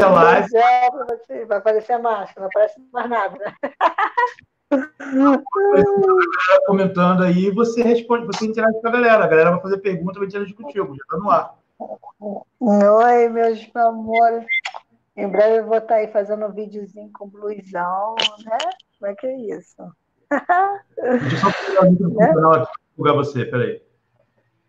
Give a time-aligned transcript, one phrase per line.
[0.00, 0.48] a live.
[1.46, 3.54] Vai aparecer a máscara, não aparece mais nada, né?
[6.66, 9.24] comentando aí, você responde, você interage com a galera.
[9.24, 11.54] A galera vai fazer pergunta, vai interagir contigo, já tá no ar.
[12.60, 14.46] Oi, meus amores.
[15.16, 18.14] Em breve eu vou estar aí fazendo um videozinho com blusão,
[18.46, 18.58] né?
[18.98, 19.76] Como é que é isso?
[21.20, 22.66] Deixa eu só pegar o né?
[22.90, 23.82] divulgar você, peraí.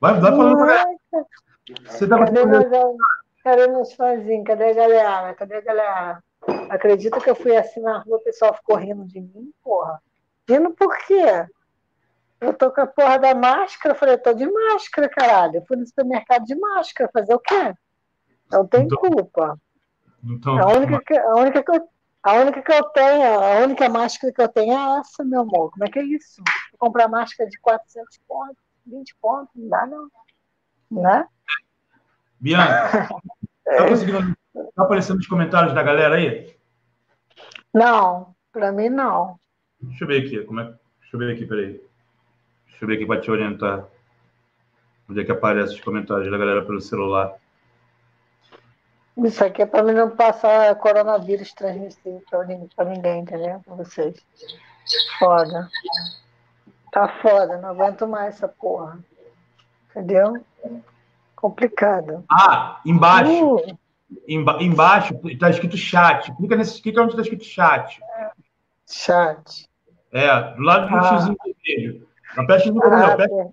[0.02, 0.84] Vai, vai falando com a
[1.86, 2.42] Você tava Cadê,
[3.44, 4.46] cadê meus fãzinhos?
[4.46, 5.34] Cadê a galera?
[5.34, 6.24] Cadê a galera?
[6.70, 10.02] Acredita que eu fui assim na rua, o pessoal ficou rindo de mim, porra.
[10.50, 11.48] Rindo por quê?
[12.42, 15.56] Eu tô com a porra da máscara, eu falei, eu tô de máscara, caralho.
[15.58, 17.74] Eu fui no supermercado de máscara, fazer o quê?
[18.52, 19.58] Não tem então, culpa.
[20.24, 21.90] Então, a, única que, a, única que eu,
[22.22, 25.72] a única que eu tenho, a única máscara que eu tenho é essa, meu amor.
[25.72, 26.44] Como é que é isso?
[26.72, 30.08] Vou comprar máscara de 400 pontos, 20 pontos, não dá não.
[30.92, 31.28] Né?
[32.44, 33.08] Bianca,
[33.64, 34.36] tá conseguindo
[34.76, 36.54] Tá aparecendo nos comentários da galera aí?
[37.74, 39.40] Não, para mim não.
[39.80, 40.44] Deixa eu ver aqui.
[40.44, 40.66] Como é...
[40.66, 41.82] Deixa eu ver aqui, peraí.
[42.68, 43.86] Deixa eu ver aqui para te orientar.
[45.10, 47.34] Onde é que aparece os comentários da galera pelo celular?
[49.18, 52.22] Isso aqui é para mim não passar coronavírus transmissível
[52.76, 53.62] para ninguém, entendeu?
[53.66, 54.18] Para vocês.
[55.18, 55.70] Foda.
[56.92, 59.00] Tá foda, não aguento mais essa porra.
[59.90, 60.44] Entendeu?
[61.44, 62.24] Complicado.
[62.32, 63.56] Ah, embaixo.
[63.56, 63.78] Uh.
[64.26, 66.34] Emba embaixo está escrito chat.
[66.38, 68.00] Clica nesse, clica onde está escrito chat.
[68.88, 69.70] Chat.
[70.14, 71.04] É, do lado do ah.
[71.04, 72.08] xizinho vermelho.
[72.34, 73.50] Não aperta no ah, aperta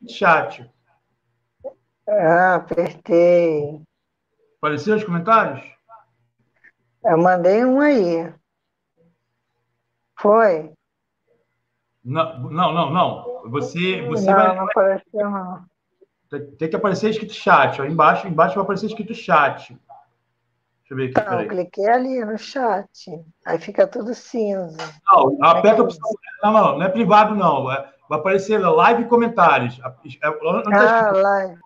[0.00, 0.70] no chat.
[2.08, 3.82] Ah, apertei.
[4.58, 5.68] Apareceu os comentários?
[7.02, 8.32] Eu mandei um aí.
[10.20, 10.72] Foi?
[12.04, 12.90] Não, não, não.
[12.92, 13.50] não.
[13.50, 14.54] Você, você não, vai.
[14.56, 15.67] Não apareceu, não.
[16.58, 17.80] Tem que aparecer escrito chat.
[17.80, 17.84] Ó.
[17.84, 19.68] Embaixo, embaixo vai aparecer escrito chat.
[19.68, 19.78] Deixa
[20.90, 21.30] eu ver aqui.
[21.30, 23.24] Não, eu cliquei ali no chat.
[23.44, 24.76] Aí fica tudo cinza.
[25.06, 26.10] Não, aperta a opção.
[26.42, 27.70] Não, não, não é privado, não.
[27.70, 29.78] É, vai aparecer live e comentários.
[30.22, 31.60] É, tá ah, live.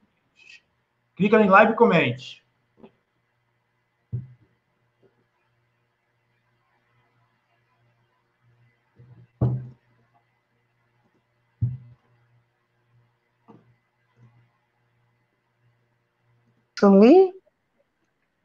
[1.17, 2.42] Clica em live e comente.
[16.83, 17.33] Sumi?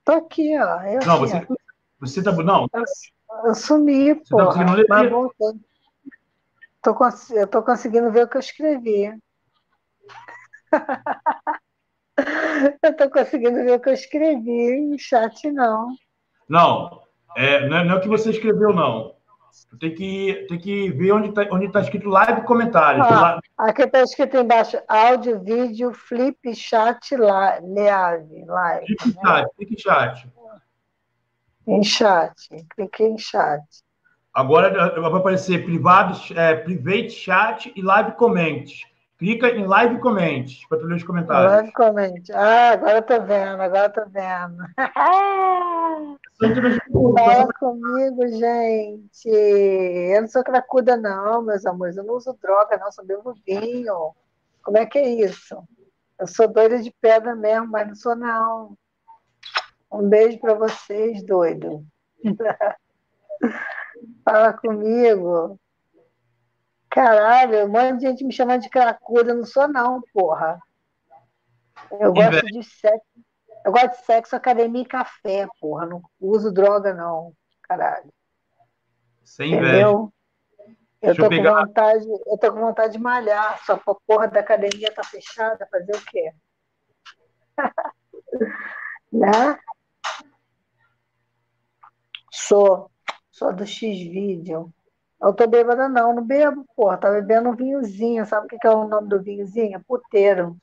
[0.05, 0.81] Tô aqui, ó.
[0.83, 1.47] Eu não, aqui,
[1.99, 2.31] você, você tá.
[2.31, 2.69] Não.
[2.71, 2.83] Eu,
[3.45, 4.37] eu sumi, pô.
[4.37, 5.59] Tá mas voltei.
[6.83, 6.95] Tô,
[7.31, 9.11] eu tô conseguindo ver o que eu escrevi.
[12.83, 15.95] eu tô conseguindo ver o que eu escrevi no chat, não.
[16.47, 17.01] Não,
[17.35, 19.16] é, não, é, não é o que você escreveu, não.
[19.79, 23.05] Tem que, tem que ver onde está onde tá escrito live comentários.
[23.05, 28.45] Ah, aqui está escrito embaixo: áudio, vídeo, flip, chat, live.
[28.45, 29.21] live clique né?
[29.23, 30.29] chat, clique em chat.
[31.67, 33.63] Em chat, cliquei em chat.
[34.33, 38.65] Agora vai aparecer privado, é, private chat e live comment.
[39.17, 41.51] Clica em live comment para tu ler os comentários.
[41.51, 42.23] Live comment.
[42.35, 44.63] Ah, agora eu tô vendo, agora eu tô vendo.
[47.17, 49.27] Fala comigo, gente.
[49.27, 51.97] Eu não sou cracuda, não, meus amores.
[51.97, 52.91] Eu não uso droga, não.
[52.91, 54.13] Sou bebo vinho.
[54.61, 55.63] Como é que é isso?
[56.19, 58.77] Eu sou doida de pedra mesmo, mas não sou, não.
[59.91, 61.83] Um beijo para vocês, doido.
[64.23, 65.59] Fala comigo.
[66.97, 69.31] Caralho, um monte de gente me chamando de cracuda.
[69.31, 70.59] Eu não sou, não, porra.
[71.91, 73.05] Eu gosto de sexo
[73.67, 75.85] eu gosto de sexo, academia e café, porra.
[75.85, 77.33] Não uso droga, não.
[77.61, 78.13] Caralho.
[79.25, 80.13] Sem Entendeu?
[81.01, 84.91] Eu tô, com vontade, eu tô com vontade de malhar, só a porra da academia
[84.93, 86.33] tá fechada, fazer o quê?
[89.11, 89.59] né?
[92.31, 92.89] Sou,
[93.29, 94.73] sou do X-Vídeo.
[95.21, 96.97] Eu tô bêbada, não, não bebo, porra.
[96.97, 98.25] Tá bebendo um vinhozinho.
[98.25, 99.83] Sabe o que é o nome do vinhozinho?
[99.85, 100.57] Puteiro.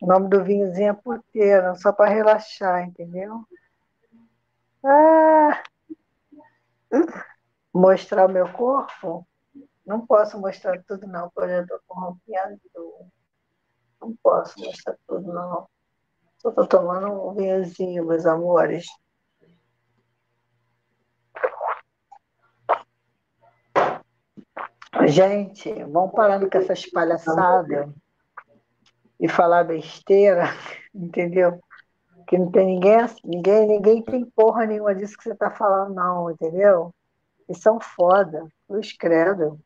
[0.00, 3.44] O nome do vinhozinho é puteiro, só para relaxar, entendeu?
[4.84, 5.62] Ah!
[7.72, 9.26] Mostrar o meu corpo?
[9.86, 12.60] Não posso mostrar tudo, não, porque eu estou corrompendo.
[14.00, 15.68] Não posso mostrar tudo, não.
[16.38, 18.86] Só estou tomando um vinhozinho, meus amores.
[25.06, 27.88] Gente, vamos parando com essas palhaçadas
[29.18, 30.44] e falar besteira,
[30.94, 31.60] entendeu?
[32.26, 36.30] Que não tem ninguém, ninguém, ninguém tem porra nenhuma disso que você está falando, não,
[36.30, 36.94] entendeu?
[37.48, 39.58] Eles são foda, os credo.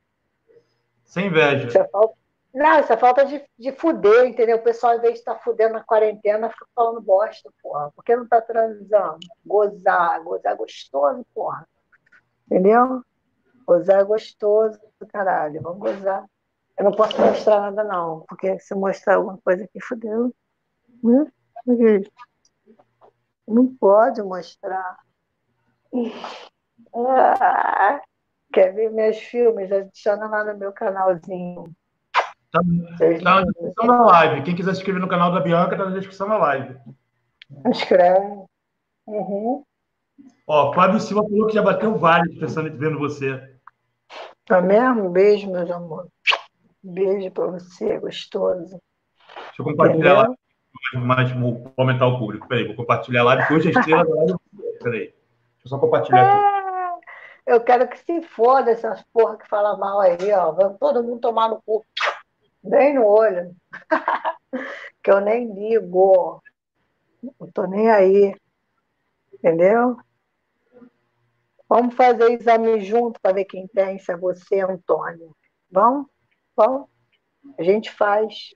[1.04, 1.68] Sem inveja.
[1.68, 2.14] Isso é, falta,
[2.52, 4.56] Não, isso é falta de, de fuder, entendeu?
[4.56, 7.92] O pessoal, ao invés de estar tá fudendo na quarentena, fica falando bosta, porra.
[7.94, 9.18] Por que não tá transando?
[9.44, 11.68] Gozar, gozar gostoso, porra.
[12.46, 13.02] Entendeu?
[13.66, 14.78] Gozar é gostoso,
[15.08, 15.60] caralho.
[15.60, 16.24] Vamos gozar.
[16.78, 20.34] Eu não posso mostrar nada, não, porque se mostrar alguma coisa aqui, fudeu.
[21.02, 21.26] Hum?
[23.48, 24.98] Não pode mostrar.
[26.94, 28.00] Ah,
[28.52, 29.72] quer ver meus filmes?
[29.72, 31.74] Adiciona lá no meu canalzinho.
[32.52, 34.42] Tá, tá na descrição da live.
[34.42, 36.78] Quem quiser se inscrever no canal da Bianca, tá na descrição da live.
[37.66, 38.44] Inscreve.
[39.06, 39.64] Uhum.
[40.46, 43.55] Ó, Fábio Silva falou que já bateu vários pensando em vendo você.
[44.46, 45.10] Tá mesmo?
[45.10, 46.10] Beijo, meus amores.
[46.82, 48.80] Beijo pra você, gostoso.
[49.34, 50.28] Deixa eu compartilhar lá
[51.02, 52.46] mais, mais aumentar o público.
[52.46, 54.34] Peraí, vou compartilhar a live, hoje a estrela da live.
[54.82, 55.00] Peraí.
[55.00, 55.16] Deixa
[55.64, 57.00] eu só compartilhar aqui.
[57.46, 60.52] É, eu quero que se foda essas porra que falam mal aí, ó.
[60.52, 61.84] Vamos todo mundo tomar no cu.
[62.62, 63.54] Bem no olho.
[65.02, 66.40] que eu nem ligo.
[67.40, 68.34] Não tô nem aí.
[69.34, 69.96] Entendeu?
[71.68, 73.68] Vamos fazer exame junto para ver quem
[73.98, 75.36] se é você, Antônio.
[75.70, 76.06] Vamos?
[76.54, 76.88] Vamos?
[77.58, 78.54] A gente faz.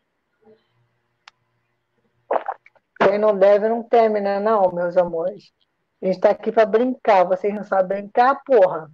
[3.01, 5.53] Quem não deve não teme, né, não, meus amores?
[6.01, 7.25] A gente está aqui para brincar.
[7.25, 8.91] Vocês não sabem brincar, porra?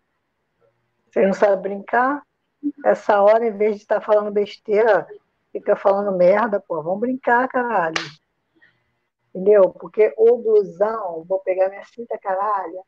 [1.10, 2.22] Vocês não sabem brincar?
[2.84, 5.06] Essa hora, em vez de estar tá falando besteira,
[5.52, 6.82] fica falando merda, pô.
[6.82, 7.94] Vamos brincar, caralho.
[9.34, 9.70] Entendeu?
[9.70, 12.82] Porque o blusão, vou pegar minha cinta, caralho,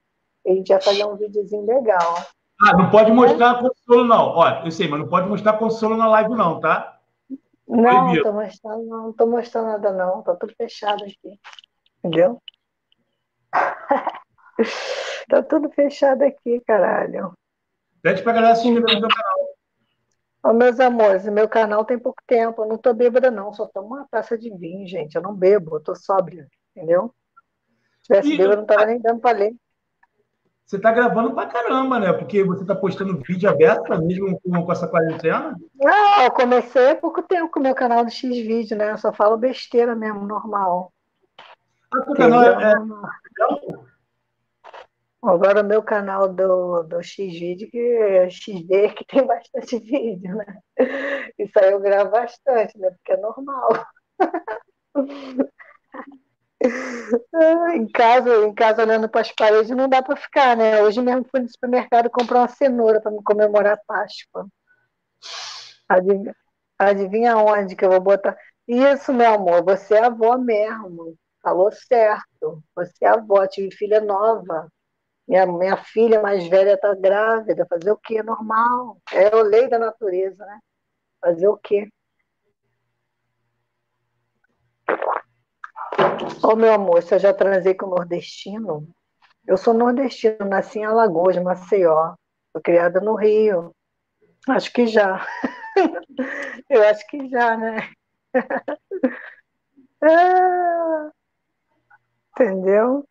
[0.51, 2.17] a gente vai fazer um videozinho legal.
[2.61, 4.31] Ah, não pode mostrar consolo, não.
[4.35, 6.99] Olha, eu sei, mas não pode mostrar consolo na live, não, tá?
[7.69, 10.23] Não, não tô mostrando, não, tô mostrando nada, não.
[10.23, 11.41] Tá tudo fechado aqui.
[11.99, 12.43] Entendeu?
[15.29, 17.33] tá tudo fechado aqui, caralho.
[18.03, 19.49] Pede pra galera se inscrever no meu canal.
[20.43, 22.63] Ô, meus amores, meu canal tem pouco tempo.
[22.63, 23.53] Eu não tô bêbada, não.
[23.53, 25.15] Só tomo uma taça de vinho, gente.
[25.15, 26.49] Eu não bebo, eu tô sóbria.
[26.75, 27.15] Entendeu?
[28.03, 29.55] Se tivesse bêbado, eu não tava nem dando pra ler
[30.69, 32.13] você tá gravando pra caramba, né?
[32.13, 35.57] Porque você tá postando vídeo aberto mesmo com, com essa quarentena?
[35.75, 38.91] Não, eu comecei há pouco tempo com o meu canal do X-Vídeo, né?
[38.91, 40.93] Eu só falo besteira mesmo, normal.
[41.91, 42.75] Ah, o canal é, é...
[45.23, 50.59] Agora o meu canal do, do X-Vídeo, que é XD, que tem bastante vídeo, né?
[51.39, 52.91] Isso aí eu gravo bastante, né?
[52.91, 53.69] Porque é normal.
[57.75, 60.83] em casa, em casa olhando para as paredes não dá para ficar, né?
[60.83, 64.47] Hoje mesmo fui no supermercado comprar uma cenoura para me comemorar a Páscoa.
[65.89, 66.35] Adivinha,
[66.79, 68.37] adivinha onde que eu vou botar?
[68.67, 71.17] Isso, meu amor, você é avó mesmo.
[71.43, 72.63] Falou certo.
[72.77, 74.69] Você é avó, tive filha nova.
[75.29, 77.67] Minha, minha filha mais velha está grávida.
[77.69, 78.23] Fazer o quê?
[78.23, 78.99] Normal.
[79.13, 80.61] É a lei da natureza, né?
[81.23, 81.89] Fazer o quê?
[86.43, 88.89] Ô, meu amor, se eu já transei com nordestino?
[89.47, 92.15] Eu sou nordestino, nasci em Alagoas, Maceió.
[92.53, 93.75] Fui criada no Rio.
[94.49, 95.27] Acho que já.
[96.71, 97.91] eu acho que já, né?
[100.03, 101.11] ah,
[102.33, 103.05] entendeu?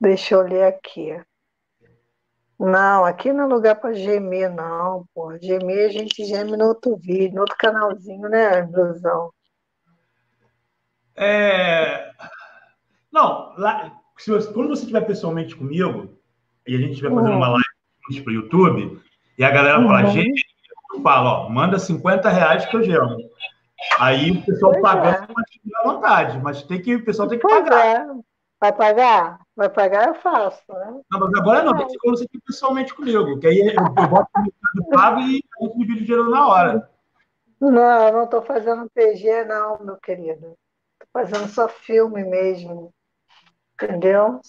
[0.00, 1.12] Deixa eu ler aqui.
[2.60, 5.34] Não, aqui não é lugar para gemer, não, pô.
[5.38, 9.32] Gemer a gente geme no outro vídeo, no outro canalzinho, né, Blusão?
[11.16, 12.10] É...
[13.10, 16.10] Não, lá, você, quando você estiver pessoalmente comigo,
[16.66, 17.36] e a gente estiver fazendo uhum.
[17.38, 19.02] uma live para o YouTube,
[19.38, 19.86] e a galera uhum.
[19.86, 20.44] fala, gente,
[20.92, 23.16] eu falo, ó, manda 50 reais que eu gemo.
[23.98, 25.76] Aí o pessoal pois paga é.
[25.76, 27.86] à vontade, mas tem que, o pessoal tem que pois pagar.
[27.86, 28.06] É.
[28.60, 29.40] Vai pagar?
[29.60, 31.02] Vai pagar, eu faço, né?
[31.12, 34.30] Não, mas agora não, tem que ser aqui pessoalmente comigo, que aí eu, eu boto
[34.78, 36.90] o pago e a gente divide o dinheiro na hora.
[37.60, 40.56] Não, eu não estou fazendo PG, não, meu querido.
[40.94, 42.90] Estou fazendo só filme mesmo.
[43.74, 44.40] Entendeu?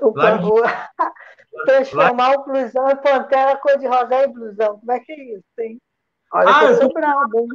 [0.00, 0.50] O Live...
[1.66, 4.80] Transformar o blusão em pantera cor-de-rosa em blusão.
[4.80, 5.80] Como é que é isso, hein?
[6.32, 7.48] Olha, ah, eu, eu tô bravo, hein?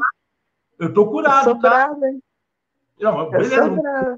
[0.79, 1.69] Eu tô curado, eu tô tá?
[1.69, 2.23] bravo, hein?
[2.97, 4.17] Não, beleza.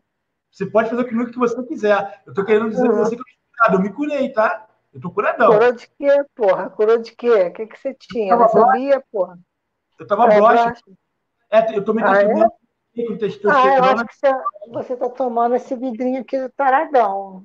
[0.55, 2.21] Você pode fazer o que você quiser.
[2.25, 2.95] Eu tô querendo dizer uhum.
[2.95, 3.75] pra você que eu tô curado.
[3.75, 4.67] Eu me curei, tá?
[4.93, 5.51] Eu tô curadão.
[5.51, 6.69] Curou de quê, porra?
[6.69, 7.29] Curou de quê?
[7.29, 8.33] O que, que você tinha?
[8.33, 9.37] Eu não sabia, porra?
[9.99, 10.73] Eu tava broxa.
[11.51, 13.05] É, eu tomei ah, é?
[13.05, 13.59] com testosterona.
[13.59, 14.33] Ah, eu acho que você,
[14.71, 17.43] você tá tomando esse vidrinho aqui do taradão.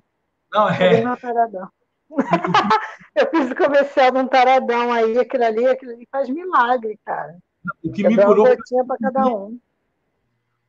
[0.52, 1.00] Não, é.
[1.00, 1.68] Não, taradão.
[3.16, 7.36] eu fiz o comercial de um taradão aí, aquilo ali, aquilo ali faz milagre, cara.
[7.84, 8.46] O que me curou.
[8.64, 9.58] tinha para cada um.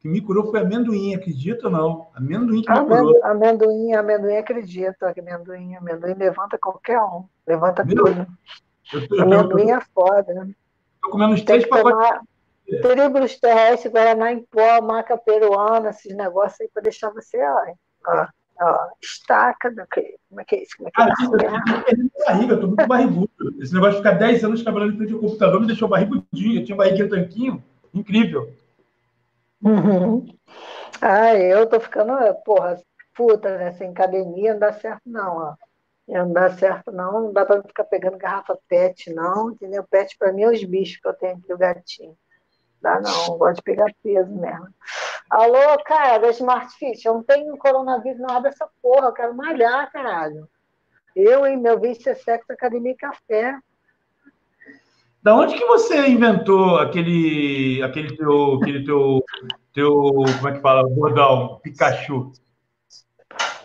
[0.02, 2.08] Que me curou foi amendoim, acredita ou não?
[2.16, 3.24] Amendoim que me curou.
[3.24, 5.04] Amendoim, amendoim, acredito.
[5.04, 7.26] Amendoim, amendoim levanta qualquer um.
[7.46, 8.28] Levanta Meu, tudo.
[8.92, 10.50] Eu tô, amendoim eu tô, é foda.
[11.04, 12.20] Tô comendo uns três pacotes.
[12.82, 17.74] Tribos terrestres, Guaraná em pó, maca peruana, esses negócios aí para deixar você, ó,
[18.08, 18.28] ó,
[18.62, 20.78] ó estaca, do que, como é que é isso?
[20.78, 21.36] Como é que é isso?
[21.36, 23.30] Eu barriga, eu tô muito barrigudo.
[23.60, 26.62] Esse negócio de ficar 10 anos trabalhando em frente ao computador me deixou barrigudinho.
[26.62, 28.54] Eu tinha barriguinha tanquinho, incrível.
[29.64, 30.26] Uhum.
[31.02, 32.14] Ah, eu tô ficando,
[32.44, 32.82] porra,
[33.16, 33.72] puta, né?
[33.74, 35.56] Sem academia não dá certo, não, ó.
[36.08, 37.22] Não dá certo, não.
[37.22, 39.52] Não dá para ficar pegando garrafa PET, não.
[39.52, 39.84] Entendeu?
[39.84, 42.18] PET para mim é os bichos que eu tenho aqui, o gatinho.
[42.82, 44.68] Dá não, gosto de pegar peso mesmo.
[45.30, 49.90] Alô, cara, Smart Fit, eu não tenho coronavírus, não abre essa porra, eu quero malhar,
[49.92, 50.50] caralho.
[51.16, 53.58] Eu e meu vício é sexo, academia e café.
[55.24, 59.24] Da onde que você inventou aquele, aquele teu, aquele teu,
[59.72, 59.94] teu,
[60.38, 62.32] como é que fala, bordão, Pikachu?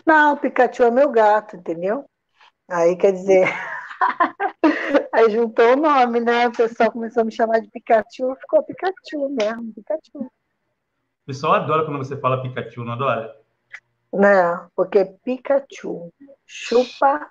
[0.05, 2.05] Não, o Pikachu é meu gato, entendeu?
[2.69, 3.47] Aí quer dizer,
[5.11, 6.47] aí juntou o nome, né?
[6.47, 10.19] O pessoal começou a me chamar de Pikachu, ficou Pikachu mesmo, Pikachu.
[10.19, 10.31] O
[11.25, 13.35] pessoal adora quando você fala Pikachu, não adora?
[14.13, 16.13] Né, porque Pikachu
[16.45, 17.29] chupa,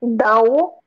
[0.00, 0.78] dá o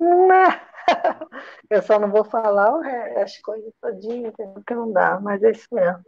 [0.00, 0.60] né?
[1.70, 2.80] Eu só não vou falar
[3.22, 6.02] as coisas todinhas, porque não dá, mas é isso mesmo.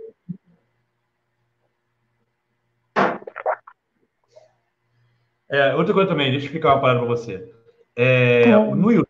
[5.50, 7.52] É, outra coisa também, deixa eu explicar uma palavra para você.
[7.97, 9.09] É, no YouTube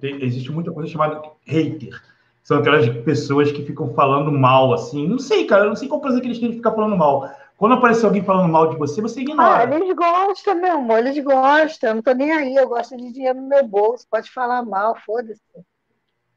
[0.00, 2.02] tem, existe muita coisa chamada hater.
[2.42, 5.06] São aquelas pessoas que ficam falando mal, assim.
[5.06, 7.30] Não sei, cara, eu não sei qual prazer que eles têm de ficar falando mal.
[7.58, 9.68] Quando aparecer alguém falando mal de você, você ignora.
[9.68, 11.90] Ah, eles gostam, meu amor, eles gostam.
[11.90, 14.06] Eu não tô nem aí, eu gosto de dinheiro no meu bolso.
[14.08, 15.42] Pode falar mal, foda-se.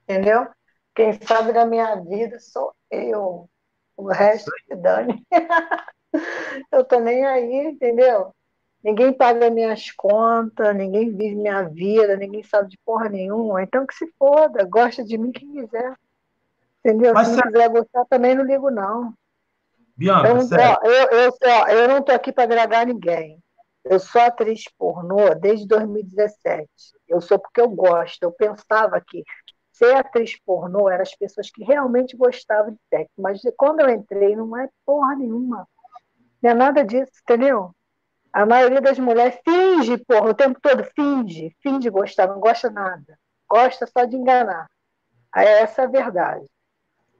[0.03, 0.47] Entendeu?
[0.95, 3.47] Quem sabe da minha vida sou eu.
[3.95, 5.23] O resto que dane.
[6.73, 8.33] eu tô nem aí, entendeu?
[8.83, 13.61] Ninguém paga minhas contas, ninguém vive minha vida, ninguém sabe de porra nenhuma.
[13.61, 15.95] Então que se foda, gosta de mim quem quiser.
[16.79, 17.13] Entendeu?
[17.13, 19.13] Mas se não quiser gostar, também não ligo, não.
[20.01, 20.79] Bianca, eu, não, sério.
[20.81, 23.37] Ó, eu, eu, eu não tô aqui para agradar ninguém.
[23.85, 26.67] Eu sou atriz pornô desde 2017.
[27.07, 28.23] Eu sou porque eu gosto.
[28.23, 29.23] Eu pensava que
[29.71, 33.13] ser atriz pornô eram as pessoas que realmente gostavam de sexo.
[33.15, 35.67] Mas quando eu entrei, não é porra nenhuma.
[36.41, 37.69] Não é nada disso, entendeu?
[38.33, 43.19] A maioria das mulheres finge, porra, o tempo todo finge, finge gostar, não gosta nada.
[43.47, 44.67] Gosta só de enganar.
[45.31, 46.45] Aí essa é a verdade.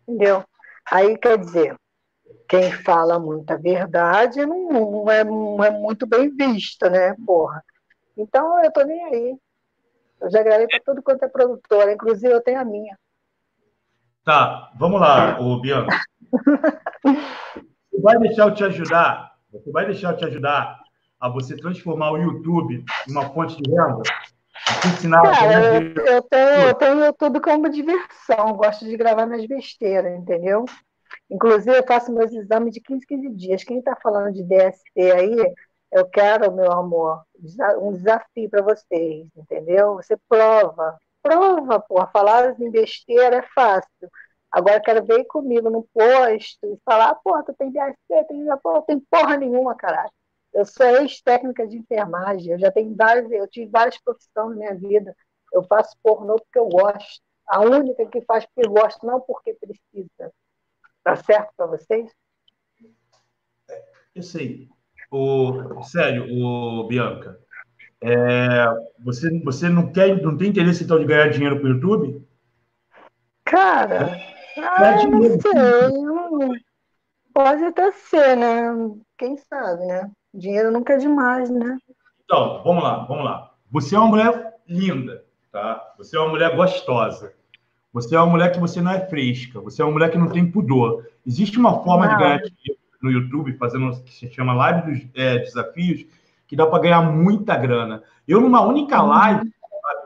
[0.07, 0.43] Entendeu?
[0.89, 1.75] Aí quer dizer,
[2.47, 7.63] quem fala muita verdade não, não, é, não é muito bem vista, né, porra?
[8.17, 9.37] Então eu tô nem aí.
[10.19, 12.97] Eu já gravei para tudo quanto é produtora, inclusive eu tenho a minha.
[14.23, 15.97] Tá, vamos lá, ô Bianca.
[17.03, 19.31] Você vai deixar eu te ajudar?
[19.51, 20.79] Você vai deixar eu te ajudar
[21.19, 24.03] a você transformar o YouTube em uma fonte de renda?
[24.85, 30.17] Ensinar Cara, eu, eu, tenho, eu tenho YouTube como diversão, gosto de gravar minhas besteiras,
[30.17, 30.65] entendeu?
[31.31, 33.63] Inclusive, eu faço meus exames de 15, 15 dias.
[33.63, 35.55] Quem está falando de DST aí,
[35.91, 37.23] eu quero, meu amor,
[37.79, 39.95] um desafio para vocês, entendeu?
[39.95, 42.07] Você prova, prova, porra.
[42.07, 44.09] Falar em besteira é fácil.
[44.51, 48.45] Agora quero ver comigo no posto e falar, porra, tu tem DST, tem,
[48.85, 50.11] tem porra nenhuma, caralho.
[50.53, 54.75] Eu sou ex-técnica de enfermagem, eu já tenho várias, eu tive várias profissões na minha
[54.75, 55.15] vida.
[55.53, 57.21] Eu faço pornô porque eu gosto.
[57.47, 60.33] A única que faz porque gosto, não porque precisa.
[61.03, 62.11] Tá certo para vocês?
[64.13, 64.67] Eu sei.
[65.11, 67.39] O, sério, o Bianca,
[68.01, 68.65] é,
[69.03, 72.27] você, você não quer, não tem interesse então de ganhar dinheiro para o YouTube?
[73.43, 74.15] Cara,
[74.57, 76.61] é, ah, não sei.
[77.33, 78.71] Pode até ser, né?
[79.17, 80.09] Quem sabe, né?
[80.33, 81.77] Dinheiro nunca é demais, né?
[82.23, 83.53] Então, vamos lá, vamos lá.
[83.69, 85.93] Você é uma mulher linda, tá?
[85.97, 87.33] Você é uma mulher gostosa.
[87.93, 90.29] Você é uma mulher que você não é fresca, você é uma mulher que não
[90.29, 91.05] tem pudor.
[91.25, 92.13] Existe uma forma não.
[92.13, 96.05] de ganhar dinheiro no YouTube, fazendo o que se chama live dos é, desafios,
[96.47, 98.03] que dá para ganhar muita grana.
[98.27, 99.09] Eu, numa única uhum.
[99.09, 99.51] live,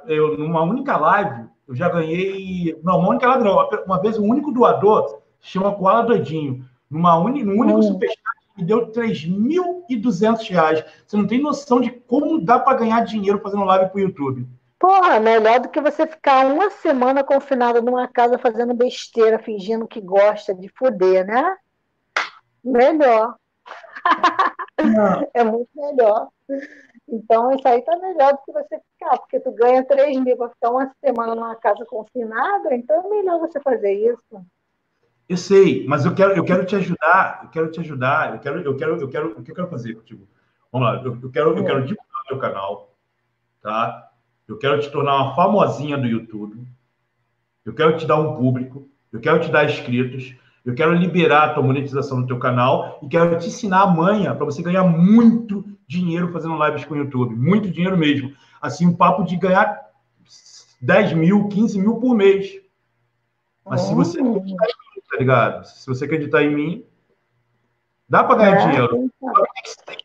[0.08, 2.80] eu, numa única live, eu já ganhei.
[2.84, 3.70] Não, uma única live não.
[3.86, 7.84] Uma vez, um único doador, chama Koala Doidinho, numa uni, num único uhum.
[7.84, 8.20] superchat,
[8.58, 10.84] me deu 3.200 reais.
[11.06, 14.48] Você não tem noção de como dá para ganhar dinheiro fazendo live para o YouTube.
[14.80, 20.02] Porra, melhor do que você ficar uma semana confinado numa casa fazendo besteira, fingindo que
[20.02, 21.58] gosta de foder, né?
[22.64, 23.36] Melhor.
[25.34, 26.28] é muito melhor.
[27.08, 30.50] Então, isso aí tá melhor do que você ficar, porque tu ganha 3 mil para
[30.50, 34.46] ficar uma semana numa casa confinada, então é melhor você fazer isso.
[35.28, 38.62] Eu sei, mas eu quero, eu quero te ajudar, eu quero te ajudar, eu quero,
[38.62, 40.28] eu quero, eu quero, o que eu quero fazer contigo?
[40.72, 42.96] Vamos lá, eu, eu quero, eu quero divulgar o teu canal,
[43.62, 44.05] tá?
[44.48, 46.68] Eu quero te tornar uma famosinha do YouTube.
[47.66, 51.54] Eu quero te dar um público, eu quero te dar inscritos, eu quero liberar a
[51.54, 55.66] tua monetização no teu canal e quero te ensinar a manha para você ganhar muito
[55.88, 58.34] dinheiro fazendo lives com o YouTube, muito dinheiro mesmo.
[58.62, 59.80] Assim, um papo de ganhar
[60.82, 62.62] 10 mil, 15 mil por mês.
[63.66, 64.36] Mas se você hum.
[64.36, 65.66] acreditar em mim, tá ligado?
[65.66, 66.86] Se você acreditar em mim,
[68.08, 69.12] dá para ganhar é, dinheiro.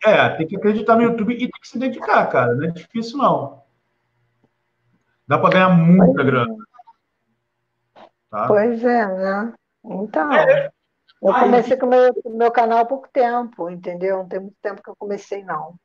[0.04, 2.54] É, tem que acreditar no YouTube e tem que se dedicar, cara.
[2.54, 3.62] Não é difícil, não.
[5.30, 6.56] Dá para ganhar muita grana.
[8.28, 8.48] Tá?
[8.48, 9.54] Pois é, né?
[9.84, 10.72] Então, é.
[11.22, 14.16] eu comecei com o meu, meu canal há pouco tempo, entendeu?
[14.16, 15.76] Não tem muito tempo que eu comecei, não.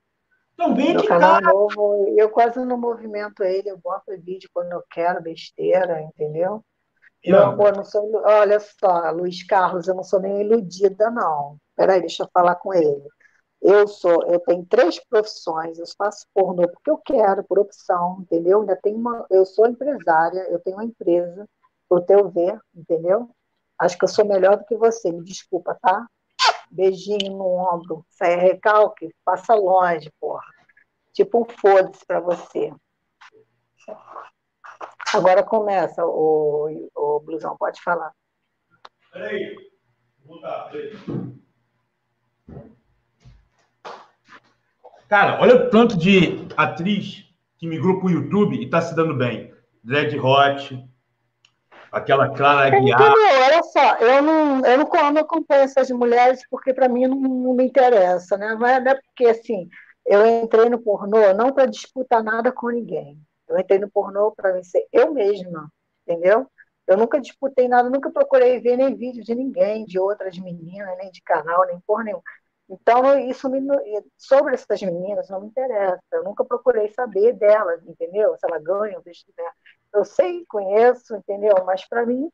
[0.56, 1.54] Então vem meu canal cara.
[1.54, 6.66] novo, eu quase não movimento ele, eu boto vídeo quando eu quero, besteira, entendeu?
[7.24, 11.58] Eu, amor, não sou, olha só, Luiz Carlos, eu não sou nem iludida, não.
[11.76, 13.08] Peraí, deixa eu falar com ele.
[13.62, 18.62] Eu sou, eu tenho três profissões, eu faço pornô porque eu quero, por opção, entendeu?
[18.62, 21.48] Ainda tenho uma, eu sou empresária, eu tenho uma empresa,
[21.90, 23.30] pro teu ver, entendeu?
[23.80, 26.08] Acho que eu sou melhor do que você, me desculpa, tá?
[26.70, 30.44] Beijinho no ombro, sai é recalque, passa longe, porra.
[31.14, 32.74] Tipo um foda-se pra você.
[35.14, 38.14] Agora começa, o, o Blusão, pode falar.
[39.12, 39.56] Peraí,
[40.26, 40.92] vou voltar, peraí.
[45.08, 47.26] Cara, olha o tanto de atriz
[47.58, 49.54] que migrou para o YouTube e está se dando bem.
[49.84, 50.84] Dread Hot,
[51.92, 53.00] aquela Clara Aguiar.
[53.00, 53.42] Entendeu?
[53.46, 57.54] Olha só, eu não, eu não, não acompanho essas mulheres porque para mim não, não,
[57.54, 58.56] me interessa, né?
[58.56, 59.70] Não é, não é porque assim,
[60.06, 63.18] eu entrei no pornô não para disputar nada com ninguém.
[63.48, 65.70] Eu entrei no pornô para vencer eu mesma,
[66.08, 66.48] entendeu?
[66.88, 71.12] Eu nunca disputei nada, nunca procurei ver nem vídeo de ninguém, de outras meninas, nem
[71.12, 72.22] de canal, nem por nenhum.
[72.68, 73.62] Então, isso me,
[74.18, 76.02] sobre essas meninas não me interessa.
[76.12, 78.36] Eu nunca procurei saber delas, entendeu?
[78.38, 79.34] Se ela ganha, deixa de
[79.94, 81.54] Eu sei, conheço, entendeu?
[81.64, 82.30] Mas para mim,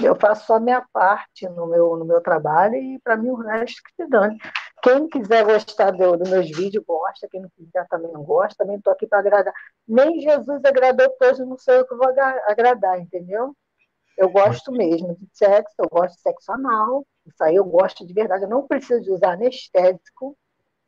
[0.00, 3.36] eu faço só a minha parte no meu, no meu trabalho e para mim o
[3.36, 4.38] resto que se dane.
[4.82, 7.28] Quem quiser gostar dos do meus vídeos, gosta.
[7.30, 8.64] Quem não quiser também não gosta.
[8.64, 9.54] Também estou aqui para agradar.
[9.86, 12.08] Nem Jesus agradou todos, não sou eu que vou
[12.46, 13.54] agradar, entendeu?
[14.18, 18.12] Eu gosto mesmo de sexo, eu gosto de sexo anal, isso aí eu gosto de
[18.12, 18.44] verdade.
[18.44, 20.36] Eu não preciso de usar anestésico.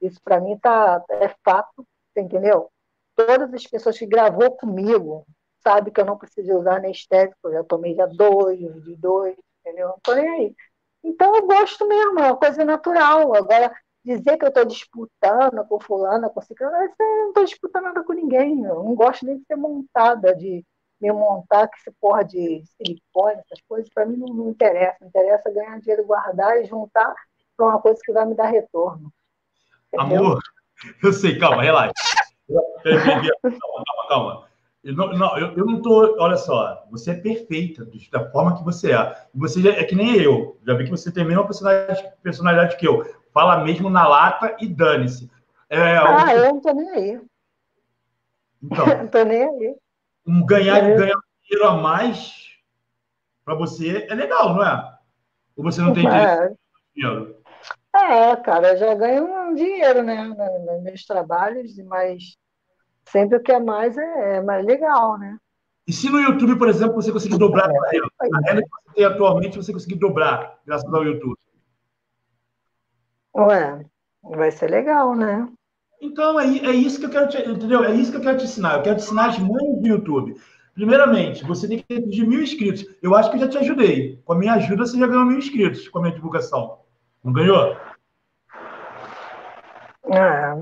[0.01, 2.70] Isso para mim tá, é fato, entendeu?
[3.16, 5.27] Todas as pessoas que gravou comigo
[5.62, 7.38] sabem que eu não preciso de usar anestésico.
[7.44, 9.88] Eu já tomei já dois, de dois, entendeu?
[9.88, 10.55] Não tô nem aí.
[11.03, 13.35] Então eu gosto mesmo, é uma coisa natural.
[13.35, 13.73] Agora,
[14.05, 18.12] dizer que eu estou disputando com fulano, com ciclano, eu não estou disputando nada com
[18.12, 18.64] ninguém.
[18.64, 20.64] Eu não gosto nem de ser montada, de
[21.05, 24.97] me montar que esse porra de silicone, essas coisas, para mim não, não interessa.
[25.01, 27.14] Não interessa ganhar dinheiro, guardar e juntar
[27.57, 29.12] para uma coisa que vai me dar retorno.
[29.93, 30.19] Entendeu?
[30.19, 30.38] Amor,
[31.03, 31.93] eu sei, calma, relaxa.
[32.83, 34.49] calma, calma, calma.
[34.83, 36.17] Eu não, não, eu, eu não tô.
[36.19, 39.27] Olha só, você é perfeita da forma que você é.
[39.35, 40.59] Você já, é que nem eu.
[40.67, 43.03] Já vi que você tem a mesma personalidade, personalidade que eu.
[43.33, 45.31] Fala mesmo na lata e dane-se.
[45.71, 47.21] É, ah, eu não tô nem aí.
[48.62, 49.77] Então, não tô nem aí
[50.26, 50.96] um ganhar, é.
[50.96, 52.32] ganhar dinheiro a mais
[53.44, 54.98] para você é legal, não é?
[55.56, 56.50] Ou você não tem é.
[56.94, 57.37] dinheiro?
[57.94, 62.37] É, cara, eu já ganho um dinheiro, né, nos meus trabalhos, mas
[63.04, 65.38] sempre o que é mais é, é mais legal, né?
[65.87, 68.68] E se no YouTube, por exemplo, você conseguir dobrar é, a renda, a renda que
[68.68, 71.38] você tem atualmente, você conseguir dobrar, graças ao YouTube?
[73.37, 73.84] Ué,
[74.22, 75.46] vai ser legal, né?
[76.05, 77.83] Então, é, é isso que eu quero te, entendeu?
[77.83, 78.77] É isso que eu quero te ensinar.
[78.77, 80.37] Eu quero te ensinar as mães do YouTube.
[80.75, 82.85] Primeiramente, você tem que atingir mil inscritos.
[83.03, 84.21] Eu acho que eu já te ajudei.
[84.23, 86.81] Com a minha ajuda, você já ganhou mil inscritos com a minha divulgação.
[87.23, 87.75] Não ganhou?
[90.12, 90.59] Ah,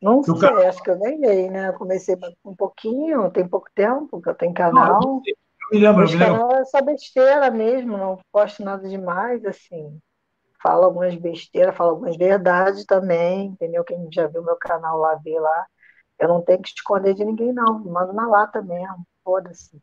[0.00, 1.68] não sei, acho que eu ganhei, né?
[1.68, 5.00] Eu comecei um pouquinho, tem pouco tempo que eu tenho canal.
[5.02, 6.38] Não, eu me lembro, eu me lembro.
[6.38, 10.00] canal é só besteira mesmo, não posto nada demais, assim
[10.62, 13.84] falo algumas besteiras, falo algumas verdades também, entendeu?
[13.84, 15.66] Quem já viu meu canal lá, vê lá.
[16.18, 17.78] Eu não tenho que esconder de ninguém, não.
[17.84, 19.06] Mando na lata mesmo.
[19.22, 19.80] Foda-se.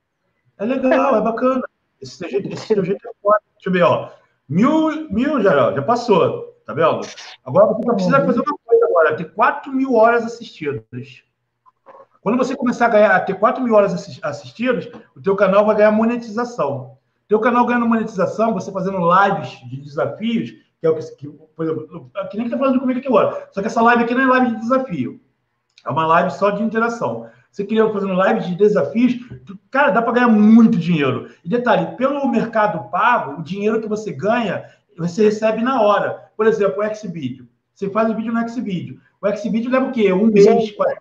[0.58, 1.62] É legal, é bacana.
[2.02, 3.44] Esse teu jeito, esse teu jeito é forte.
[3.56, 4.10] Deixa eu ver, ó.
[4.48, 7.02] Mil, mil já, já passou, tá vendo?
[7.46, 11.24] Agora você precisa fazer uma coisa agora, ter 4 mil horas assistidas.
[12.22, 15.76] Quando você começar a, ganhar, a ter 4 mil horas assistidas, o teu canal vai
[15.76, 16.98] ganhar monetização.
[17.28, 21.66] Teu canal ganhando monetização, você fazendo lives de desafios, que é o que, que por
[21.66, 23.48] exemplo, que nem que tá falando comigo aqui agora.
[23.52, 25.20] Só que essa live aqui não é live de desafio.
[25.86, 27.30] É uma live só de interação.
[27.52, 29.16] você queria fazendo live de desafios,
[29.70, 31.30] cara, dá para ganhar muito dinheiro.
[31.44, 34.66] E detalhe, pelo mercado pago, o dinheiro que você ganha,
[34.98, 36.32] você recebe na hora.
[36.36, 37.48] Por exemplo, o Xvideo.
[37.74, 39.00] Você faz o vídeo no Xvideo.
[39.22, 40.14] O Xvideo leva o quê?
[40.14, 40.98] Um mês para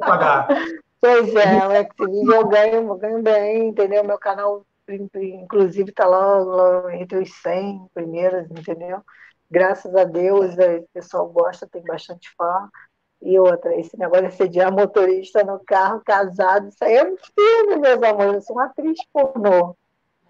[0.00, 0.48] pagar.
[1.00, 4.02] Pois é, o Xvideo eu ganho, eu ganho bem, entendeu?
[4.04, 9.02] Meu canal, inclusive, está lá, lá, entre os 100 primeiros, entendeu?
[9.50, 12.68] Graças a Deus, o pessoal gosta, tem bastante fã.
[13.22, 17.76] E outra, esse negócio de sediar motorista no carro, casado, isso aí é um filme,
[17.80, 18.34] meus amores.
[18.34, 19.76] Eu sou uma atriz pornô.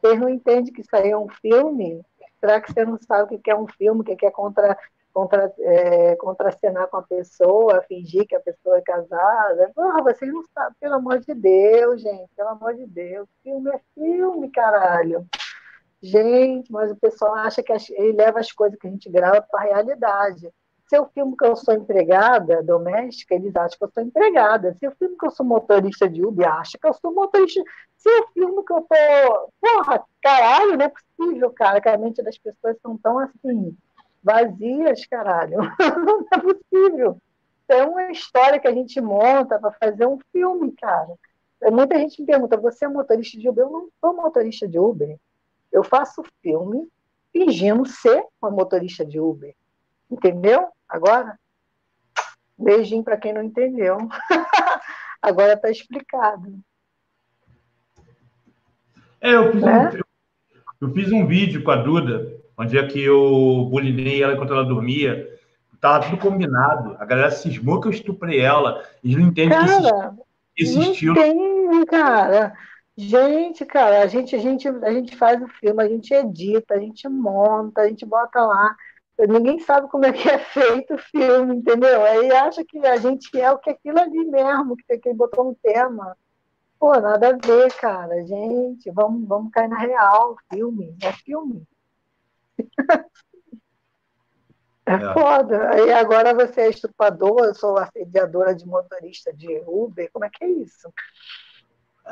[0.01, 2.01] Vocês não entendem que isso aí é um filme?
[2.39, 4.79] Será que você não sabe o que é um filme, o que é contra,
[5.15, 9.71] contra, é, contracenar com a pessoa, fingir que a pessoa é casada?
[9.75, 13.29] Porra, vocês não sabem, pelo amor de Deus, gente, pelo amor de Deus.
[13.43, 15.25] Filme é filme, caralho.
[16.03, 19.61] Gente, mas o pessoal acha que ele leva as coisas que a gente grava para
[19.61, 20.53] a realidade.
[20.89, 24.77] Se eu filmo que eu sou empregada doméstica, eles acham que eu sou empregada.
[24.79, 27.63] Se eu filmo que eu sou motorista de Uber, acham que eu sou motorista.
[27.97, 29.51] Se eu filmo que eu tô.
[29.61, 33.75] Porra, caralho, não é possível, cara, que a mente das pessoas são tão assim,
[34.25, 35.59] vazias, caralho.
[35.79, 37.19] não é possível.
[37.69, 41.15] É uma história que a gente monta para fazer um filme, cara.
[41.71, 43.65] Muita gente me pergunta: você é motorista de Uber?
[43.65, 45.19] Eu não sou motorista de Uber.
[45.71, 46.89] Eu faço filme
[47.33, 49.55] fingindo ser uma motorista de Uber.
[50.11, 50.69] Entendeu?
[50.89, 51.39] Agora,
[52.57, 53.99] beijinho para quem não entendeu.
[55.21, 56.59] Agora está explicado.
[59.21, 59.67] É, eu fiz, é?
[59.67, 60.05] Um, eu,
[60.83, 64.65] eu fiz, um, vídeo com a Duda, onde é que eu bulinei ela enquanto ela
[64.65, 65.29] dormia.
[65.81, 66.97] Tava tudo combinado.
[66.99, 68.83] A galera cismou que eu estuprei ela.
[69.03, 70.15] Eles não entendem cara,
[70.57, 71.19] que esse, esse estilo.
[71.19, 72.55] Entende, cara.
[72.97, 76.79] Gente, cara, a gente, a, gente, a gente faz o filme, a gente edita, a
[76.79, 78.77] gente monta, a gente bota lá.
[79.29, 82.05] Ninguém sabe como é que é feito o filme, entendeu?
[82.05, 85.51] Aí acha que a gente é o que aquilo ali mesmo, que, que ele botou
[85.51, 86.17] um tema.
[86.79, 88.25] Pô, nada a ver, cara.
[88.25, 90.37] Gente, vamos, vamos cair na real.
[90.53, 91.67] Filme, é filme.
[94.87, 95.87] É, é foda.
[95.87, 100.11] E agora você é estupradora, eu sou assediadora de motorista de Uber.
[100.13, 100.93] Como é que é isso?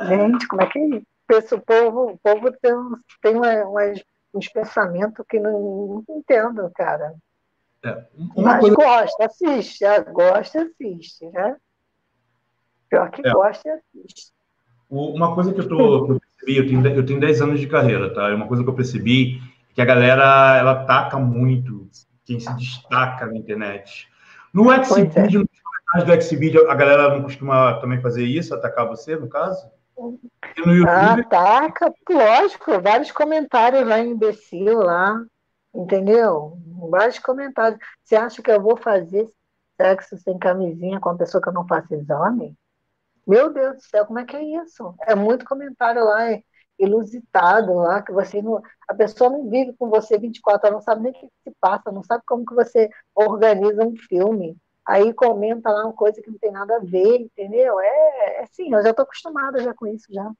[0.07, 1.55] Gente, como é que é isso?
[1.55, 2.73] O povo, o povo tem,
[3.23, 4.03] tem uma, umas,
[4.35, 7.15] uns pensamentos que não, não entendo, cara.
[7.85, 8.05] É,
[8.37, 8.77] Mas coisa...
[8.77, 9.85] gosta, assiste.
[9.85, 11.57] Ah, gosta, assiste, né?
[12.89, 13.33] Pior que é.
[13.33, 14.33] gosta e assiste.
[14.89, 17.67] Uma coisa que eu, tô, que eu percebi, eu tenho, eu tenho 10 anos de
[17.67, 18.29] carreira, tá?
[18.35, 21.89] Uma coisa que eu percebi é que a galera, ela ataca muito
[22.25, 24.09] quem se destaca na internet.
[24.53, 25.45] No Xvideo, é.
[25.45, 29.71] nos comentários do Xvideo, a galera não costuma também fazer isso, atacar você, no caso?
[30.57, 31.21] E no YouTube?
[31.23, 35.23] Ataca, lógico, vários comentários lá, imbecil lá,
[35.75, 36.59] entendeu?
[36.91, 37.81] Vários comentários.
[38.03, 39.27] Você acha que eu vou fazer
[39.81, 42.55] sexo sem camisinha com a pessoa que eu não faço exame?
[43.27, 44.95] Meu Deus do céu, como é que é isso?
[45.07, 46.43] É muito comentário lá, é
[46.79, 48.61] ilusitado lá, que você não.
[48.89, 51.93] A pessoa não vive com você 24 horas, não sabe nem o que se passa,
[51.93, 54.57] não sabe como que você organiza um filme
[54.87, 57.81] aí comenta lá uma coisa que não tem nada a ver, entendeu?
[57.81, 60.31] É, é assim, eu já estou acostumada já com isso já.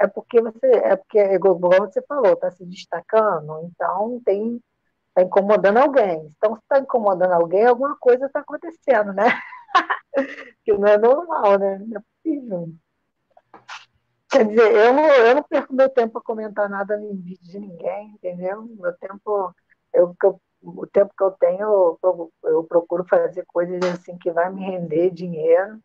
[0.00, 4.62] É porque você, é porque, igual você falou, está se destacando, então tem,
[5.10, 6.26] está incomodando alguém.
[6.36, 9.24] Então, se está incomodando alguém, alguma coisa está acontecendo, né?
[10.64, 11.78] que não é normal, né?
[11.78, 12.68] Não é possível.
[14.30, 17.58] Quer dizer, eu não, eu não perco meu tempo para comentar nada em vídeo de
[17.58, 18.62] ninguém, entendeu?
[18.78, 19.52] Meu tempo,
[19.92, 24.52] eu, eu o tempo que eu tenho, eu, eu procuro fazer coisas assim que vai
[24.52, 25.78] me render dinheiro.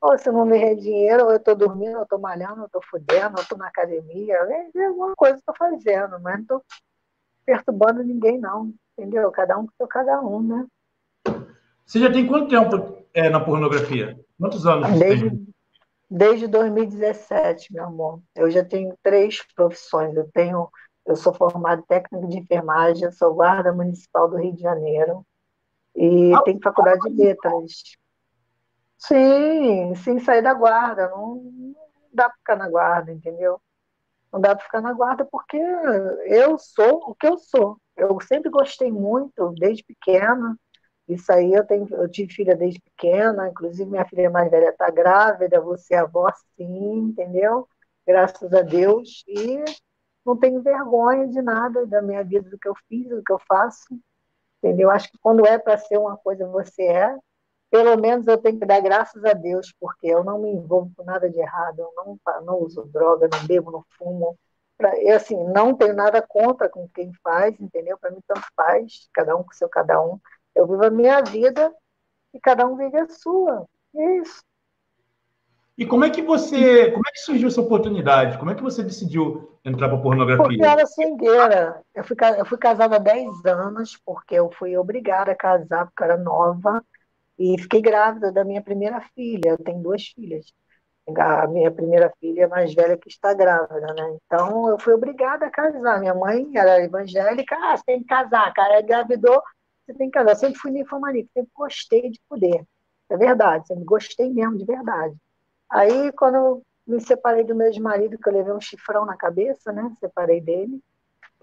[0.00, 2.80] Ou se não me rende dinheiro, ou eu estou dormindo, ou estou malhando, ou estou
[2.88, 6.64] fudendo, ou estou na academia, é alguma coisa estou fazendo, mas não estou
[7.44, 8.72] perturbando ninguém, não.
[8.96, 9.30] Entendeu?
[9.30, 10.66] Cada um com cada um, né?
[11.84, 14.18] Você já tem quanto tempo é, na pornografia?
[14.38, 15.49] Quantos anos desde, tem?
[16.10, 18.20] Desde 2017, meu amor.
[18.34, 20.16] Eu já tenho três profissões.
[20.16, 20.68] Eu tenho
[21.06, 25.26] eu sou formada em técnico de enfermagem, sou guarda municipal do Rio de Janeiro
[25.94, 27.72] e ah, tenho faculdade de letras.
[28.98, 31.08] Sim, sim, sair da guarda.
[31.08, 31.74] Não, não
[32.12, 33.60] dá para ficar na guarda, entendeu?
[34.32, 35.56] Não dá para ficar na guarda porque
[36.26, 37.78] eu sou o que eu sou.
[37.96, 40.56] Eu sempre gostei muito, desde pequena.
[41.10, 44.90] Isso aí eu, tenho, eu tive filha desde pequena, inclusive minha filha mais velha está
[44.90, 47.68] grávida, você é avó sim, entendeu?
[48.06, 49.24] Graças a Deus.
[49.26, 49.64] E
[50.24, 53.40] não tenho vergonha de nada da minha vida, do que eu fiz, do que eu
[53.48, 53.98] faço.
[54.58, 54.90] Entendeu?
[54.90, 57.16] Acho que quando é para ser uma coisa, você é.
[57.70, 61.04] Pelo menos eu tenho que dar graças a Deus, porque eu não me envolvo com
[61.04, 64.36] nada de errado, eu não, não uso droga, não bebo, não fumo.
[64.76, 67.98] Pra, eu, assim, não tenho nada contra com quem faz, entendeu?
[67.98, 70.18] Para mim, tanto faz, cada um com seu cada um.
[70.60, 71.72] Eu vivo a minha vida
[72.34, 73.66] e cada um vive a sua.
[73.96, 74.42] É isso.
[75.76, 78.36] E como é que você, como é que surgiu essa oportunidade?
[78.36, 80.44] Como é que você decidiu entrar para pornografia?
[80.44, 81.82] Porque eu era swingueira.
[81.94, 86.02] Eu fui, eu fui casada há 10 anos, porque eu fui obrigada a casar, porque
[86.02, 86.84] eu era nova,
[87.38, 89.52] e fiquei grávida da minha primeira filha.
[89.52, 90.52] Eu tenho duas filhas.
[91.16, 94.18] A minha primeira filha é mais velha que está grávida, né?
[94.26, 95.98] Então eu fui obrigada a casar.
[95.98, 99.42] Minha mãe era evangélica, ah, você tem que casar, cara, engravidou,
[99.90, 100.32] você tem que casar.
[100.32, 102.64] Eu sempre fui ninfomaníaca, sempre gostei de poder.
[103.08, 105.16] É verdade, sempre gostei mesmo, de verdade.
[105.68, 109.72] Aí, quando eu me separei do meu ex-marido, que eu levei um chifrão na cabeça,
[109.72, 109.92] né?
[109.98, 110.80] Separei dele.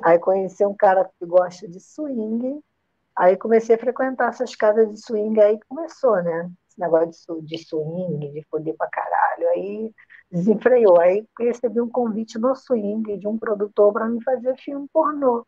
[0.03, 2.61] Aí conheci um cara que gosta de swing.
[3.15, 5.39] Aí comecei a frequentar essas casas de swing.
[5.39, 6.49] Aí começou, né?
[6.69, 9.49] Esse negócio de, swing, de foder pra caralho.
[9.49, 9.93] Aí
[10.31, 10.99] desenfreou.
[10.99, 15.45] Aí recebi um convite no swing de um produtor para me fazer filme pornô.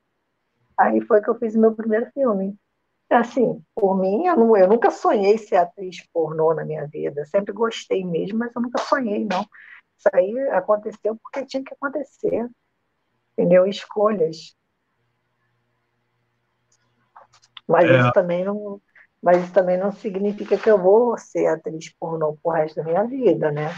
[0.77, 2.57] Aí foi que eu fiz meu primeiro filme.
[3.09, 7.25] Assim, por mim, eu, não, eu nunca sonhei ser atriz pornô na minha vida.
[7.25, 9.41] Sempre gostei mesmo, mas eu nunca sonhei, não.
[9.97, 12.47] Isso aí aconteceu porque tinha que acontecer.
[13.33, 13.65] Entendeu?
[13.65, 14.55] Escolhas.
[17.67, 17.99] Mas é.
[17.99, 18.79] isso também não.
[19.21, 23.03] Mas isso também não significa que eu vou ser atriz pornô pro resto da minha
[23.03, 23.69] vida, né?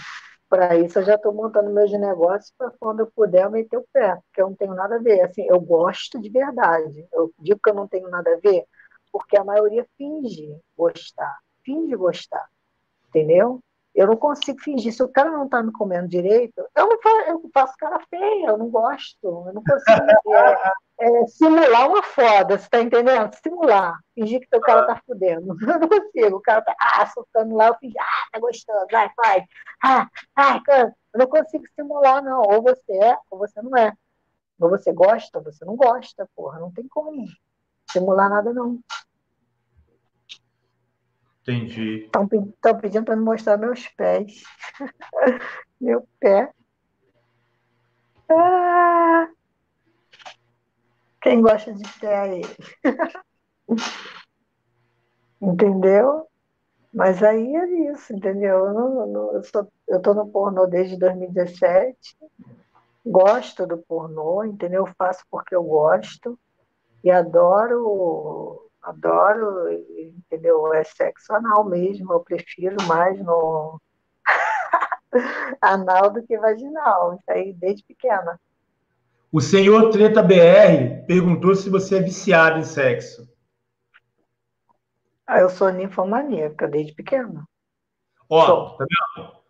[0.47, 3.85] Para isso eu já estou montando meus negócios para quando eu puder eu meter o
[3.91, 5.21] pé, porque eu não tenho nada a ver.
[5.21, 7.07] Assim, eu gosto de verdade.
[7.11, 8.65] Eu digo que eu não tenho nada a ver,
[9.11, 12.47] porque a maioria finge gostar, finge gostar,
[13.07, 13.61] entendeu?
[13.93, 14.93] Eu não consigo fingir.
[14.93, 18.47] Se o cara não está me comendo direito, eu não faço, eu faço cara feia,
[18.47, 19.17] eu não gosto.
[19.23, 23.33] Eu não consigo é, é, simular uma foda, você está entendendo?
[23.43, 23.99] Simular.
[24.15, 25.57] Fingir que o cara está fudendo.
[25.61, 26.37] Eu não consigo.
[26.37, 29.43] O cara está ah, soltando lá, eu fingi, ah, tá gostando, vai, faz.
[29.83, 32.41] Ah, ah, eu não consigo simular, não.
[32.41, 33.93] Ou você é, ou você não é.
[34.59, 36.59] Ou você gosta, ou você não gosta, porra.
[36.59, 37.25] Não tem como
[37.91, 38.79] simular nada, não.
[41.41, 42.05] Entendi.
[42.05, 44.43] Estão pedindo para me mostrar meus pés.
[45.81, 46.51] Meu pé.
[48.29, 49.27] Ah,
[51.21, 52.41] quem gosta de pé aí?
[55.41, 56.27] entendeu?
[56.93, 58.65] Mas aí é isso, entendeu?
[58.65, 62.17] Eu, não, não, eu, sou, eu tô no pornô desde 2017,
[63.05, 64.85] gosto do pornô, entendeu?
[64.97, 66.37] Faço porque eu gosto
[67.03, 70.73] e adoro adoro, entendeu?
[70.73, 73.79] É sexo anal mesmo, eu prefiro mais no
[75.61, 78.39] anal do que vaginal, isso aí desde pequena.
[79.31, 83.29] O senhor Treta BR perguntou se você é viciado em sexo.
[85.25, 87.45] Ah, eu sou ninfomaníaca desde pequena.
[88.29, 88.77] Ó, sou.
[88.77, 89.41] tá vendo?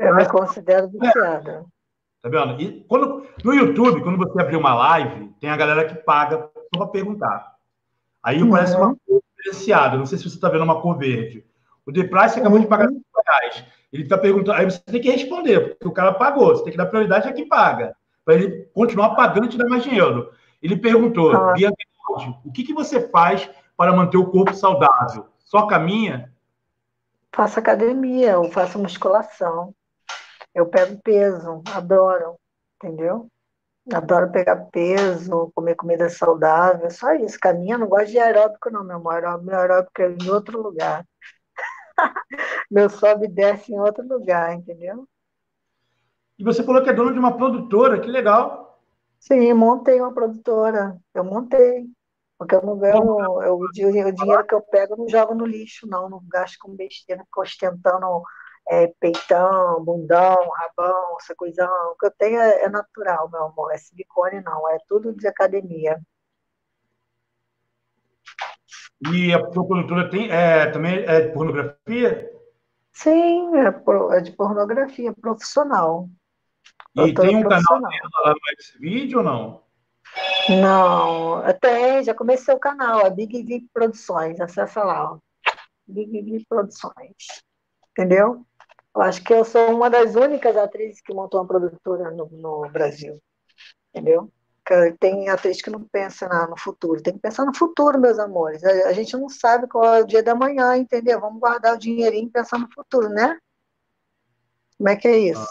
[0.00, 1.64] Eu me considero viciada.
[2.22, 2.60] Tá vendo?
[2.60, 6.84] E quando, no YouTube, quando você abrir uma live, tem a galera que paga só
[6.84, 7.54] para perguntar.
[8.22, 8.50] Aí uhum.
[8.50, 9.96] parece uma cor diferenciada.
[9.96, 11.44] Não sei se você está vendo uma cor verde.
[11.86, 12.64] O The Price acabou uhum.
[12.64, 13.64] de pagar 5 reais.
[13.92, 14.58] Ele está perguntando.
[14.58, 16.48] Aí você tem que responder, porque o cara pagou.
[16.48, 17.94] Você tem que dar prioridade a quem paga.
[18.24, 20.30] Para ele continuar pagando e te dar mais dinheiro.
[20.60, 21.54] Ele perguntou, ah.
[22.44, 25.28] o que, que você faz para manter o corpo saudável?
[25.38, 26.32] Só caminha?
[27.32, 29.72] Faço academia, eu faço musculação.
[30.58, 32.36] Eu pego peso, adoro,
[32.74, 33.30] entendeu?
[33.92, 37.38] Adoro pegar peso, comer comida saudável, só isso.
[37.38, 39.40] Caminha, não gosto de aeróbico, não, meu amor.
[39.44, 41.06] Meu aeróbico é em outro lugar.
[42.68, 45.08] meu sobe e desce em outro lugar, entendeu?
[46.36, 48.82] E você falou que é dono de uma produtora, que legal.
[49.20, 50.98] Sim, montei uma produtora.
[51.14, 51.86] Eu montei.
[52.36, 55.86] Porque eu não ganho, eu, o, dinheiro que eu pego eu não jogo no lixo,
[55.86, 56.10] não.
[56.10, 58.24] Não gasto com besteira, fico ostentando
[58.68, 61.68] é, peitão, bundão, rabão, essa coisa.
[61.92, 63.72] O que eu tenho é, é, natural, meu amor.
[63.72, 64.68] É silicone, não.
[64.68, 66.00] É tudo de academia.
[69.12, 72.32] E a sua produtora tem, é, também é de pornografia?
[72.92, 76.08] Sim, é, é de pornografia profissional.
[76.96, 79.62] E tem um canal lá no Xvideo ou não?
[80.48, 85.18] Não, tem, já comecei o canal, é Big V Produções, acessa lá, ó.
[85.86, 87.42] Big V Produções,
[87.90, 88.44] entendeu?
[88.98, 92.68] Eu acho que eu sou uma das únicas atrizes que montou uma produtora no, no
[92.68, 93.22] Brasil.
[93.94, 94.28] Entendeu?
[94.98, 97.00] Tem atriz que não pensa na, no futuro.
[97.00, 98.64] Tem que pensar no futuro, meus amores.
[98.64, 101.20] A, a, gente não sabe qual é o dia da manhã, entendeu?
[101.20, 103.38] Vamos guardar o dinheirinho e pensar no futuro, né?
[104.76, 105.46] Como é que é isso?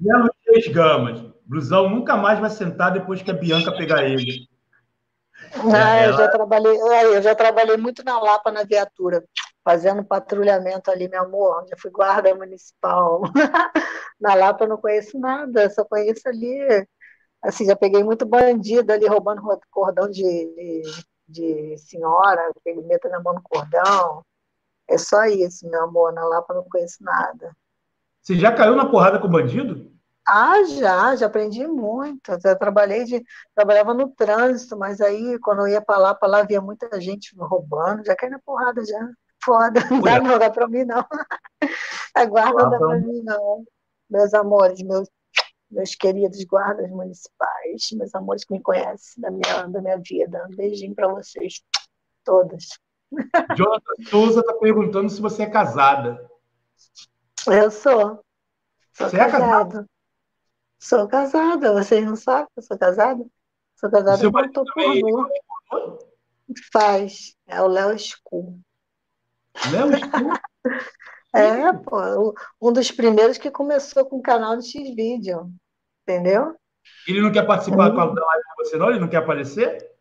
[0.00, 0.34] Belo tá.
[0.42, 1.20] três gamas.
[1.44, 4.48] Blusão nunca mais vai sentar depois que a Bianca pegar ele.
[5.70, 6.80] Ah, é, eu, já trabalhei,
[7.14, 9.22] eu já trabalhei muito na Lapa na viatura
[9.64, 13.22] fazendo patrulhamento ali, meu amor, já fui guarda municipal.
[14.20, 16.86] Na Lapa eu não conheço nada, só conheço ali,
[17.42, 20.82] assim, já peguei muito bandido ali roubando cordão de,
[21.28, 22.50] de, senhora,
[22.84, 24.24] meto na mão no cordão.
[24.88, 26.12] É só isso, meu amor.
[26.12, 27.56] Na Lapa não conheço nada.
[28.20, 29.90] Você já caiu na porrada com bandido?
[30.26, 32.30] Ah, já, já aprendi muito.
[32.44, 33.22] Eu trabalhei de,
[33.54, 37.34] trabalhava no trânsito, mas aí quando eu ia para lá, para lá via muita gente
[37.36, 39.10] roubando, já caí na porrada já.
[39.44, 41.04] Foda, não dá, não dá para mim não.
[42.14, 43.64] A guarda não dá para mim não.
[44.08, 45.08] Meus amores, meus,
[45.70, 50.46] meus queridos guardas municipais, meus amores que me conhecem da minha, da minha vida.
[50.50, 51.62] Um beijinho para vocês,
[52.24, 52.78] todas.
[53.56, 56.30] Jonathan Souza está perguntando se você é casada.
[57.46, 58.22] Eu sou.
[58.92, 59.26] Sou você casada.
[59.26, 59.86] é casada?
[60.78, 63.24] Sou casada, vocês não sabem que eu sou casada?
[63.76, 65.28] Sou casada com um pornô.
[66.72, 67.36] Faz.
[67.46, 68.60] É o Léo School.
[69.56, 70.32] School?
[71.34, 72.34] é, pô.
[72.60, 75.50] Um dos primeiros que começou com o canal de X-Vídeo.
[76.02, 76.56] Entendeu?
[77.06, 78.90] Ele não quer participar da live com você, não?
[78.90, 79.92] Ele não quer aparecer?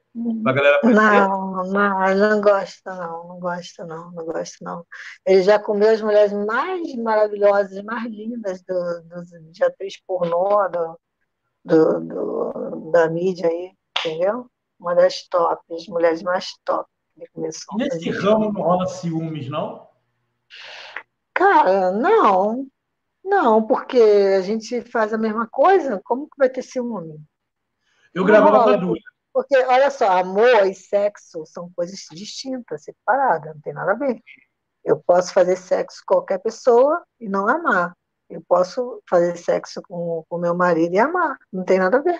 [0.43, 4.85] Pra galera Não, não, ele não gosta, não, não gosta, não, não gosta, não.
[5.25, 10.99] Ele já comeu as mulheres mais maravilhosas, mais lindas do, do, de atriz pornô, do,
[11.63, 14.47] do, do, da mídia aí, entendeu?
[14.77, 16.90] Uma das tops, mulheres mais top.
[17.21, 19.87] Ele começou Nesse ramo não rola ciúmes, não?
[21.35, 22.67] Cara, não.
[23.23, 27.23] Não, porque a gente faz a mesma coisa, como que vai ter ciúme?
[28.13, 28.99] Eu gravava com a Duda.
[29.31, 34.19] Porque, olha só, amor e sexo são coisas distintas, separadas, não tem nada a ver.
[34.83, 37.95] Eu posso fazer sexo com qualquer pessoa e não amar.
[38.27, 42.19] Eu posso fazer sexo com o meu marido e amar, não tem nada a ver.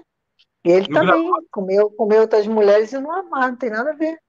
[0.63, 1.47] E ele eu também, gravo...
[1.51, 4.21] comeu, comeu outras mulheres e não amar, não tem nada a ver.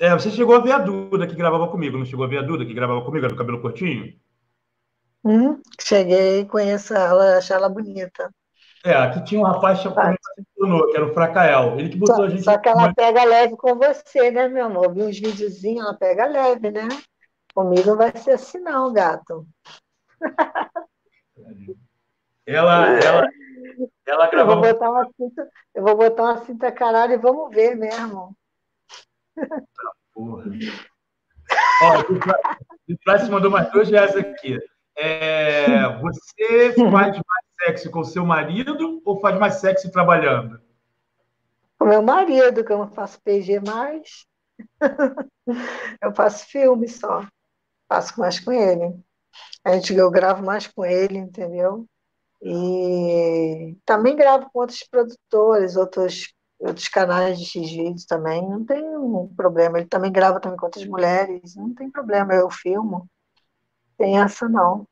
[0.00, 2.42] É, você chegou a ver a Duda que gravava comigo, não chegou a ver a
[2.42, 4.14] Duda que gravava comigo, do cabelo curtinho?
[5.24, 8.30] Hum, cheguei, conheço ela, achei ela bonita.
[8.84, 10.16] É, aqui tinha um rapaz chamado
[10.54, 11.78] que era o Fracael.
[11.78, 12.44] Ele que botou só, a gente.
[12.44, 14.94] Só que ela pega leve com você, né, meu amor?
[14.94, 16.86] Vi uns videozinhos, ela pega leve, né?
[17.52, 19.46] Comigo não vai ser assim, não, gato.
[22.46, 23.28] Ela, ela,
[24.06, 24.54] ela gravou.
[24.54, 28.36] Eu vou botar uma cinta, eu vou botar uma cinta caralho e vamos ver mesmo.
[30.14, 30.44] Porra.
[31.82, 34.58] Ó, o Flávio mandou mais dois reais aqui.
[34.96, 40.60] É, você faz mais sexo com seu marido ou faz mais sexo trabalhando?
[41.78, 44.26] Com meu marido, que eu não faço PG mais.
[46.02, 47.26] eu faço filme só.
[47.88, 48.98] Faço mais com ele.
[49.62, 51.86] A gente, eu gravo mais com ele, entendeu?
[52.42, 58.48] E também gravo com outros produtores, outros, outros canais de X-Vídeos também.
[58.48, 59.78] Não tem um problema.
[59.78, 61.54] Ele também grava também com outras mulheres.
[61.56, 63.08] Não tem problema, eu filmo.
[63.96, 64.86] Tem essa não.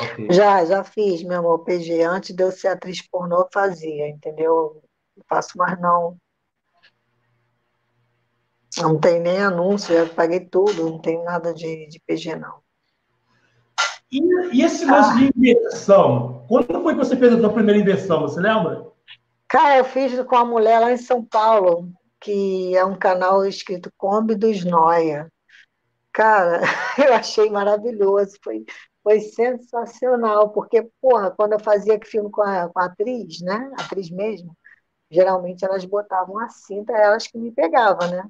[0.00, 0.32] Okay.
[0.32, 2.02] Já, já fiz, meu amor, PG.
[2.02, 4.82] Antes de eu ser atriz pornô, eu fazia, entendeu?
[5.16, 6.16] Não faço mais não.
[8.78, 12.58] Não tem nem anúncio, já paguei tudo, não tem nada de, de PG, não.
[14.12, 14.20] E,
[14.52, 15.14] e esse lance ah.
[15.14, 16.44] de inversão?
[16.46, 18.86] Quando foi que você fez a sua primeira inversão, você lembra?
[19.48, 21.88] Cara, eu fiz com a mulher lá em São Paulo,
[22.20, 25.30] que é um canal escrito Kombi dos Noia.
[26.12, 26.62] Cara,
[26.98, 28.36] eu achei maravilhoso.
[28.42, 28.64] Foi,
[29.02, 33.70] foi sensacional, porque, porra, quando eu fazia filme com a, com a atriz, né?
[33.78, 34.56] Atriz mesmo,
[35.10, 38.28] geralmente elas botavam a cinta, elas que me pegavam, né?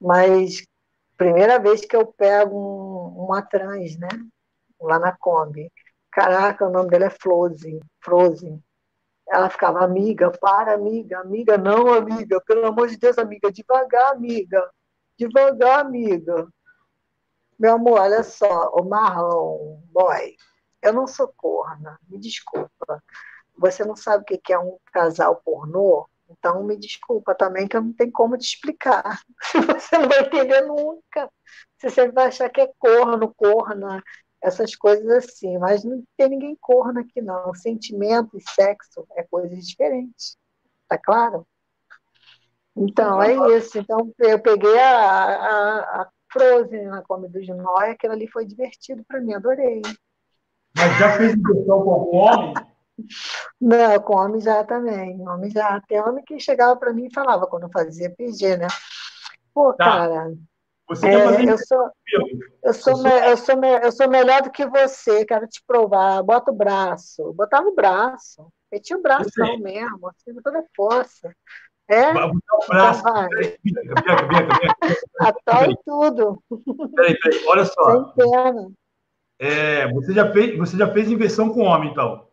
[0.00, 0.66] Mas
[1.16, 4.08] primeira vez que eu pego um, uma trans, né?
[4.80, 5.70] Lá na Kombi.
[6.10, 7.80] Caraca, o nome dela é Frozen.
[8.00, 8.62] Frozen.
[9.28, 14.70] Ela ficava, amiga, para, amiga, amiga, não, amiga, pelo amor de Deus, amiga, devagar, amiga,
[15.18, 16.48] devagar, amiga.
[17.58, 20.36] Meu amor, olha só, o Marlon, boy,
[20.82, 23.02] eu não sou corna, me desculpa.
[23.56, 26.06] Você não sabe o que é um casal pornô?
[26.28, 29.20] Então me desculpa também que eu não tenho como te explicar.
[29.80, 31.30] Você não vai entender nunca.
[31.78, 34.02] Você sempre vai achar que é corno, corna,
[34.44, 35.58] essas coisas assim.
[35.58, 37.54] Mas não tem ninguém corno aqui, não.
[37.54, 40.36] Sentimento e sexo é coisas diferentes.
[40.88, 41.46] Tá claro?
[42.76, 43.78] Então, é isso.
[43.78, 49.04] Então, eu peguei a, a, a Frozen na Come dos Noia, aquilo ali foi divertido
[49.06, 49.80] para mim, adorei.
[50.76, 52.54] Mas já fez inversão com homem?
[53.60, 55.20] Não, com homem já também.
[55.26, 55.80] Homem já.
[55.88, 58.66] Tem homem que chegava para mim e falava quando eu fazia PG, né?
[59.54, 59.84] Pô, tá.
[59.84, 60.34] cara.
[60.88, 61.90] Você é, eu, sou,
[62.62, 66.22] eu, sou, me, eu, sou eu sou melhor do que você, quero te provar.
[66.22, 67.32] Bota o braço.
[67.32, 68.46] Botava o braço.
[68.70, 69.30] Metia o braço
[69.60, 71.34] mesmo, assim, toda força.
[71.88, 72.12] É?
[72.12, 73.00] Botar o braço.
[73.00, 73.28] Então
[73.62, 74.58] Bianca, Bianca,
[75.46, 75.80] Bianca.
[75.84, 76.42] tudo.
[76.94, 77.92] Peraí, peraí, olha só.
[77.92, 78.72] Sem pena.
[79.38, 82.26] É, você, já fez, você já fez inversão com homem, então?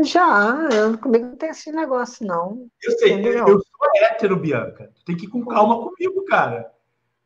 [0.00, 2.66] Já, eu, comigo não tem esse negócio, não.
[2.82, 4.92] Eu sei, eu, eu, sou hétero, Bianca.
[5.06, 6.73] Tem que ir com calma comigo, cara.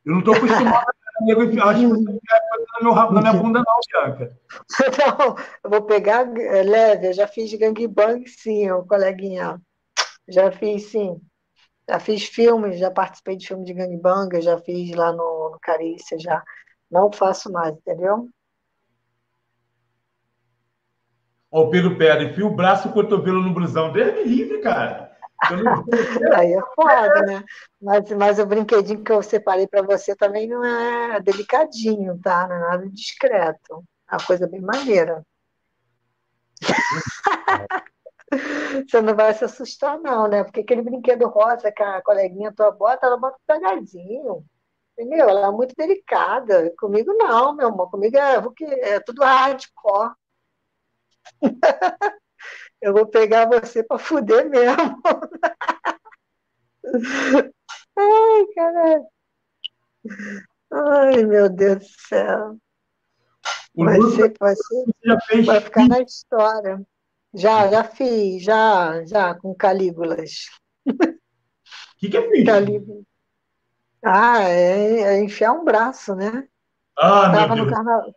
[0.08, 4.38] Eu não estou acostumado a nego enfiar as coisas na minha bunda, não, Bianca.
[5.18, 9.60] Não, eu vou pegar é, leve, eu já fiz gangbang sim, ô, coleguinha.
[10.26, 11.20] Já fiz sim.
[11.86, 16.18] Já fiz filmes, já participei de filme de gangbang, já fiz lá no, no Carícia,
[16.18, 16.42] já.
[16.90, 18.30] Não faço mais, entendeu?
[21.50, 23.92] Ó, o Pedro Pedro, enfia o braço e o cotovelo no blusão.
[23.92, 25.07] Deus me livre, cara.
[26.34, 27.44] Aí é foda, né?
[27.80, 32.46] Mas, mas o brinquedinho que eu separei para você também não é delicadinho, tá?
[32.48, 33.84] Não é nada discreto.
[34.10, 35.24] É uma coisa bem maneira.
[38.86, 40.44] Você não vai se assustar, não, né?
[40.44, 44.44] Porque aquele brinquedo rosa que a coleguinha tua bota, ela bota pegadinho.
[44.92, 45.28] Entendeu?
[45.28, 46.72] Ela é muito delicada.
[46.78, 47.90] Comigo não, meu amor.
[47.90, 48.36] Comigo é,
[48.96, 50.12] é tudo hardcore.
[52.80, 55.00] Eu vou pegar você para fuder mesmo.
[57.96, 59.06] Ai, caralho.
[60.70, 62.56] Ai, meu Deus do céu.
[63.74, 66.80] vai, ser, vai, ser, vai ficar na história.
[67.34, 70.46] Já, já fiz, já, já, com Calígulas.
[70.86, 70.94] O
[71.98, 72.46] que, que é fiz?
[72.46, 73.02] Calígula.
[74.02, 76.48] Ah, é, é, enfiar um braço, né?
[76.96, 77.76] Ah, Tava meu Deus.
[77.76, 78.14] Carnaval,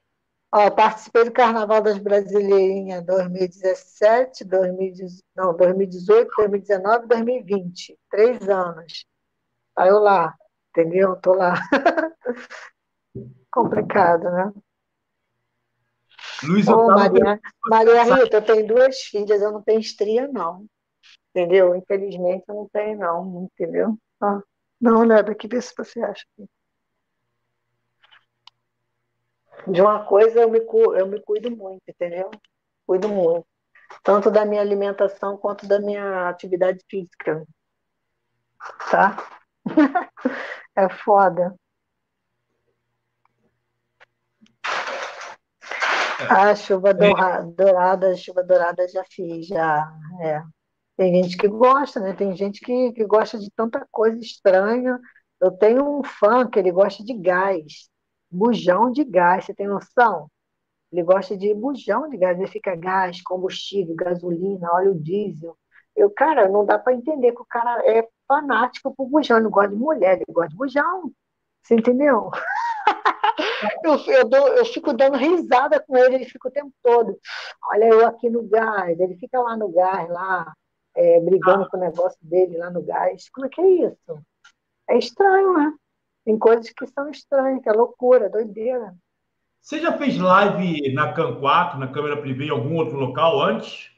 [0.53, 7.97] Ó, participei do Carnaval das Brasileirinhas 2017, 2018, não, 2018, 2019 2020.
[8.09, 9.05] Três anos.
[9.77, 10.35] Aí eu lá,
[10.69, 11.15] entendeu?
[11.15, 11.53] Tô lá.
[13.49, 14.51] Complicado, né?
[16.43, 20.65] Luiz Ô, Maria, Maria Rita, eu tenho duas filhas, eu não tenho estria, não.
[21.29, 21.75] Entendeu?
[21.75, 23.97] Infelizmente eu não tenho, não, entendeu?
[24.19, 24.41] Ah,
[24.81, 26.25] dá uma olhada aqui, vê se você acha.
[29.67, 32.29] De uma coisa eu me, eu me cuido muito, entendeu?
[32.85, 33.45] Cuido muito.
[34.03, 37.45] Tanto da minha alimentação quanto da minha atividade física.
[38.89, 39.17] Tá?
[40.75, 41.55] é foda.
[46.29, 49.91] A chuva dourada, chuva dourada já fiz, já.
[50.21, 50.41] É.
[50.95, 52.13] Tem gente que gosta, né?
[52.13, 54.99] Tem gente que, que gosta de tanta coisa estranha.
[55.39, 57.90] Eu tenho um fã que ele gosta de gás
[58.31, 60.29] bujão de gás, você tem noção?
[60.91, 65.57] Ele gosta de bujão de gás, ele fica gás, combustível, gasolina, óleo diesel.
[65.95, 69.51] Eu, cara, não dá para entender que o cara é fanático por bujão, ele não
[69.51, 71.11] gosta de mulher, ele gosta de bujão.
[71.61, 72.31] Você entendeu?
[73.83, 77.17] eu, eu, dou, eu fico dando risada com ele, ele fica o tempo todo.
[77.71, 80.53] Olha, eu aqui no gás, ele fica lá no gás, lá,
[80.95, 83.29] é, brigando com o negócio dele lá no gás.
[83.29, 84.21] Como é que é isso?
[84.89, 85.73] É estranho, né?
[86.23, 88.93] Tem coisas que são estranhas, que é loucura, doideira.
[89.61, 93.91] Você já fez live na CAN 4, na câmera privê, em algum outro local antes?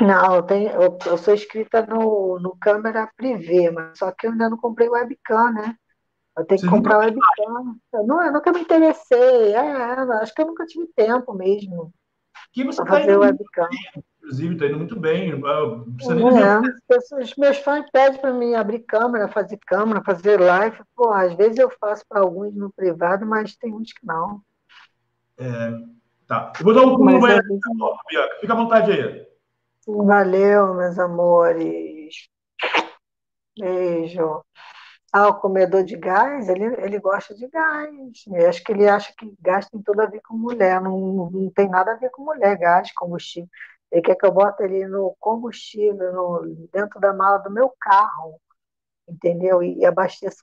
[0.00, 4.30] Não, eu, tenho, eu, eu sou inscrita no, no câmera privê, mas só que eu
[4.30, 5.74] ainda não comprei webcam, né?
[6.36, 7.76] Eu tenho Você que comprar webcam.
[7.92, 9.54] Eu, não, eu nunca me interessei.
[9.54, 9.58] É,
[10.22, 11.92] acho que eu nunca tive tempo mesmo.
[12.52, 13.68] Que você tá fazer webcam.
[13.68, 15.32] Bem inclusive, está indo muito bem.
[15.32, 15.34] É,
[17.22, 20.78] os meus fãs pedem para mim abrir câmera, fazer câmera, fazer live.
[20.94, 24.40] Pô, às vezes eu faço para alguns no privado, mas tem uns que não.
[25.38, 25.70] É,
[26.26, 26.52] tá.
[26.58, 27.42] Eu vou dar um pulo no banheiro,
[28.08, 28.36] Bianca.
[28.40, 29.26] Fica à vontade aí.
[29.86, 32.28] Valeu, meus amores.
[33.58, 34.42] Beijo.
[35.12, 38.24] Ah, o comedor de gás, ele, ele gosta de gás.
[38.26, 40.80] Eu acho que ele acha que gás tem tudo a ver com mulher.
[40.82, 43.48] Não, não tem nada a ver com mulher, gás, combustível.
[43.90, 48.38] Ele quer que eu bote ele no combustível, no, dentro da mala do meu carro,
[49.08, 49.62] entendeu?
[49.62, 49.94] E, e o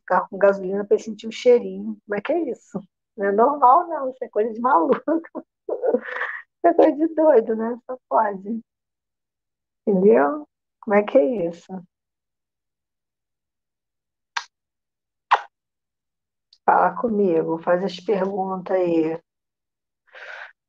[0.05, 1.97] carro com gasolina para ele sentir o cheirinho.
[2.05, 2.79] Como é que é isso?
[3.17, 4.09] Não é normal, não.
[4.11, 5.01] Isso é coisa de maluco.
[6.65, 7.77] Isso é coisa de doido, né?
[7.85, 8.61] Só pode.
[9.87, 10.47] Entendeu?
[10.81, 11.71] Como é que é isso?
[16.65, 19.19] Fala comigo, faz as perguntas aí.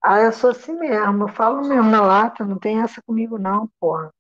[0.03, 3.69] Ah, eu sou assim mesmo, eu falo mesmo na lata, não tem essa comigo não,
[3.81, 4.13] porra.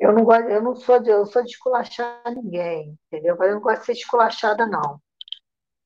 [0.00, 3.36] Eu não gosto, eu não sou de, eu sou de esculachar ninguém, entendeu?
[3.38, 5.00] Mas eu não gosto de ser esculachada, não.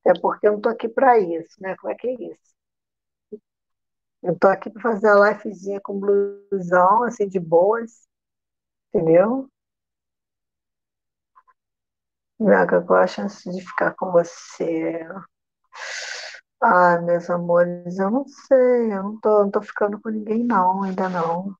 [0.05, 1.75] Até porque eu não tô aqui para isso, né?
[1.77, 2.55] Como é que é isso?
[4.21, 8.07] Eu tô aqui para fazer a livezinha com blusão, assim, de boas,
[8.93, 9.49] entendeu?
[12.39, 15.05] Bianca, qual a chance de ficar com você?
[16.61, 20.83] Ah, meus amores, eu não sei, eu não tô, não tô ficando com ninguém, não,
[20.83, 21.55] ainda não.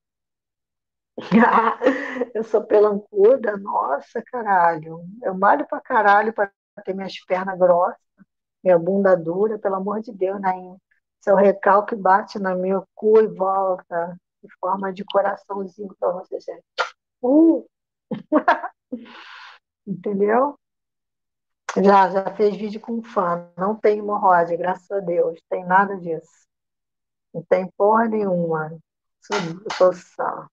[2.34, 5.00] Eu sou pelancuda, nossa, caralho.
[5.22, 6.50] Eu malho pra caralho pra
[6.84, 7.98] ter minhas pernas grossas,
[8.64, 10.52] minha bunda dura, pelo amor de Deus, né?
[11.20, 16.64] Seu recalque bate no meu cu e volta, em forma de coraçãozinho pra você, gente.
[17.22, 17.66] Uh!
[19.86, 20.58] Entendeu?
[21.76, 23.48] Já, já fez vídeo com fã.
[23.56, 25.40] Não tem hemorroide, graças a Deus.
[25.48, 26.46] Tem nada disso.
[27.32, 28.76] Não tem porra nenhuma.
[29.78, 30.48] Posição.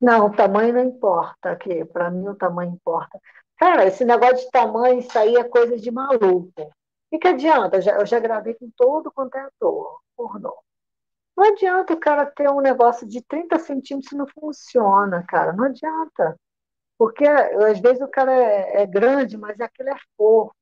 [0.00, 1.84] Não, o tamanho não importa aqui.
[1.84, 3.20] Para mim, o tamanho importa.
[3.56, 6.72] Cara, esse negócio de tamanho, isso aí é coisa de maluco.
[7.12, 7.76] O que, adianta?
[7.76, 10.56] Eu já, eu já gravei com todo quanto é ator, pornô.
[11.36, 15.52] Não adianta o cara ter um negócio de 30 centímetros se não funciona, cara.
[15.52, 16.36] Não adianta.
[17.00, 20.54] Porque às vezes o cara é, é grande, mas aquilo é fofo,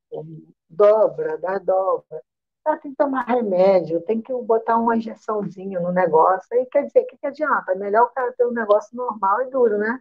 [0.69, 2.23] dobra, dá dobra.
[2.63, 6.47] Ah, tem que tomar remédio, tem que botar uma injeçãozinha no negócio.
[6.53, 7.73] Aí quer dizer, o que, que adianta?
[7.73, 9.99] É melhor o cara ter um negócio normal e duro, né?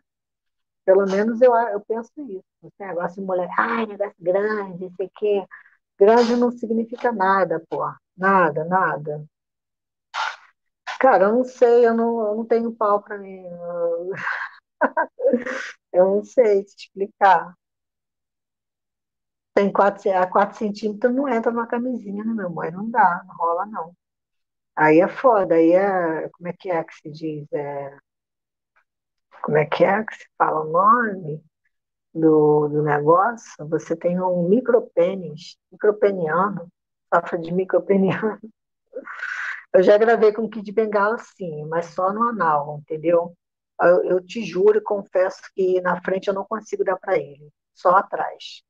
[0.84, 2.44] Pelo menos eu, eu penso isso.
[2.62, 5.44] Esse negócio de mulher, ai, negócio grande, isso aqui.
[5.98, 7.80] Grande não significa nada, pô.
[8.16, 9.24] Nada, nada.
[11.00, 13.44] Cara, eu não sei, eu não, eu não tenho pau para mim.
[15.92, 17.54] Eu não sei te explicar.
[19.54, 22.70] Tem quatro, a 4 centímetros não entra numa camisinha, né, meu amor?
[22.72, 23.94] Não dá, não rola, não.
[24.76, 26.28] Aí é foda, aí é.
[26.30, 27.46] Como é que é que se diz?
[27.52, 27.98] É,
[29.42, 31.42] como é que é que se fala o nome
[32.14, 33.68] do, do negócio?
[33.68, 36.68] Você tem um micropênis, micropeniano,
[37.12, 38.38] safra de micropeniano.
[39.72, 43.34] Eu já gravei com Kid Bengala, sim, mas só no anal, entendeu?
[43.82, 47.50] Eu, eu te juro e confesso que na frente eu não consigo dar para ele,
[47.74, 48.62] só atrás.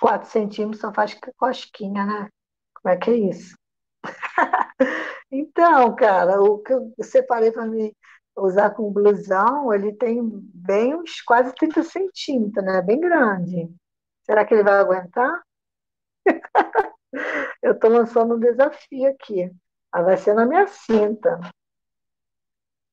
[0.00, 2.28] Quatro centímetros só faz cosquinha, né?
[2.74, 3.56] Como é que é isso?
[5.30, 7.94] Então, cara, o que eu separei para me
[8.36, 10.20] usar com blusão, ele tem
[10.54, 12.82] bem uns quase 30 centímetros, né?
[12.82, 13.68] Bem grande.
[14.24, 15.42] Será que ele vai aguentar?
[17.62, 19.50] Eu estou lançando um desafio aqui.
[19.94, 21.38] Ah, vai ser na minha cinta.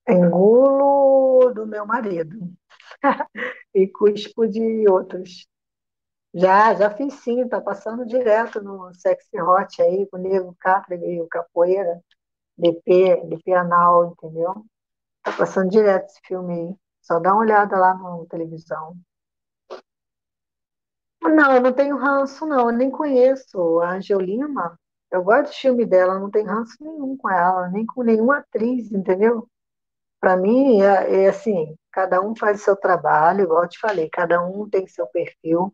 [0.08, 2.38] Engulo do meu marido.
[3.74, 5.47] e cuspo de outros.
[6.32, 10.95] Já, já fiz sim, tá passando direto no Sexy Hot aí, com o Nego Catra
[10.95, 12.04] e o Capoeira,
[12.56, 14.64] DP, DP Anal, entendeu?
[15.24, 16.76] Tá passando direto esse filme aí.
[17.02, 18.95] Só dá uma olhada lá na televisão.
[21.24, 22.70] Não, eu não tenho ranço, não.
[22.70, 24.80] Eu nem conheço a Angelina.
[25.12, 28.91] Eu gosto do filme dela, não tem ranço nenhum com ela, nem com nenhuma atriz,
[28.91, 29.47] entendeu?
[30.20, 34.09] Para mim, é, é, assim, cada um faz o seu trabalho, igual eu te falei,
[34.09, 35.72] cada um tem seu perfil,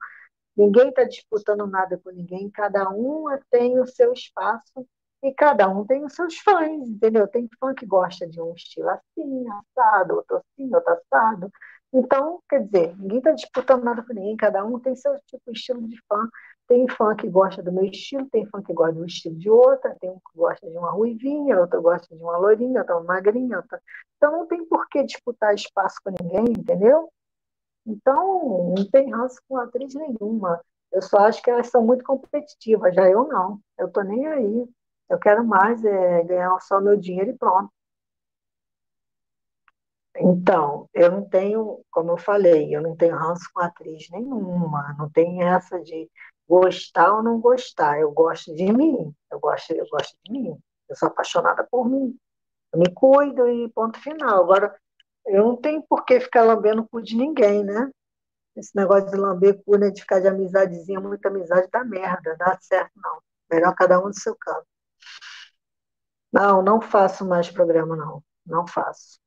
[0.56, 4.88] ninguém está disputando nada com ninguém, cada um tem o seu espaço
[5.24, 7.28] e cada um tem os seus fãs, entendeu?
[7.28, 11.52] Tem fã que gosta de um estilo assim, assado, outro assim, outro assado.
[11.94, 15.60] Então, quer dizer, ninguém está disputando nada com ninguém, cada um tem seu tipo de
[15.60, 16.28] estilo de fã.
[16.68, 19.96] Tem fã que gosta do meu estilo, tem fã que gosta do estilo de outra,
[20.02, 23.58] tem um que gosta de uma ruivinha, outro gosta de uma loirinha, outra uma magrinha.
[23.58, 23.82] Outra...
[24.18, 27.10] Então não tem por que disputar espaço com ninguém, entendeu?
[27.86, 30.62] Então não tem ranço com atriz nenhuma.
[30.92, 33.60] Eu só acho que elas são muito competitivas, já eu não.
[33.78, 34.68] Eu tô nem aí.
[35.10, 37.72] Eu quero mais é, ganhar só meu dinheiro e pronto.
[40.20, 45.10] Então, eu não tenho, como eu falei, eu não tenho ranço com atriz nenhuma, não
[45.10, 46.10] tem essa de
[46.48, 48.00] gostar ou não gostar.
[48.00, 50.58] Eu gosto de mim, eu gosto, eu gosto de mim.
[50.90, 52.18] Eu sou apaixonada por mim.
[52.74, 54.44] Eu me cuido e ponto final.
[54.44, 54.76] Agora,
[55.26, 57.92] eu não tenho por que ficar lambendo o cu de ninguém, né?
[58.56, 62.58] Esse negócio de lamber cu, né, de ficar de amizadezinha, muita amizade dá merda, dá
[62.60, 63.22] certo não.
[63.52, 64.66] Melhor cada um do seu canto.
[66.32, 68.24] Não, não faço mais programa, não.
[68.46, 69.20] Não faço.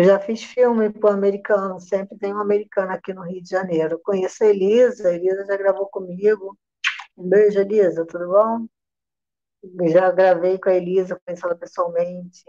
[0.00, 3.96] Eu já fiz filme para americano, sempre tem um americano aqui no Rio de Janeiro.
[3.96, 6.58] Eu conheço a Elisa, a Elisa já gravou comigo.
[7.18, 8.66] Um beijo, Elisa, tudo bom?
[9.92, 12.44] já gravei com a Elisa, conheço ela pessoalmente.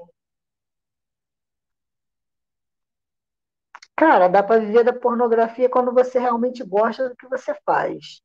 [3.97, 8.21] Cara, dá para viver da pornografia quando você realmente gosta do que você faz.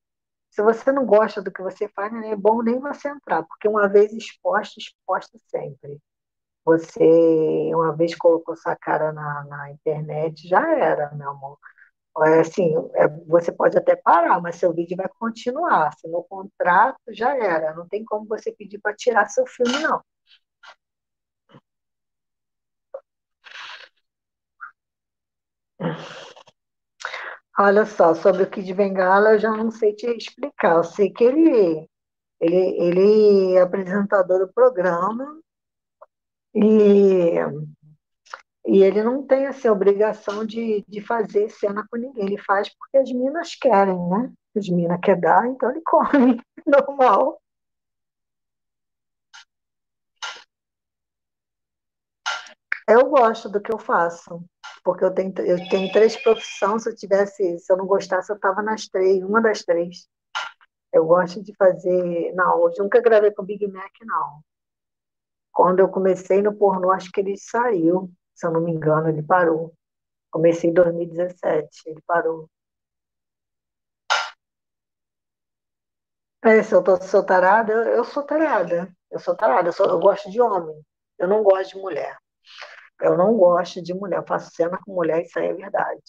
[0.51, 3.67] Se você não gosta do que você faz, não é bom nem você entrar, porque
[3.67, 6.01] uma vez exposta, exposta sempre.
[6.67, 11.59] Você uma vez colocou sua cara na, na internet, já era, meu amor.
[12.25, 15.93] É assim, é, você pode até parar, mas seu vídeo vai continuar.
[15.99, 17.75] Se no contrato, já era.
[17.75, 20.03] Não tem como você pedir para tirar seu filme, não.
[27.59, 30.77] Olha só, sobre o Kid Bengala, eu já não sei te explicar.
[30.77, 31.89] Eu sei que ele,
[32.41, 35.41] ele, ele é apresentador do programa,
[36.57, 37.37] e,
[38.67, 42.25] e ele não tem essa obrigação de, de fazer cena com ninguém.
[42.25, 44.33] Ele faz porque as minas querem, né?
[44.57, 46.41] As minas querem dar, então ele come.
[46.67, 47.39] Normal.
[52.89, 54.43] Eu gosto do que eu faço,
[54.85, 56.83] porque eu tenho, eu tenho três profissões.
[56.85, 60.09] Se eu tivesse, se eu não gostasse, eu estava nas três, uma das três.
[60.93, 62.33] Eu gosto de fazer.
[62.35, 64.43] Não, eu nunca gravei com Big Mac, não.
[65.57, 69.23] Quando eu comecei no pornô, acho que ele saiu, se eu não me engano, ele
[69.23, 69.75] parou.
[70.31, 72.47] Comecei em 2017, ele parou.
[76.45, 78.95] É, se eu tô, sou tarada, eu, sou tarada.
[79.11, 80.77] Eu sou tarada, eu, sou, eu gosto de homem.
[81.19, 82.19] Eu não gosto de mulher.
[83.01, 84.19] Eu não gosto de mulher.
[84.19, 86.03] Eu faço cena com mulher, isso aí é verdade.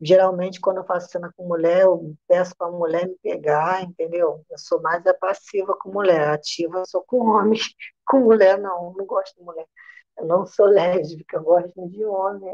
[0.00, 4.44] Geralmente, quando eu faço cena com mulher, eu peço para a mulher me pegar, entendeu?
[4.48, 7.58] Eu sou mais a passiva com mulher, ativa eu sou com homem.
[8.06, 9.66] Com mulher, não, não gosto de mulher.
[10.16, 12.50] Eu não sou lésbica, eu gosto de homem,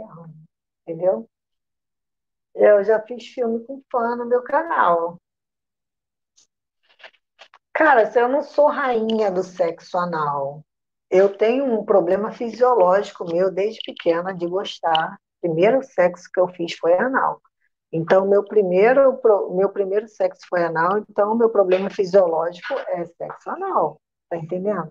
[0.82, 1.28] entendeu?
[2.54, 5.20] Eu já fiz filme com fã no meu canal.
[7.72, 10.64] Cara, eu não sou rainha do sexo anal.
[11.10, 15.18] Eu tenho um problema fisiológico meu desde pequena de gostar.
[15.44, 17.38] Primeiro sexo que eu fiz foi anal.
[17.92, 19.20] Então, meu primeiro,
[19.54, 24.00] meu primeiro sexo foi anal, então meu problema fisiológico é sexo anal.
[24.30, 24.90] Tá entendendo?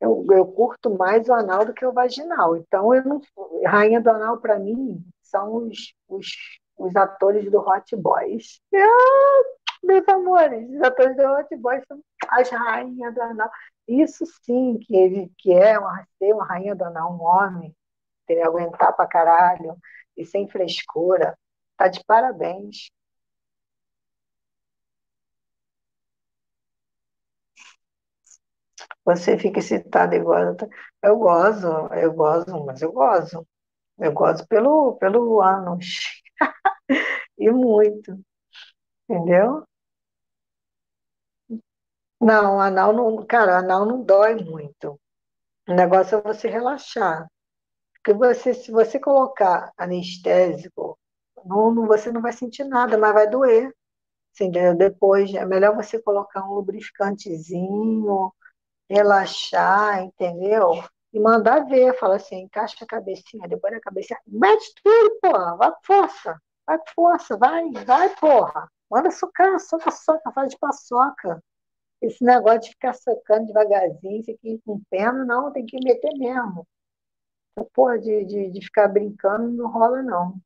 [0.00, 2.56] Eu, eu curto mais o anal do que o vaginal.
[2.56, 3.20] Então, eu não,
[3.66, 6.26] rainha do anal, para mim, são os, os,
[6.78, 8.58] os atores do Hot Boys.
[8.74, 9.42] Ah,
[9.82, 12.00] meus amores, os atores do Hot Boys são
[12.30, 13.50] as rainhas do anal.
[13.86, 17.76] Isso sim, que ele que é uma, ser uma rainha do anal, um homem,
[18.34, 19.76] ter aguentar pra caralho
[20.16, 21.36] e sem frescura,
[21.76, 22.90] tá de parabéns.
[29.04, 30.56] Você fica excitada igual.
[31.02, 33.46] Eu gozo, eu gozo, mas eu gozo.
[33.98, 35.86] Eu gozo pelo, pelo ânus.
[37.38, 38.18] e muito.
[39.08, 39.64] Entendeu?
[42.20, 44.98] Não, anal não, cara, anal não dói muito.
[45.68, 47.28] O negócio é você relaxar.
[48.02, 50.98] Porque você, se você colocar anestésico,
[51.44, 53.74] não, você não vai sentir nada, mas vai doer.
[54.34, 54.74] Entendeu?
[54.76, 58.32] Depois é melhor você colocar um lubrificantezinho,
[58.88, 60.82] relaxar, entendeu?
[61.12, 65.70] E mandar ver, fala assim, encaixa a cabecinha, depois a cabecinha, mete tudo, porra, vai
[65.72, 68.70] com força, vai com força, vai, vai, porra.
[68.90, 71.42] Manda socar, soca, soca, faz de paçoca.
[72.00, 76.66] Esse negócio de ficar socando devagarzinho, aqui com pena, não, tem que meter mesmo.
[77.72, 80.40] Porra, de, de, de ficar brincando não rola, não.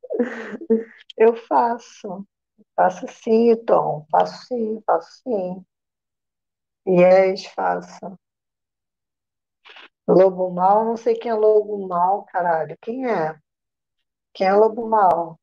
[1.16, 2.26] Eu faço.
[2.76, 4.06] Faço sim, Tom.
[4.10, 5.64] Faço sim, faço sim.
[6.86, 8.18] Yes, faço.
[10.08, 12.76] Lobo Mal, não sei quem é Lobo Mal, caralho.
[12.80, 13.38] Quem é?
[14.34, 15.38] Quem é Lobo Mal?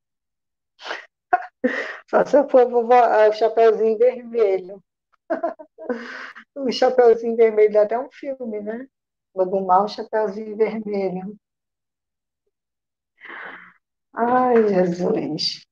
[2.10, 4.84] Só se for o Chapeuzinho Vermelho.
[6.56, 8.88] o Chapeuzinho Vermelho dá até um filme, né?
[9.36, 11.38] Lobo Mal, Chapeuzinho Vermelho.
[14.14, 15.66] Ai, Jesus.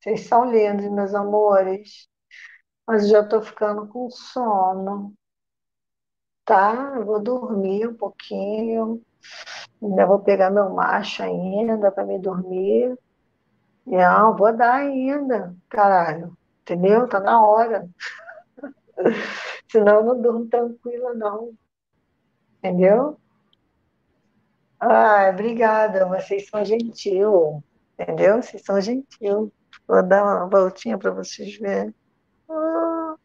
[0.00, 2.08] Vocês são lindos, meus amores.
[2.86, 5.14] Mas já estou ficando com sono.
[6.44, 6.94] Tá?
[6.96, 9.02] Eu vou dormir um pouquinho.
[9.82, 12.96] Ainda vou pegar meu macho ainda para me dormir.
[13.86, 16.36] Não, vou dar ainda, caralho.
[16.62, 17.08] Entendeu?
[17.08, 17.88] Tá na hora.
[19.70, 21.52] Senão eu não durmo tranquila, não.
[22.62, 23.18] Entendeu?
[24.78, 26.06] Ah, obrigada.
[26.06, 27.62] Vocês são gentil.
[27.98, 28.40] Entendeu?
[28.40, 29.52] Vocês são gentil.
[29.86, 31.92] Vou dar uma voltinha para vocês verem.
[32.48, 33.16] Ah,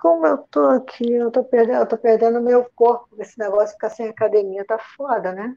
[0.00, 3.08] como eu tô aqui, eu tô perdendo, eu tô perdendo meu corpo.
[3.18, 5.56] Esse negócio de ficar sem academia tá foda, né?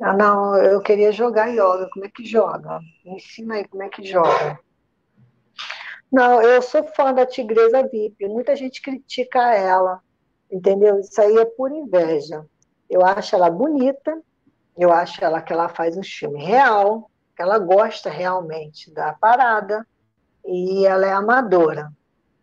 [0.00, 1.88] Ah, não, eu queria jogar yoga.
[1.90, 2.80] Como é que joga?
[3.04, 4.60] Me ensina aí como é que joga.
[6.12, 8.28] Não, eu sou fã da Tigresa VIP.
[8.28, 10.02] Muita gente critica ela,
[10.52, 11.00] entendeu?
[11.00, 12.44] Isso aí é por inveja.
[12.88, 14.20] Eu acho ela bonita,
[14.76, 19.86] eu acho ela que ela faz um filme real, que ela gosta realmente da parada
[20.44, 21.90] e ela é amadora.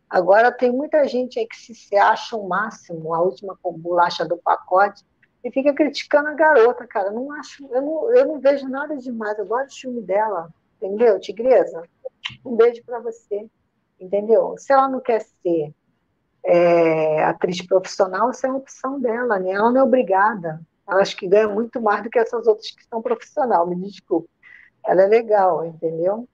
[0.10, 4.38] Agora tem muita gente aí que se, se acha o máximo, a última bolacha do
[4.38, 5.06] pacote,
[5.44, 7.12] e fica criticando a garota, cara.
[7.12, 9.38] Não acho, eu não, eu não vejo nada demais.
[9.38, 11.84] Eu gosto do filme dela, entendeu, Tigresa?
[12.44, 13.48] Um beijo para você,
[14.00, 14.56] entendeu?
[14.58, 15.74] Se ela não quer ser
[16.44, 16.99] é,
[17.30, 19.52] atriz profissional, isso é uma opção dela, né?
[19.52, 20.62] Ela não é obrigada.
[20.88, 24.30] Ela acho que ganha muito mais do que essas outras que são profissional, me desculpe.
[24.86, 26.28] Ela é legal, entendeu?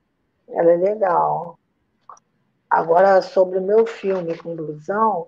[0.47, 1.59] Ela é legal.
[2.69, 5.27] Agora, sobre o meu filme com blusão,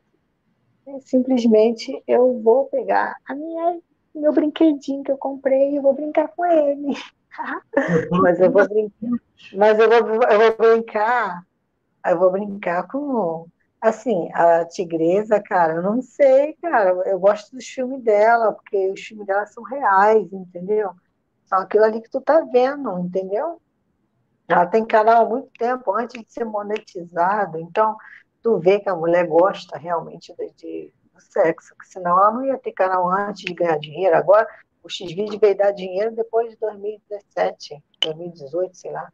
[1.01, 3.79] simplesmente eu vou pegar a minha
[4.19, 6.97] meu brinquedinho que eu comprei e vou brincar com ele.
[8.21, 9.09] mas eu vou brincar,
[9.53, 11.43] mas eu vou, eu vou brincar,
[12.05, 13.47] eu vou brincar com
[13.79, 16.89] Assim, a Tigresa, cara, eu não sei, cara.
[17.05, 20.91] Eu gosto dos filmes dela, porque os filmes dela são reais, entendeu?
[21.45, 23.61] São aquilo ali que tu tá vendo, entendeu?
[24.47, 27.59] Ela tem canal há muito tempo, antes de ser monetizado.
[27.59, 27.95] Então,
[28.41, 32.45] tu vê que a mulher gosta realmente de, de do sexo, que senão ela não
[32.45, 34.15] ia ter canal antes de ganhar dinheiro.
[34.15, 34.47] Agora,
[34.83, 39.11] o X-Video veio dar dinheiro depois de 2017, 2018, sei lá.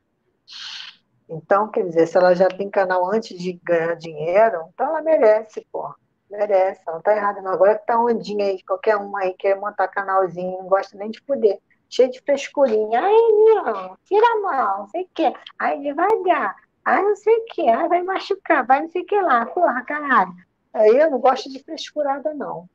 [1.30, 5.65] Então, quer dizer, se ela já tem canal antes de ganhar dinheiro, então ela merece,
[5.71, 5.93] pô.
[6.30, 7.41] Merece, ela não tá errada.
[7.41, 7.51] Não.
[7.51, 11.21] Agora que tá ondinha aí, qualquer um aí quer montar canalzinho, não gosta nem de
[11.21, 11.59] poder.
[11.89, 13.01] Cheio de frescurinha.
[13.01, 15.34] Ai, não, tira a mão, não sei o quê.
[15.59, 16.55] Ai, devagar.
[16.84, 17.69] Ai, não sei o quê.
[17.69, 19.45] Ai, vai machucar, vai não sei o que lá.
[19.45, 20.34] Porra, caralho.
[20.74, 22.67] Aí eu não gosto de frescurada, não.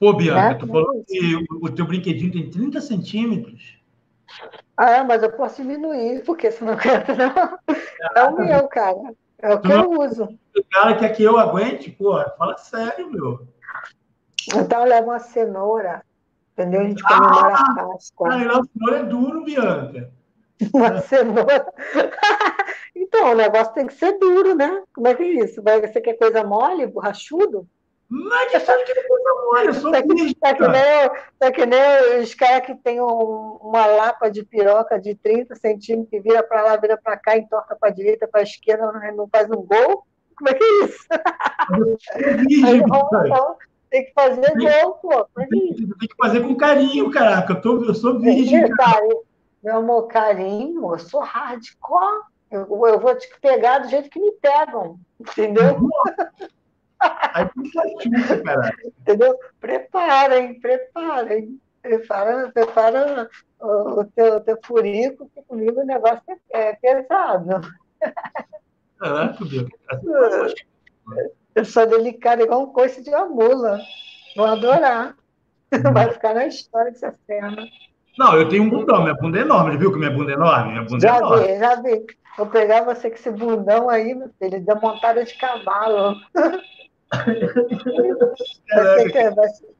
[0.00, 0.54] Pô, Bianca, né?
[0.54, 3.78] tu falou que o, o teu brinquedinho tem 30 centímetros.
[4.78, 7.58] Ah, mas eu posso diminuir, porque senão não aguenta, não.
[8.14, 9.12] É o meu, cara.
[9.42, 10.24] É o que eu uso.
[10.56, 11.90] O cara quer que eu aguente?
[11.90, 13.40] Pô, fala sério, meu.
[14.54, 16.04] Então leva uma cenoura,
[16.52, 16.82] entendeu?
[16.82, 18.28] A gente comemora ah, a Páscoa.
[18.32, 20.12] Ah, a cenoura é duro, Bianca.
[20.72, 21.66] Uma cenoura.
[22.94, 24.82] então, o negócio tem que ser duro, né?
[24.94, 25.60] Como é que é isso?
[25.60, 27.66] Você quer coisa mole, borrachudo?
[28.10, 31.66] É que sabe que coisa mole, eu sou tá que, tá que, nem, tá que
[31.66, 36.42] nem os caras que tem um, uma lapa de piroca de 30 centímetros que vira
[36.42, 40.06] para lá, vira para cá, entorta para direita, para esquerda, não, faz um gol.
[40.36, 41.06] Como é que é isso?
[42.66, 43.56] Aí, ó,
[43.90, 45.28] tem que fazer tem, gol, pô.
[45.38, 47.52] É tem, tem, que fazer com carinho, caraca.
[47.52, 48.64] Eu, tô, eu sou virgem.
[49.62, 52.22] Meu amor, carinho, eu sou hardcore.
[52.50, 55.76] Eu, eu vou te pegar do jeito que me pegam, entendeu?
[57.34, 58.72] Aí tu cara.
[59.00, 59.38] Entendeu?
[59.60, 61.60] Preparem, preparem.
[61.80, 63.30] Prepara, prepara
[63.60, 66.22] o, o teu, teu furico, que comigo o negócio
[66.52, 67.60] é, é pesado.
[68.98, 70.54] Caraca, Deus.
[71.54, 73.80] Eu sou delicada igual um coice de uma mula.
[74.36, 75.16] Vou adorar.
[75.92, 77.66] Vai ficar na história dessa cena.
[78.18, 80.72] Não, eu tenho um bundão, minha bunda é enorme, viu que minha bunda é enorme?
[80.72, 81.46] Minha bunda já é enorme.
[81.46, 82.06] vi, já vi.
[82.36, 86.16] Vou pegar você com esse bundão aí, meu filho, da montada de cavalo.
[87.10, 89.74] Vai ser, vai, ser,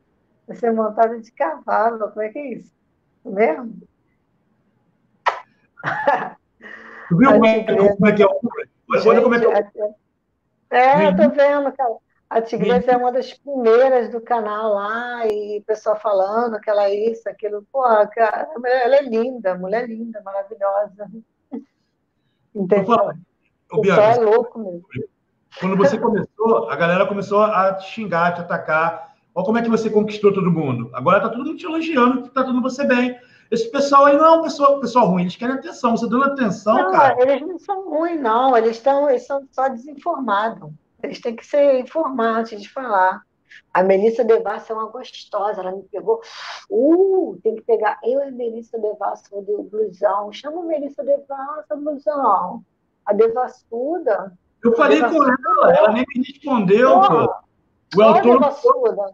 [0.46, 2.72] vai ser montada de cavalo, como é que é isso?
[3.24, 3.76] Mesmo?
[7.08, 8.38] Tu viu como é, como é que é o
[9.06, 9.70] Olha como é que é
[10.70, 11.96] É, eu tô vendo, cara.
[12.30, 16.84] A Tigresa é uma das primeiras do canal lá, e o pessoal falando que ela
[16.84, 17.66] é isso, aquilo.
[17.72, 21.10] Pô, cara, ela é linda, mulher linda, maravilhosa.
[22.54, 23.14] Entendeu?
[23.72, 24.84] O Bianca, é louco mesmo.
[25.60, 29.14] Quando você começou, a galera começou a te xingar, te atacar.
[29.34, 30.90] Olha como é que você conquistou todo mundo.
[30.92, 33.16] Agora tá todo mundo te elogiando, tá tudo você bem.
[33.50, 35.96] Esse pessoal aí não é um pessoal, pessoal ruim, eles querem atenção.
[35.96, 37.16] Você dando atenção, não, cara.
[37.20, 38.56] Eles não são ruins, não.
[38.56, 40.70] Eles estão eles são só desinformados.
[41.02, 43.22] Eles têm que ser informados antes de falar.
[43.72, 46.20] A Melissa Devassa é uma gostosa, ela me pegou.
[46.70, 47.98] Uh, tem que pegar.
[48.02, 50.32] Eu e a Melissa Devassa do blusão.
[50.32, 52.64] Chama a Melissa Devassa, blusão.
[53.06, 54.36] A devassuda.
[54.62, 57.34] Eu falei com ela, ela nem me respondeu, pô.
[57.96, 58.38] O autor...
[58.38, 59.04] Devassuda,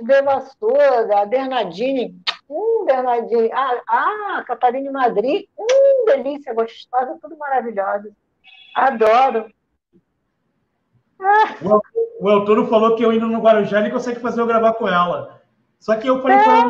[0.00, 2.18] Devassuda, a Bernardine.
[2.48, 3.50] Hum, Bernardine.
[3.52, 5.46] Ah, ah, Catarina Madrid.
[5.58, 8.14] Hum, delícia, gostosa, tudo maravilhoso.
[8.74, 9.46] Adoro.
[12.20, 15.42] O, o falou que eu indo no Guarujá ele consegue fazer eu gravar com ela.
[15.84, 16.66] Só que eu falei é.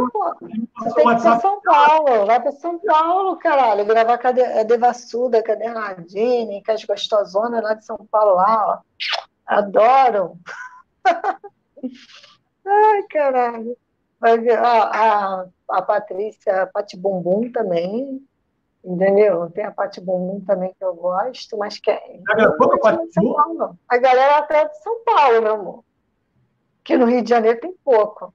[0.76, 3.86] Você tem que ser São Paulo, vai para São Paulo, caralho.
[3.86, 7.96] Gravar com a, de, a Devassuda, com a Bernardine, com as gostosonas lá de São
[8.10, 8.78] Paulo, lá, ó.
[9.46, 10.36] Adoro.
[12.66, 13.76] Ai, caralho.
[14.18, 18.20] Vai ver, a, a, a Patrícia, a Pati Bumbum também.
[18.84, 19.48] Entendeu?
[19.48, 22.18] Tem a Pati Bumbum também que eu gosto, mas que é.
[23.88, 25.84] A galera até de São Paulo, meu amor.
[26.82, 28.34] Que no Rio de Janeiro tem pouco.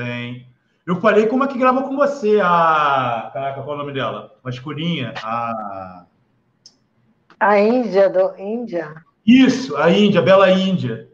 [0.00, 0.46] Tem.
[0.86, 3.30] Eu falei como é que grava com você a.
[3.34, 4.34] Caraca, qual é o nome dela?
[4.42, 5.12] Uma escurinha.
[5.22, 6.06] A.
[7.38, 8.94] A Índia, do Índia.
[9.26, 11.06] Isso, a Índia, Bela Índia.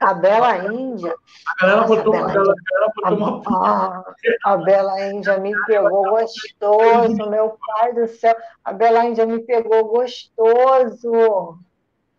[0.00, 1.14] A Bela Índia.
[1.46, 4.04] A galera Nossa, botou, a Bela, a galera botou uma.
[4.44, 8.34] A, a Bela Índia me pegou gostoso, meu pai do céu.
[8.64, 11.58] A Bela Índia me pegou gostoso.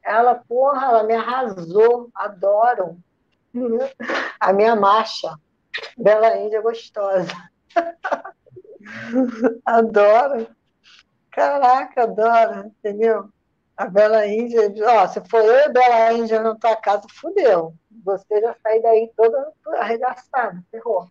[0.03, 2.09] Ela, porra, ela me arrasou.
[2.13, 2.97] Adoro.
[4.39, 5.35] A minha marcha.
[5.97, 7.33] Bela Índia gostosa.
[9.65, 10.47] adoro.
[11.31, 13.29] Caraca, adoro, entendeu?
[13.77, 17.73] A Bela Índia, ó, se for eu e a Bela Índia na tua casa, fudeu.
[18.03, 21.07] Você já sai daí toda arregaçada, ferrou.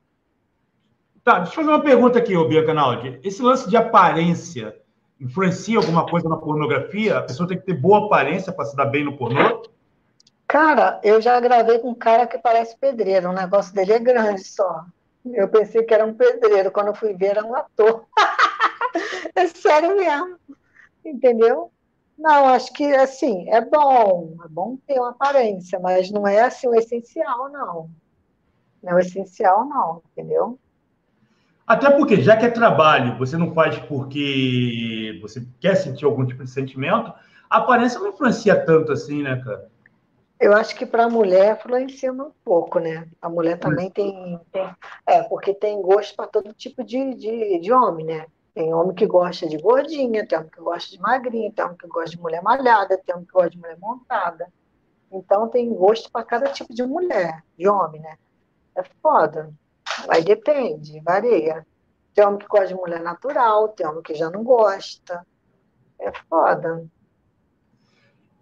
[1.25, 3.21] Tá, deixa eu fazer uma pergunta aqui, ô Bianca Naldi.
[3.23, 4.77] Esse lance de aparência
[5.21, 7.19] influencia alguma coisa na pornografia?
[7.19, 9.63] A pessoa tem que ter boa aparência para se dar bem no pornô?
[10.51, 14.43] Cara, eu já gravei com um cara que parece pedreiro, o negócio dele é grande
[14.43, 14.85] só.
[15.25, 18.05] Eu pensei que era um pedreiro, quando eu fui ver era um ator.
[19.37, 20.37] é sério mesmo,
[21.05, 21.71] entendeu?
[22.19, 26.67] Não, acho que assim, é bom, é bom ter uma aparência, mas não é assim
[26.67, 27.89] o essencial, não.
[28.83, 30.59] Não é o essencial, não, entendeu?
[31.65, 36.43] Até porque, já que é trabalho, você não faz porque você quer sentir algum tipo
[36.43, 37.15] de sentimento,
[37.49, 39.71] a aparência não influencia tanto assim, né, cara?
[40.41, 43.07] Eu acho que para a mulher influencia um pouco, né?
[43.21, 44.75] A mulher também tem, tem
[45.07, 48.27] é, porque tem gosto para todo tipo de, de, de homem, né?
[48.55, 51.87] Tem homem que gosta de gordinha, tem homem que gosta de magrinha, tem homem que
[51.87, 54.51] gosta de mulher malhada, tem homem que gosta de mulher montada.
[55.13, 58.17] Então tem gosto para cada tipo de mulher, de homem, né?
[58.75, 59.53] É foda.
[60.09, 61.67] Aí depende, varia.
[62.15, 65.23] Tem homem que gosta de mulher natural, tem homem que já não gosta.
[65.99, 66.87] É foda.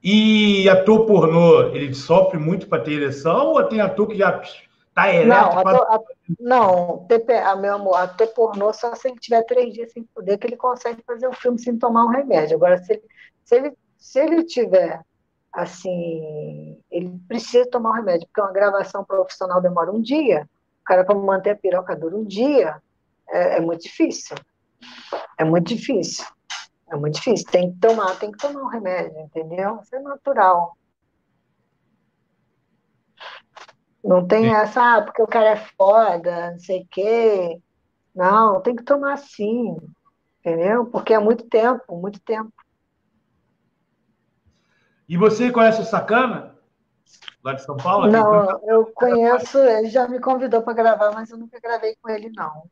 [0.02, 5.12] E ator pornô, ele sofre muito para ter ereção ou tem ator que já está
[5.12, 5.28] ereto?
[5.28, 6.00] Não, ator, a,
[6.38, 7.06] não
[7.44, 10.56] a, meu amor, ator pornô só se ele tiver três dias sem poder que ele
[10.56, 12.56] consegue fazer o filme sem tomar um remédio.
[12.56, 13.02] Agora, se ele,
[13.44, 15.00] se ele, se ele tiver
[15.52, 20.48] assim, ele precisa tomar um remédio, porque uma gravação profissional demora um dia,
[20.80, 22.80] o cara para manter a piroca dura um dia,
[23.28, 24.36] é, é muito difícil.
[25.36, 26.24] É muito difícil.
[26.90, 27.46] É muito difícil.
[27.50, 29.78] Tem que tomar, tem que tomar um remédio, entendeu?
[29.82, 30.76] Isso é natural.
[34.02, 37.60] Não tem essa, ah, porque o cara é foda, não sei o quê.
[38.14, 39.76] Não, tem que tomar sim,
[40.40, 40.86] entendeu?
[40.86, 42.52] Porque é muito tempo, muito tempo.
[45.08, 46.56] E você conhece o Sacana?
[47.42, 48.10] Lá de São Paulo?
[48.10, 52.30] Não, eu conheço, ele já me convidou para gravar, mas eu nunca gravei com ele,
[52.34, 52.64] não.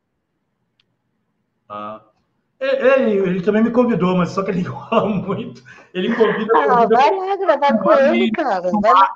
[1.69, 2.03] Ah.
[2.59, 5.63] Ele, ele, também me convidou, mas só que ele enrola muito.
[5.93, 6.53] Ele convida.
[6.57, 8.71] Ah, convida vai lá gravar com ele, cara.
[8.81, 9.11] Vai lá.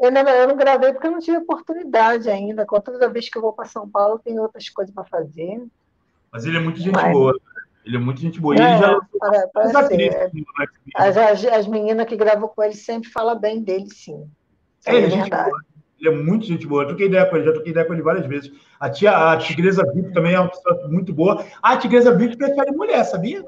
[0.00, 2.64] Eu não, eu não gravei porque eu não tive oportunidade ainda.
[2.64, 5.62] Toda vez que eu vou para São Paulo, tem outras coisas para fazer.
[6.32, 7.12] Mas ele é muito gente mas...
[7.12, 7.38] boa.
[7.84, 8.54] Ele é muito gente boa.
[8.54, 10.30] É, ele já para, para ser.
[10.94, 14.30] As, as, as, meninas que gravam com ele sempre falam bem dele, sim.
[14.86, 15.50] É, é verdade.
[15.50, 15.60] Boa.
[16.00, 16.82] Ele é muito gente boa.
[16.82, 18.50] Eu troquei ideia com ele, já troquei ideia com ele várias vezes.
[18.78, 21.44] A tia, a Tigresa VIP também é uma pessoa muito boa.
[21.62, 23.44] A Tigresa VIP prefere mulher, sabia?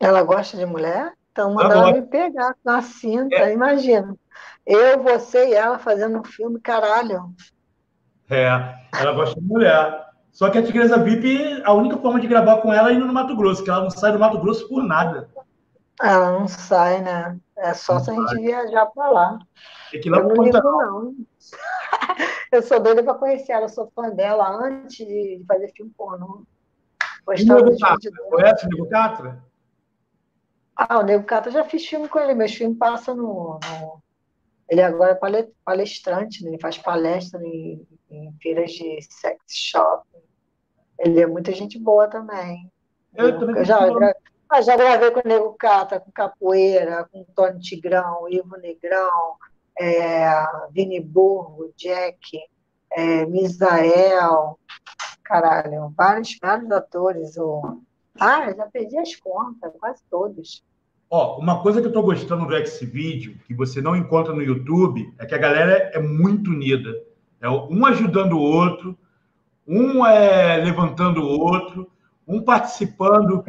[0.00, 1.12] Ela gosta de mulher?
[1.30, 3.52] Então manda ela, me pegar na cinta, é.
[3.52, 4.16] imagina.
[4.64, 7.34] Eu, você e ela fazendo um filme, caralho.
[8.30, 8.46] É,
[8.98, 10.04] ela gosta de mulher.
[10.32, 13.12] Só que a Tigresa VIP, a única forma de gravar com ela é indo no
[13.12, 15.28] Mato Grosso, que ela não sai do Mato Grosso por nada.
[16.02, 17.38] Ela não sai, né?
[17.56, 19.38] É só não se a gente viajar para lá.
[19.92, 21.14] É que lá eu não ligo, não.
[22.52, 26.44] eu sou doida para conhecer ela, eu sou fã dela antes de fazer filme pornô.
[27.26, 27.62] Gostava?
[28.30, 29.44] Conhece o Nego Catra?
[30.76, 32.34] Ah, o Nego Catra já fiz filme com ele.
[32.34, 34.02] Meus filmes passam no, no...
[34.68, 36.50] Ele agora é palestrante, né?
[36.50, 40.06] ele faz palestra em, em feiras de sex shop.
[40.98, 42.70] Ele é muita gente boa também.
[43.14, 43.78] Eu, eu também eu já,
[44.48, 49.36] ah, já gravei com o Nego Catra, com Capoeira, com Tony Tigrão, Ivo Negrão,
[49.78, 52.38] é, Vini Burgo, Jack,
[52.92, 54.58] é, Misael,
[55.22, 57.36] caralho, vários, vários atores.
[57.36, 57.80] O...
[58.18, 60.62] Ah, já perdi as contas, quase todos.
[61.10, 65.12] Ó, uma coisa que eu estou gostando do X-Video, que você não encontra no YouTube,
[65.18, 66.90] é que a galera é muito unida.
[67.40, 68.98] É um ajudando o outro,
[69.66, 71.90] um é levantando o outro,
[72.26, 73.44] um participando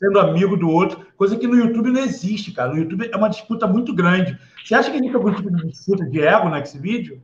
[0.00, 2.72] sendo amigo do outro, coisa que no YouTube não existe, cara.
[2.72, 4.36] No YouTube é uma disputa muito grande.
[4.64, 7.22] Você acha que tem algum tipo de disputa de ego nesse vídeo?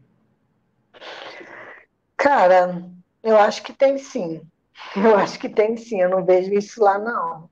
[2.17, 2.85] Cara,
[3.23, 4.43] eu acho que tem sim.
[4.95, 6.03] Eu acho que tem sim.
[6.03, 7.49] Eu não vejo isso lá, não.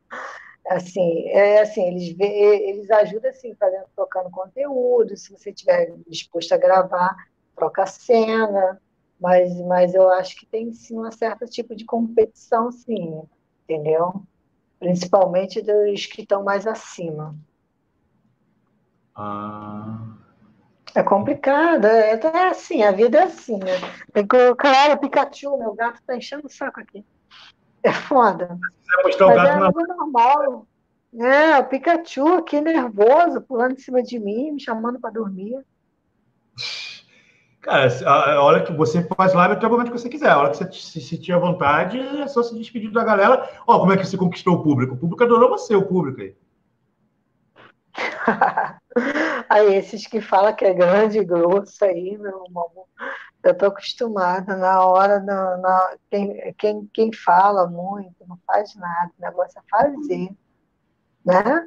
[0.69, 2.27] Assim, é assim, eles, vê,
[2.69, 7.15] eles ajudam assim, fazendo, trocando conteúdo, se você estiver disposto a gravar,
[7.57, 8.81] troca cena,
[9.21, 13.23] mas, mas eu acho que tem sim um certo tipo de competição, sim,
[13.65, 14.23] entendeu?
[14.85, 17.35] Principalmente dos que estão mais acima.
[19.17, 19.99] Ah.
[20.95, 23.81] É complicado, é, é assim, a vida é assim, né?
[24.29, 27.05] Colocar, Pikachu, meu gato tá enchendo o saco aqui.
[27.83, 28.59] É foda.
[29.03, 29.71] Mas é na...
[29.71, 30.67] normal.
[31.19, 35.65] É, o Pikachu aqui nervoso, pulando em cima de mim, me chamando para dormir.
[37.65, 40.29] Cara, a hora que você faz live até o momento que você quiser.
[40.29, 43.49] A hora que você se sentir à vontade, é só se despedir da galera.
[43.67, 44.95] Ó, como é que você conquistou o público?
[44.95, 46.37] O público adorou você, o público aí.
[49.49, 52.71] aí, esses que falam que é grande e grosso aí, meu irmão,
[53.43, 54.57] eu tô acostumada.
[54.57, 59.11] Na hora, na, na, quem, quem, quem fala muito não faz nada.
[59.19, 60.37] O negócio é fazer,
[61.25, 61.67] né?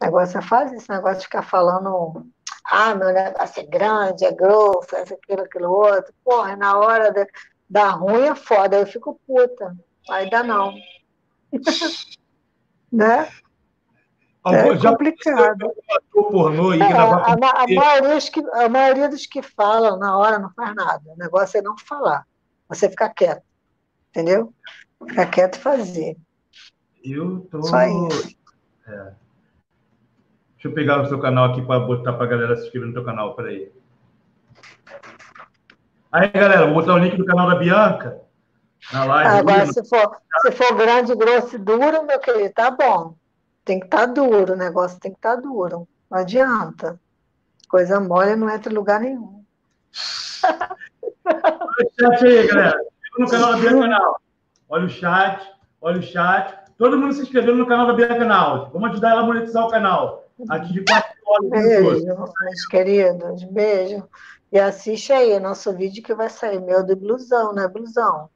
[0.00, 0.76] O negócio é fazer.
[0.76, 2.24] Esse negócio de ficar falando
[2.64, 6.12] ah, meu negócio é grande, é grosso, é aquilo, aquilo outro.
[6.24, 7.26] Porra, na hora da,
[7.68, 9.76] da ruim é foda, eu fico puta.
[10.08, 10.74] Aí dá não.
[12.90, 13.28] né?
[14.46, 15.72] É complicado.
[16.12, 20.50] Pornô e é, a, a, maioria que, a maioria dos que falam na hora não
[20.52, 21.02] faz nada.
[21.06, 22.26] O negócio é não falar.
[22.68, 23.42] Você ficar quieto.
[24.10, 24.52] Entendeu?
[25.06, 26.16] Ficar quieto e fazer.
[27.02, 27.62] Eu tô.
[27.62, 28.36] Só isso.
[28.86, 29.23] É.
[30.64, 32.94] Deixa eu pegar o seu canal aqui para botar para a galera se inscrever no
[32.94, 33.34] teu canal.
[33.34, 33.70] Peraí.
[36.10, 38.22] Aí, galera, vou botar o link do canal da Bianca
[38.90, 39.30] na live.
[39.40, 43.14] Agora, se for, se for grande, grosso e duro, meu querido, tá bom.
[43.62, 45.86] Tem que estar tá duro, o negócio tem que estar tá duro.
[46.10, 46.98] Não adianta.
[47.68, 49.44] Coisa mole não entra em lugar nenhum.
[51.26, 52.80] Olha o chat aí, galera.
[53.18, 54.20] no canal da Bianca Canal.
[54.70, 55.46] Olha o chat,
[55.82, 56.54] olha o chat.
[56.78, 58.70] Todo mundo se inscrevendo no canal da Bianca Canal.
[58.72, 60.23] Vamos ajudar ela a monetizar o canal.
[60.48, 61.50] Aqui de quatro horas.
[61.50, 63.44] Beijo, meus queridos.
[63.44, 64.08] Beijo.
[64.52, 67.66] E assiste aí nosso vídeo que vai sair, meu de blusão, né?
[67.66, 68.28] Blusão.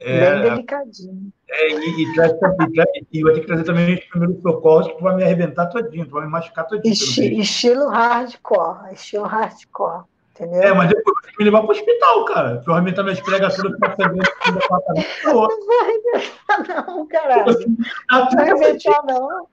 [0.00, 1.32] É, Bem delicadinho.
[1.48, 4.96] É, e, e, traz, e, e vai ter que trazer também os primeiros socorros que
[4.96, 6.92] tu vai me arrebentar todinho, tu vai me machucar todinho.
[6.92, 10.04] Esti, estilo hardcore, estilo hardcore.
[10.30, 10.62] Entendeu?
[10.62, 12.56] É, mas depois vai me levar para o hospital, cara.
[12.60, 14.30] Tu vai arrebentar minhas para fazer no apartamento.
[15.24, 17.76] Não vai arrebentar, não, caralho.
[18.10, 19.46] Não vai arrebentar, não.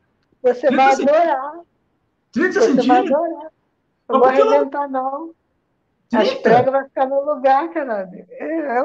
[0.54, 1.60] Você vai adorar.
[2.32, 2.88] 30 Você centímetros?
[2.88, 3.52] vai adorar.
[4.10, 5.34] Não vai arrebentar, não.
[6.14, 8.10] As pregas vão ficar no lugar, cara.
[8.14, 8.80] É, é,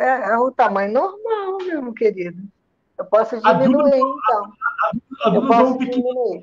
[0.00, 2.42] é, é, o tamanho normal, meu querido.
[2.98, 4.52] Eu posso diminuir, a então.
[5.22, 6.40] A, a, eu posso um diminuir.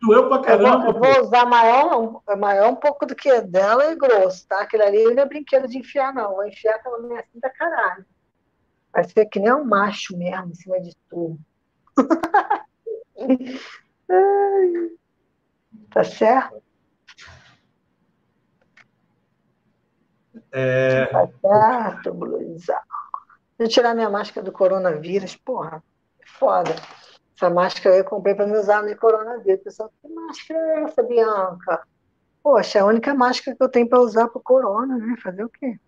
[0.00, 0.86] Doeu pra caramba.
[0.86, 4.62] Eu vou, eu vou usar maior, maior um pouco do que dela e grosso, tá?
[4.62, 6.36] Aquele ali não é brinquedo de enfiar, não.
[6.36, 8.06] Vou enfiar aquela minha assim da caralho.
[8.92, 11.38] Vai ser que nem um macho mesmo, em cima de tudo.
[15.90, 16.62] tá certo?
[20.52, 21.06] É...
[21.06, 22.76] Tá certo, blusão.
[23.58, 25.82] Deixa eu tirar minha máscara do coronavírus, porra.
[26.38, 26.74] Foda.
[27.36, 29.62] Essa máscara eu comprei para me usar no coronavírus.
[29.62, 31.86] Pessoal, que máscara é essa, Bianca?
[32.42, 35.14] Poxa, é a única máscara que eu tenho para usar para o corona, né?
[35.22, 35.78] Fazer o quê?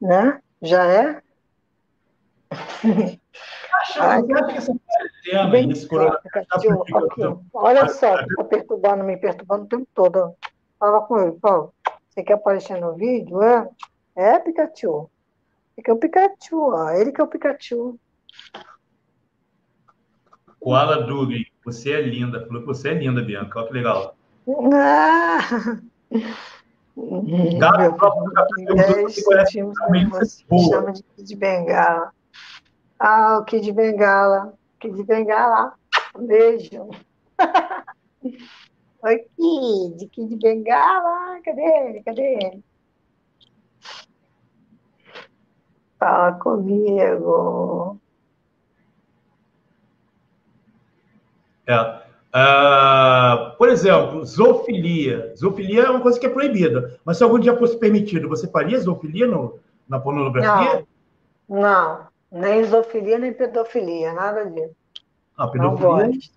[0.00, 0.40] Né?
[0.62, 1.22] Já é?
[5.50, 5.68] Bem,
[7.54, 10.34] Olha só, está perturbando, me perturbando o tempo todo.
[10.78, 11.72] Fala com ele, Paulo.
[12.08, 13.42] Você quer aparecer no vídeo?
[13.42, 13.68] É,
[14.14, 15.10] é Pikachu.
[15.76, 16.90] Ele é o Pikachu, ó.
[16.90, 17.98] Ele que é o Pikachu.
[20.58, 22.44] Koala Dugin, você é linda.
[22.46, 23.58] Falou que você é linda, Bianca.
[23.58, 24.16] Olha que legal.
[24.72, 25.38] Ah!
[27.58, 27.80] Gato,
[30.70, 32.10] chama de Kid Bengala.
[32.98, 34.54] Ah, o Kid Bengala.
[34.80, 35.74] Kid Bengala.
[36.16, 36.90] Um beijo.
[39.02, 42.02] Oi, Kid, Kid Bengala, cadê ele?
[42.02, 42.64] Cadê ele?
[45.98, 47.98] Fala comigo.
[51.66, 52.06] É.
[52.36, 55.34] Uh, por exemplo, zoofilia.
[55.36, 56.98] Zoofilia é uma coisa que é proibida.
[57.04, 60.86] Mas se algum dia fosse permitido, você faria zoofilia no, na pornografia?
[61.48, 62.15] Não, não.
[62.30, 64.74] Nem zoofilia, nem pedofilia, nada disso.
[65.36, 65.88] Ah, pedofilia?
[65.88, 66.36] Não gosto.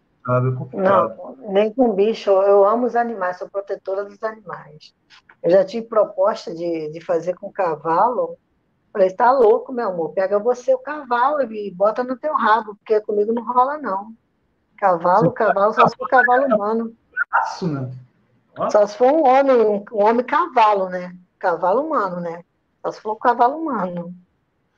[0.74, 2.30] Não, nem com bicho.
[2.30, 4.94] Eu amo os animais, sou protetora dos animais.
[5.42, 8.38] Eu já tive proposta de, de fazer com cavalo.
[8.92, 10.14] Falei, tá louco, meu amor.
[10.14, 14.14] Pega você o cavalo e bota no teu rabo, porque comigo não rola, não.
[14.78, 16.96] Cavalo, cavalo, só se for cavalo humano.
[18.58, 18.70] Né?
[18.70, 21.16] Só se for um homem, um homem cavalo, né?
[21.38, 22.44] Cavalo humano, né?
[22.82, 24.14] Só se for um cavalo humano.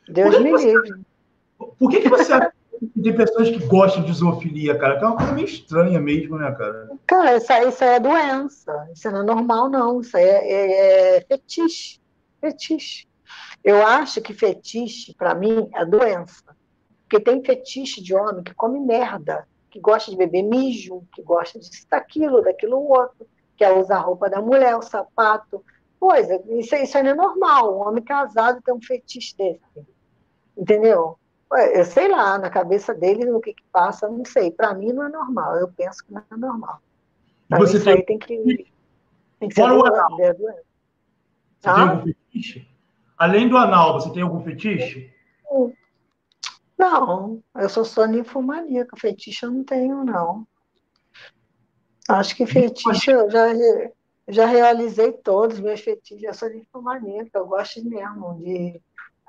[0.07, 1.01] Deus me livre.
[1.57, 2.33] Por que, que você
[3.01, 6.51] tem pessoas que gostam de zoofilia, cara, que é uma coisa meio estranha mesmo, né,
[6.51, 6.89] cara?
[7.05, 8.89] Cara, isso aí, isso é doença.
[8.93, 10.01] Isso não é normal, não.
[10.01, 11.99] Isso aí é, é, é fetiche.
[12.39, 13.07] Fetiche.
[13.63, 16.43] Eu acho que fetiche, para mim, é doença.
[17.03, 21.59] Porque tem fetiche de homem que come merda, que gosta de beber mijo, que gosta
[21.59, 25.63] disso, daquilo, daquilo outro, quer usar a roupa da mulher, o sapato.
[25.99, 27.77] Coisa, isso, isso aí não é normal.
[27.77, 29.61] Um homem casado tem um fetiche desse.
[30.61, 31.17] Entendeu?
[31.73, 34.51] Eu sei lá, na cabeça dele, no que, que passa, não sei.
[34.51, 36.79] Para mim não é normal, eu penso que não é normal.
[37.49, 37.95] Pra você isso tem...
[37.95, 38.71] aí tem que,
[39.39, 40.11] tem que Fora o anal.
[40.11, 42.67] Você tem algum fetiche?
[43.17, 45.11] Além do anal, você tem algum fetiche?
[46.77, 50.47] Não, eu sou só ninfomaníaca, fetiche eu não tenho, não.
[52.07, 53.47] Acho que fetiche eu já,
[54.27, 58.81] já realizei todos os meus fetiches, eu sou ninfomaníaca, eu gosto mesmo de,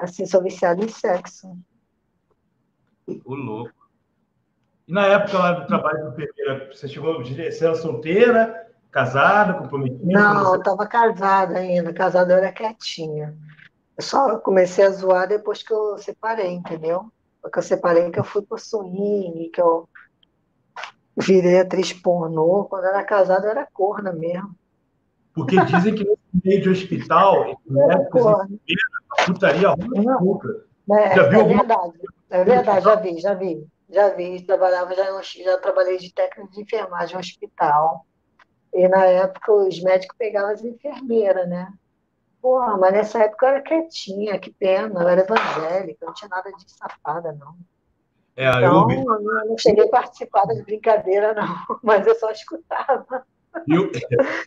[0.05, 1.57] assim, sou viciada em sexo.
[3.24, 3.72] O louco.
[4.86, 10.00] E na época lá do trabalho do enfermeira, você chegou, você era solteira, casada, comprometida?
[10.05, 13.36] Não, eu estava casada ainda, casada eu era quietinha.
[13.96, 17.11] Eu só comecei a zoar depois que eu separei, entendeu?
[17.40, 19.88] Porque eu separei que eu fui pro swing, que eu
[21.16, 22.64] virei atriz pornô.
[22.64, 24.55] Quando eu era casada, eu era corna mesmo.
[25.35, 28.09] Porque dizem que nesse meio de hospital, né,
[29.18, 30.05] a putaria ruim
[30.91, 31.93] é, já viu é verdade,
[32.30, 34.43] é verdade, já vi, já vi, já vi.
[34.43, 38.05] Trabalhava, já, já trabalhei de técnico de enfermagem no hospital.
[38.74, 41.72] E na época os médicos pegavam as enfermeiras, né?
[42.41, 46.51] Porra, mas nessa época eu era quietinha, que pena, eu era evangélica, não tinha nada
[46.53, 47.55] de safada, não.
[48.35, 49.01] É, então, eu...
[49.01, 51.47] eu não cheguei a participar das brincadeiras, não,
[51.83, 53.24] mas eu só escutava.
[53.68, 53.90] Eu,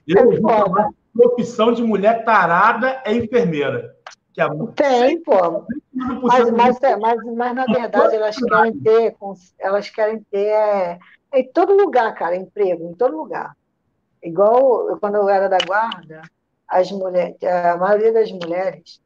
[0.07, 3.95] eu, é a opção de mulher tarada é enfermeira.
[4.33, 5.65] Que é Tem, pô.
[5.93, 9.15] Mas, mas, é, mas, mas, na verdade, elas querem ter,
[9.57, 10.99] elas querem ter é,
[11.33, 13.55] em todo lugar, cara, emprego, em todo lugar.
[14.21, 16.21] Igual quando eu era da guarda,
[16.67, 18.99] as mulheres, a maioria das mulheres,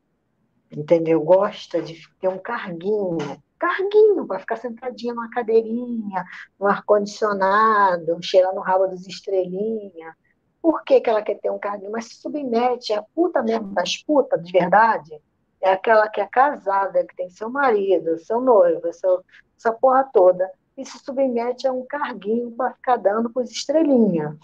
[0.71, 3.17] entendeu, gosta de ter um carguinho,
[3.59, 6.25] carguinho para ficar sentadinha numa cadeirinha,
[6.59, 10.15] no ar condicionado, cheirando o rabo dos estrelinha.
[10.61, 11.91] Por que, que ela quer ter um carguinho?
[11.91, 15.21] Mas se submete, a puta mesmo das putas, de verdade,
[15.61, 19.23] é aquela que é casada, que tem seu marido, seu noivo, seu,
[19.57, 24.37] essa porra toda, e se submete a um carguinho para ficar dando com as estrelinhas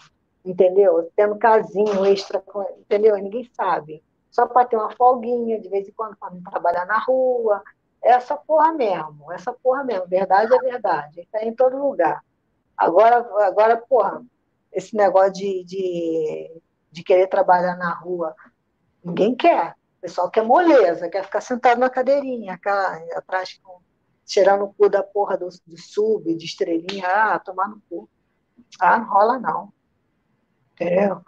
[0.46, 1.10] entendeu?
[1.16, 2.42] Tendo casinho extra,
[2.78, 3.16] entendeu?
[3.16, 4.02] Ninguém sabe.
[4.30, 7.62] Só para ter uma folguinha de vez em quando para não trabalhar na rua.
[8.02, 10.06] Essa porra mesmo, essa porra mesmo.
[10.06, 11.20] Verdade é verdade.
[11.20, 12.22] Está em todo lugar.
[12.76, 14.22] Agora, agora porra,
[14.72, 18.34] esse negócio de, de, de querer trabalhar na rua,
[19.02, 19.74] ninguém quer.
[19.98, 23.80] O pessoal quer moleza, quer ficar sentado na cadeirinha, aquela, atrás, com,
[24.24, 28.08] tirando o cu da porra do, do sub, de estrelinha, ah, tomar no cu.
[28.78, 29.72] Ah, não rola não.
[30.72, 31.22] Entendeu?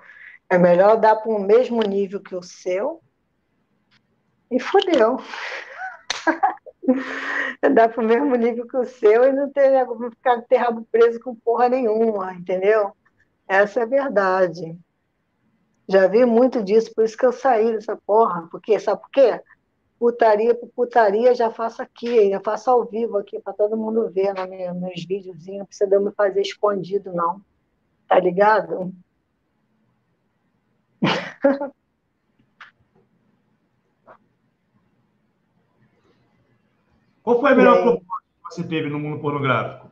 [0.51, 3.03] É melhor dar para o mesmo nível que o seu
[4.51, 5.19] e fodeu.
[7.75, 11.21] dar para o mesmo nível que o seu e não ter, ficar ter rabo preso
[11.21, 12.93] com porra nenhuma, entendeu?
[13.47, 14.79] Essa é a verdade.
[15.89, 18.47] Já vi muito disso, por isso que eu saí dessa porra.
[18.51, 19.41] Porque, sabe por quê?
[19.99, 24.35] Putaria por putaria já faço aqui, já faço ao vivo aqui para todo mundo ver
[24.35, 27.41] nos meus videozinhos, não precisa me fazer escondido, não.
[28.07, 28.93] Tá ligado?
[37.29, 39.91] Qual foi a melhor proposta que você teve no mundo pornográfico?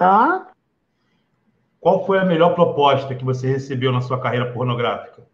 [0.00, 0.46] Hã?
[1.80, 5.26] Qual foi a melhor proposta que você recebeu na sua carreira pornográfica?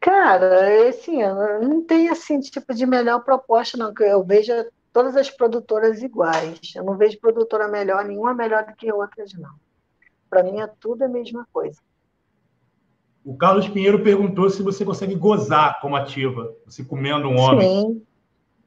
[0.00, 4.52] Cara, assim, não tem assim tipo de melhor proposta, não, que eu vejo
[4.92, 6.58] todas as produtoras iguais.
[6.74, 9.54] Eu não vejo produtora melhor, nenhuma melhor do que outras, não.
[10.28, 11.80] Para mim é tudo a mesma coisa.
[13.24, 17.68] O Carlos Pinheiro perguntou se você consegue gozar como ativa, você comendo um homem.
[17.68, 18.06] Sim.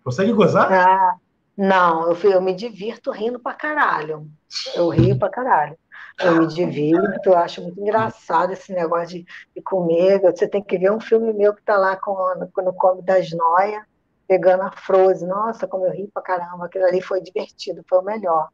[0.05, 0.71] Consegue gozar?
[0.71, 1.15] Ah,
[1.57, 4.29] não, eu, eu me divirto rindo pra caralho.
[4.75, 5.75] Eu rio pra caralho.
[6.19, 9.25] Eu me divirto, eu acho muito engraçado esse negócio de,
[9.55, 10.21] de comer.
[10.21, 12.15] Você tem que ver um filme meu que tá lá com,
[12.57, 13.83] no Come das Noias,
[14.27, 15.27] pegando a Frozen.
[15.27, 16.67] Nossa, como eu ri pra caramba.
[16.67, 18.49] Aquilo ali foi divertido, foi o melhor.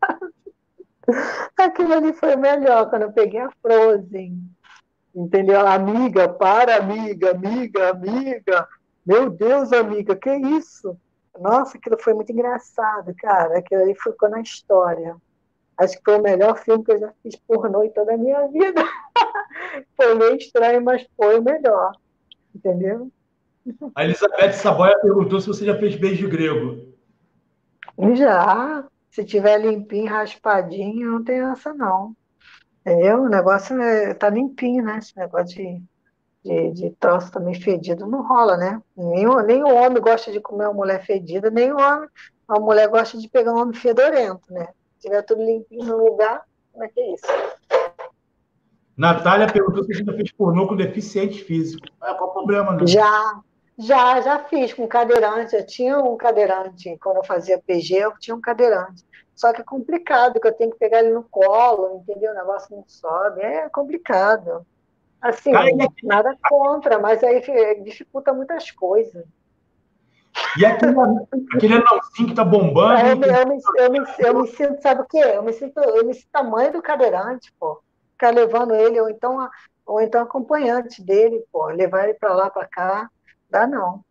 [1.58, 4.40] Aquilo ali foi melhor quando eu peguei a Frozen.
[5.12, 5.66] Entendeu?
[5.66, 8.68] Amiga, para, amiga, amiga, amiga.
[9.04, 10.98] Meu Deus, amiga, que isso?
[11.38, 13.58] Nossa, aquilo foi muito engraçado, cara.
[13.58, 15.16] Aquilo ali ficou na história.
[15.76, 18.46] Acho que foi o melhor filme que eu já fiz pornô em toda a minha
[18.48, 18.82] vida.
[19.96, 21.92] foi meio estranho, mas foi o melhor.
[22.54, 23.10] Entendeu?
[23.94, 26.94] A Elizabeth Saboia perguntou se você já fez beijo grego.
[28.14, 28.86] Já.
[29.10, 32.14] Se tiver limpinho, raspadinho, não tem essa não.
[32.80, 33.22] Entendeu?
[33.22, 34.98] O negócio é, tá limpinho, né?
[34.98, 35.82] Esse negócio de,
[36.44, 38.80] de, de troço também fedido não rola, né?
[38.94, 42.08] Nem, nem o homem gosta de comer uma mulher fedida, nem homem,
[42.46, 44.68] a mulher gosta de pegar um homem fedorento, né?
[44.98, 46.42] Se tiver tudo limpinho no lugar,
[46.72, 47.26] como é que é isso?
[48.96, 51.86] Natália perguntou se você já fez pornô com deficiente físico.
[52.02, 52.86] É, qual o problema, né?
[52.86, 53.40] Já,
[53.78, 55.56] já, já fiz com cadeirante.
[55.56, 59.02] Eu tinha um cadeirante, quando eu fazia PG, eu tinha um cadeirante.
[59.34, 62.30] Só que é complicado, que eu tenho que pegar ele no colo, entendeu?
[62.30, 63.40] O negócio não sobe.
[63.40, 64.64] É complicado.
[65.24, 65.52] Assim,
[66.02, 67.40] nada contra, mas aí
[67.82, 69.24] dificulta muitas coisas.
[70.58, 70.94] E aquele,
[71.56, 73.08] aquele anãozinho que tá bombando.
[73.08, 75.16] Eu, me, eu, me, eu, me, eu me sinto, sabe o quê?
[75.16, 77.82] Eu me sinto, eu me sinto tamanho do cadeirante, pô.
[78.12, 79.48] Ficar levando ele, ou então,
[79.86, 81.68] ou então acompanhante dele, pô.
[81.68, 83.08] Levar ele para lá, para cá.
[83.48, 84.04] Dá não.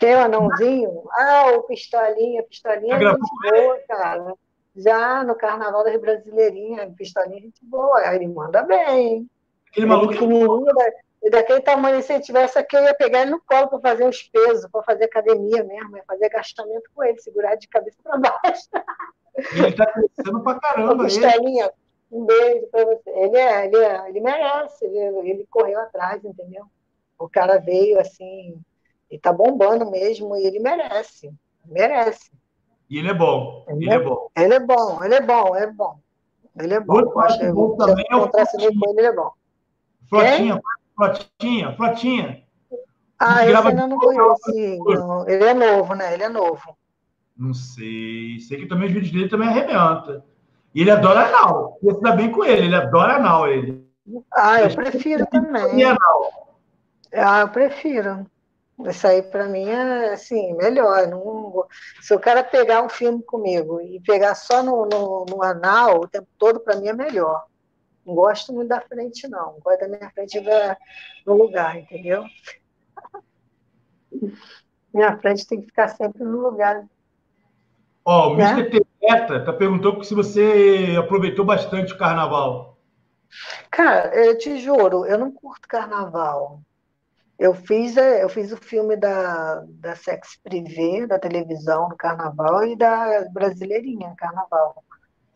[0.00, 1.08] É o anãozinho?
[1.10, 2.44] Ah, o Pistolinha.
[2.44, 4.34] Pistolinha é gente boa, cara.
[4.76, 7.98] Já no Carnaval das Brasileirinhas, Pistolinha é gente boa.
[7.98, 9.28] Aí ele manda bem.
[9.70, 10.14] Aquele maluco
[11.22, 14.04] é daquele tamanho, se ele tivesse aqui, eu ia pegar ele no colo para fazer
[14.04, 18.18] uns pesos, para fazer academia mesmo, ia fazer gastamento com ele, segurar de cabeça para
[18.18, 18.68] baixo.
[19.54, 21.04] Ele tá crescendo pra caramba.
[21.04, 21.70] Pistolinha,
[22.10, 23.10] um beijo para você.
[23.10, 26.64] Ele, é, ele, é, ele merece, ele, ele correu atrás, entendeu?
[27.18, 28.60] O cara veio assim,
[29.10, 31.32] e tá bombando mesmo, e ele merece,
[31.64, 32.30] merece.
[32.90, 34.30] E ele é bom, ele, ele é, é bom.
[34.36, 35.98] Ele é bom, ele é bom, ele é bom.
[36.58, 36.94] Ele é bom.
[36.94, 38.30] Outro eu acho que bom também é o
[38.98, 39.30] ele é bom.
[40.10, 40.60] Flotinha,
[40.96, 42.42] Flotinha, Flotinha.
[43.18, 44.78] Ah, esse ainda não conheci.
[44.78, 45.28] Não.
[45.28, 46.14] Ele é novo, né?
[46.14, 46.76] Ele é novo.
[47.36, 48.38] Não sei.
[48.40, 50.24] Sei que também os vídeos dele também arrebenta.
[50.74, 51.78] E ele adora anal.
[51.82, 53.86] E se dá bem com ele, ele adora anal, ele.
[54.34, 55.84] Ah, eu prefiro também.
[55.84, 56.58] Anal.
[57.12, 58.26] Ah, eu prefiro.
[58.86, 61.06] Isso aí para mim é assim, melhor.
[61.06, 61.66] Não...
[62.00, 66.08] Se o cara pegar um filme comigo e pegar só no, no, no anal o
[66.08, 67.44] tempo todo, para mim é melhor.
[68.06, 69.58] Não gosto muito da frente, não.
[69.60, 70.40] Gosto da minha frente
[71.26, 72.24] no lugar, entendeu?
[74.92, 76.84] Minha frente tem que ficar sempre no lugar.
[78.04, 78.50] Ó, oh, o né?
[78.54, 78.84] Mr.
[79.00, 82.76] Teta tá perguntando se você aproveitou bastante o carnaval.
[83.70, 86.60] Cara, eu te juro, eu não curto carnaval.
[87.38, 92.66] Eu fiz, é, eu fiz o filme da, da Sex Privé, da televisão, do carnaval,
[92.66, 94.84] e da Brasileirinha, carnaval.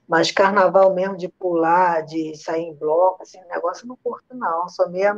[0.07, 4.69] Mas carnaval mesmo de pular, de sair em bloco, assim, negócio eu não curto, não.
[4.69, 5.15] Sou meio,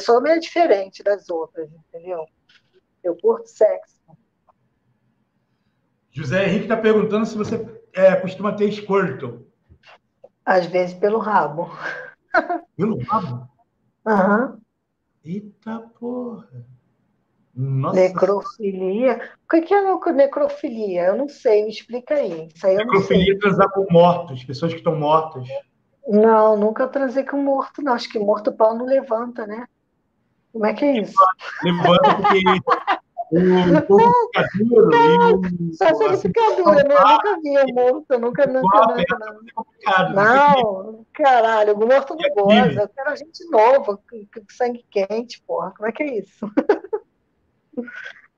[0.00, 2.26] sou meio diferente das outras, entendeu?
[3.02, 3.94] Eu curto sexo.
[6.10, 9.46] José Henrique está perguntando se você é, costuma ter escorto.
[10.44, 11.70] Às vezes pelo rabo.
[12.76, 13.48] Pelo rabo?
[14.06, 14.52] Aham.
[14.52, 14.60] Uhum.
[15.24, 16.66] Eita porra.
[17.56, 18.00] Nossa.
[18.00, 19.30] Necrofilia?
[19.44, 21.06] O que é necrofilia?
[21.06, 22.48] Eu não sei, me explica aí.
[22.54, 25.46] Isso aí necrofilia é transar com mortos, pessoas que estão mortas.
[26.06, 27.94] Não, nunca transei com morto, não.
[27.94, 29.66] Acho que morto pau não levanta, né?
[30.52, 31.14] Como é que é isso?
[31.62, 32.42] Levanta porque
[33.32, 35.74] o purificador e o.
[35.74, 36.82] Só purificador, né?
[36.82, 40.10] Eu nunca vi morto, nunca, nunca, nunca.
[40.12, 42.82] Não, não caralho, o morto não goza.
[42.82, 45.72] Eu quero gente nova, com sangue quente, porra.
[45.76, 46.46] Como é que é isso?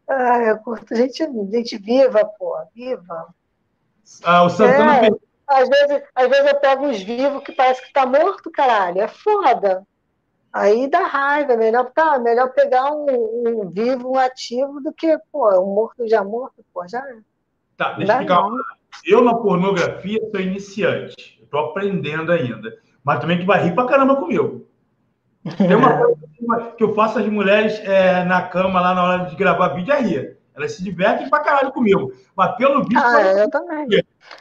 [0.09, 1.19] Ah, eu curto gente,
[1.51, 3.35] gente viva, pô, viva.
[4.23, 5.07] Ah, o Santana.
[5.07, 5.11] É,
[5.49, 9.01] às, vezes, às vezes eu pego uns vivos que parece que tá morto, caralho.
[9.01, 9.85] É foda.
[10.53, 15.19] Aí dá raiva, é melhor, tá, melhor pegar um, um, vivo, um ativo, do que,
[15.31, 17.19] pô, um morto já morto, pô, já é.
[17.77, 18.49] Tá, deixa eu explicar.
[19.05, 21.47] Eu na pornografia sou iniciante.
[21.51, 22.73] Tô aprendendo ainda.
[23.05, 24.66] Mas também tu vai rir pra caramba comigo.
[25.57, 29.37] Tem uma coisa que eu faço as mulheres é, na cama lá na hora de
[29.37, 30.39] gravar vídeo é rir.
[30.55, 32.13] Elas se divertem pra caralho comigo.
[32.35, 32.99] Mas pelo vídeo.
[32.99, 33.87] Ah, eu, eu também.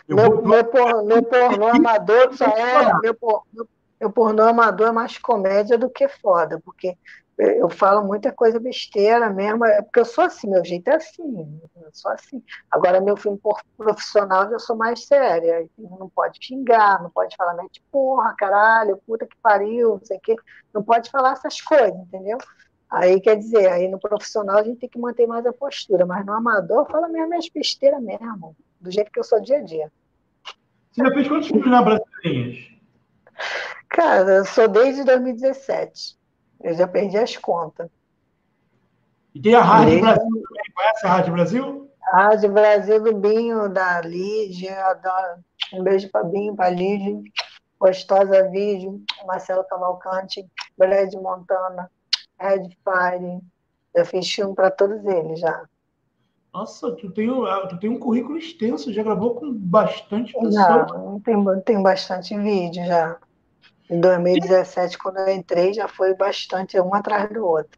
[0.07, 0.47] Eu meu, vou...
[0.47, 2.93] meu, por, meu pornô amador só é.
[3.01, 3.67] Meu, por, meu,
[3.99, 6.95] meu pornô amador é mais comédia do que foda, porque
[7.37, 11.59] eu falo muita coisa besteira mesmo, é porque eu sou assim, meu jeito é assim,
[11.75, 12.41] eu sou assim.
[12.71, 13.39] Agora, meu filme
[13.77, 19.25] profissional, eu sou mais séria, não pode xingar, não pode falar, mete porra, caralho, puta
[19.25, 20.35] que pariu, não sei o quê,
[20.73, 22.37] não pode falar essas coisas, entendeu?
[22.89, 26.25] Aí, quer dizer, aí no profissional a gente tem que manter mais a postura, mas
[26.25, 29.91] no amador, fala mesmo as besteiras mesmo, do jeito que eu sou dia a dia.
[30.91, 32.75] Você já fez quantos filmes na Brasileirinhas?
[33.89, 36.17] Cara, eu sou desde 2017.
[36.65, 37.87] Eu já perdi as contas.
[39.35, 40.43] E tem a Rádio Brasil.
[40.73, 41.91] Conhece a Rádio Brasil?
[42.01, 44.99] A Rádio Brasil do Binho, da Lídia.
[45.71, 47.21] Um beijo para Binho, para Lídia.
[47.79, 50.43] Gostosa Vídeo, Marcelo Cavalcante,
[50.75, 51.91] Brad Montana,
[52.39, 53.39] Red Fire.
[53.93, 55.65] Eu fiz filme para todos eles já.
[56.51, 57.29] Nossa, tu tem,
[57.69, 60.55] tu tem um currículo extenso, já gravou com bastante pessoas.
[60.55, 60.85] Já,
[61.23, 63.19] tem, tem bastante vídeo já.
[63.89, 67.77] Em 2017, quando eu entrei, já foi bastante, um atrás do outro.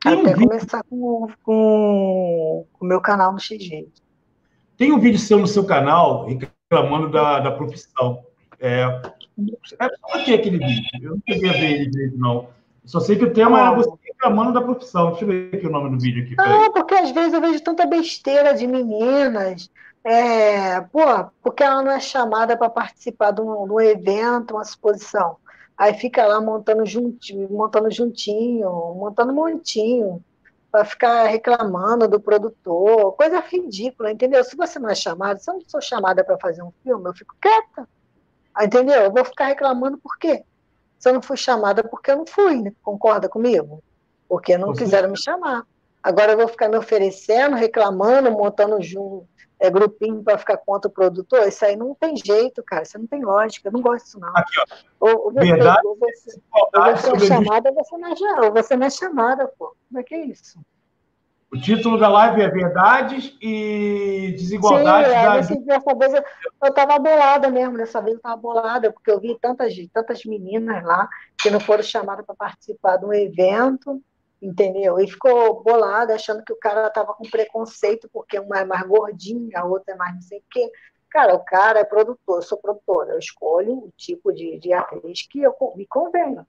[0.00, 3.88] Tem Até um começar com, com o meu canal no XG.
[4.76, 8.24] Tem um vídeo seu no seu canal reclamando da, da profissão.
[8.60, 8.82] É,
[9.80, 10.84] é só que aquele vídeo.
[11.02, 12.48] Eu não cheguei a ver ele direito, não.
[12.84, 15.10] Só sei que o tema era você reclamando da profissão.
[15.10, 16.36] Deixa eu ver aqui o nome do vídeo aqui.
[16.36, 19.68] Não, porque às vezes eu vejo tanta besteira de meninas
[20.08, 21.00] é, pô,
[21.42, 25.36] porque ela não é chamada para participar de um, de um, evento, uma exposição.
[25.76, 30.24] Aí fica lá montando juntinho, montando juntinho, montando montinho,
[30.72, 34.42] para ficar reclamando do produtor, coisa ridícula, entendeu?
[34.44, 37.14] Se você não é chamada, se eu não sou chamada para fazer um filme, eu
[37.14, 37.86] fico quieta,
[38.62, 39.02] entendeu?
[39.02, 40.42] Eu vou ficar reclamando por quê?
[40.98, 42.72] Se eu não fui chamada, porque eu não fui, né?
[42.82, 43.82] concorda comigo?
[44.26, 44.84] Porque não você...
[44.84, 45.66] quiseram me chamar.
[46.02, 49.28] Agora eu vou ficar me oferecendo, reclamando, montando junto,
[49.60, 51.46] é, grupinho para ficar contra o produtor.
[51.46, 52.82] Isso aí não tem jeito, cara.
[52.82, 53.68] Isso não tem lógica.
[53.68, 54.36] Eu não gosto disso, não.
[54.36, 54.74] Aqui, ó.
[55.00, 58.52] Ou, ou você, Verdade, ou você, ou você é chamada, ou você não é, ou
[58.52, 59.74] você não é chamada, pô.
[59.88, 60.60] Como é que é isso?
[61.50, 65.46] O título da live é Verdades e Desigualdades.
[65.46, 65.78] Sim, é, da...
[65.78, 66.22] dessa vez eu,
[66.62, 70.84] eu tava bolada mesmo, dessa vez eu estava bolada, porque eu vi tantas, tantas meninas
[70.84, 71.08] lá
[71.40, 74.02] que não foram chamadas para participar de um evento,
[74.40, 74.98] entendeu?
[74.98, 79.60] E ficou bolada, achando que o cara estava com preconceito, porque uma é mais gordinha,
[79.60, 80.70] a outra é mais não sei o quê.
[81.10, 85.26] Cara, o cara é produtor, eu sou produtora, eu escolho o tipo de, de atriz
[85.26, 86.46] que eu me convenho.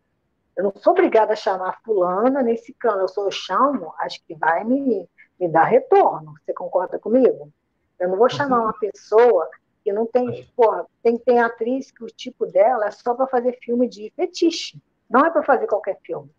[0.56, 4.36] Eu não sou obrigada a chamar fulana nesse cano, eu sou eu chamo, acho que
[4.36, 5.08] vai me,
[5.40, 6.34] me dar retorno.
[6.44, 7.52] Você concorda comigo?
[7.98, 9.50] Eu não vou chamar uma pessoa
[9.84, 13.58] que não tem, porra, tem, tem atriz que o tipo dela é só para fazer
[13.64, 16.30] filme de fetiche, não é para fazer qualquer filme.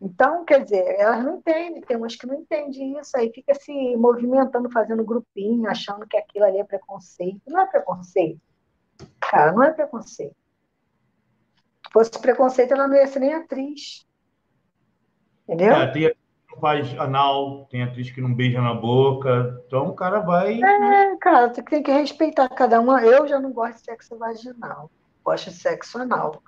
[0.00, 3.96] Então, quer dizer, elas não entendem, tem umas que não entendem isso, aí fica se
[3.96, 7.40] movimentando, fazendo grupinho, achando que aquilo ali é preconceito.
[7.46, 8.40] Não é preconceito.
[9.20, 10.36] Cara, não é preconceito
[11.96, 14.06] fosse preconceito, ela não ia ser nem atriz.
[15.48, 15.72] Entendeu?
[15.72, 19.62] É, tem atriz que não faz anal, tem atriz que não beija na boca.
[19.66, 20.62] Então o cara vai.
[20.62, 23.02] É, cara, você tem que respeitar cada uma.
[23.02, 24.90] Eu já não gosto de sexo vaginal,
[25.26, 26.42] gosto de sexo anal.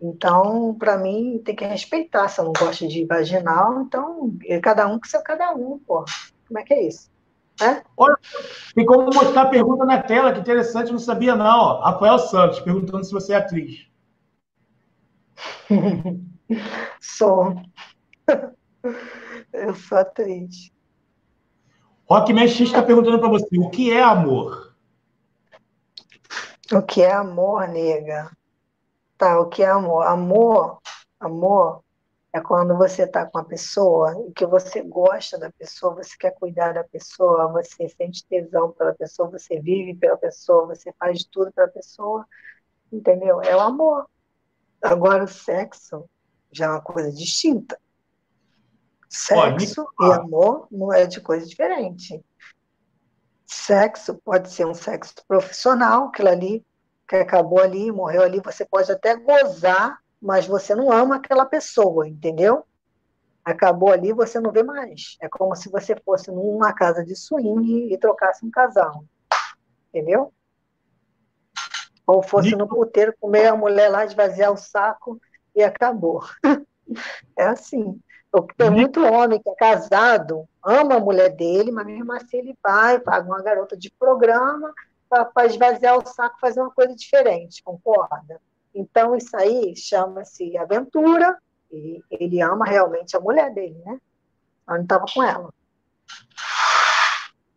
[0.00, 2.28] Então, para mim, tem que respeitar.
[2.28, 4.32] Se eu não gosto de vaginal, então
[4.62, 6.04] cada um que seu cada um, pô.
[6.46, 7.10] Como é que é isso?
[7.60, 7.82] É?
[7.96, 8.16] Olha,
[8.74, 11.58] tem como mostrar a pergunta na tela, que interessante, não sabia não.
[11.58, 11.80] Ó.
[11.82, 13.86] Rafael Santos perguntando se você é atriz.
[17.00, 17.60] sou.
[19.52, 20.72] Eu sou atriz.
[22.08, 24.69] Rock X está perguntando para você: o que é amor?
[26.72, 28.30] O que é amor, nega?
[29.18, 30.06] Tá, o que é amor?
[30.06, 30.80] Amor,
[31.18, 31.82] amor
[32.32, 36.30] é quando você está com a pessoa e que você gosta da pessoa, você quer
[36.32, 41.52] cuidar da pessoa, você sente tesão pela pessoa, você vive pela pessoa, você faz tudo
[41.52, 42.24] pela pessoa,
[42.92, 43.42] entendeu?
[43.42, 44.08] É o amor.
[44.80, 46.08] Agora, o sexo
[46.52, 47.76] já é uma coisa distinta.
[49.08, 52.24] Sexo e amor não é de coisa diferente.
[53.52, 56.64] Sexo pode ser um sexo profissional, aquilo ali
[57.08, 62.06] que acabou ali, morreu ali, você pode até gozar, mas você não ama aquela pessoa,
[62.06, 62.64] entendeu?
[63.44, 65.16] Acabou ali, você não vê mais.
[65.20, 69.04] É como se você fosse numa casa de swing e trocasse um casal.
[69.88, 70.32] Entendeu?
[72.06, 75.20] Ou fosse no puteiro comer a mulher lá, esvaziar o saco
[75.56, 76.22] e acabou.
[77.38, 78.00] É assim.
[78.56, 83.00] Tem muito homem que é casado, ama a mulher dele, mas mesmo assim ele vai,
[83.00, 84.72] paga uma garota de programa
[85.08, 88.40] para esvaziar o saco fazer uma coisa diferente, concorda?
[88.72, 91.36] Então, isso aí chama-se aventura,
[91.72, 93.98] e ele ama realmente a mulher dele, né?
[94.70, 95.50] Ele estava com ela.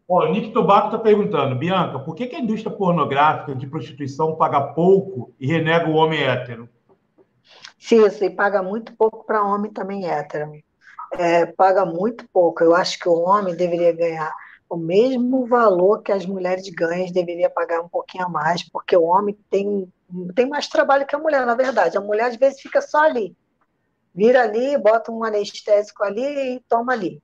[0.08, 4.36] Ó, o Nick Tobaco está perguntando, Bianca, por que, que, a indústria pornográfica de prostituição
[4.36, 6.68] paga pouco e renega o homem hétero?
[7.92, 10.52] Isso, e paga muito pouco para homem também hétero.
[11.14, 12.64] É, paga muito pouco.
[12.64, 14.34] Eu acho que o homem deveria ganhar
[14.70, 19.04] o mesmo valor que as mulheres ganham, deveria pagar um pouquinho a mais, porque o
[19.04, 19.88] homem tem,
[20.34, 21.98] tem mais trabalho que a mulher, na verdade.
[21.98, 23.36] A mulher, às vezes, fica só ali.
[24.16, 27.22] Vira ali, bota um anestésico ali e toma ali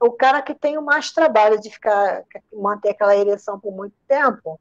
[0.00, 4.58] o cara que tem o mais trabalho de ficar manter aquela ereção por muito tempo,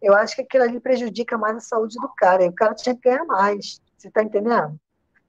[0.00, 2.44] eu acho que aquilo ali prejudica mais a saúde do cara.
[2.44, 3.80] E o cara tinha que ganhar mais.
[3.98, 4.78] Você está entendendo?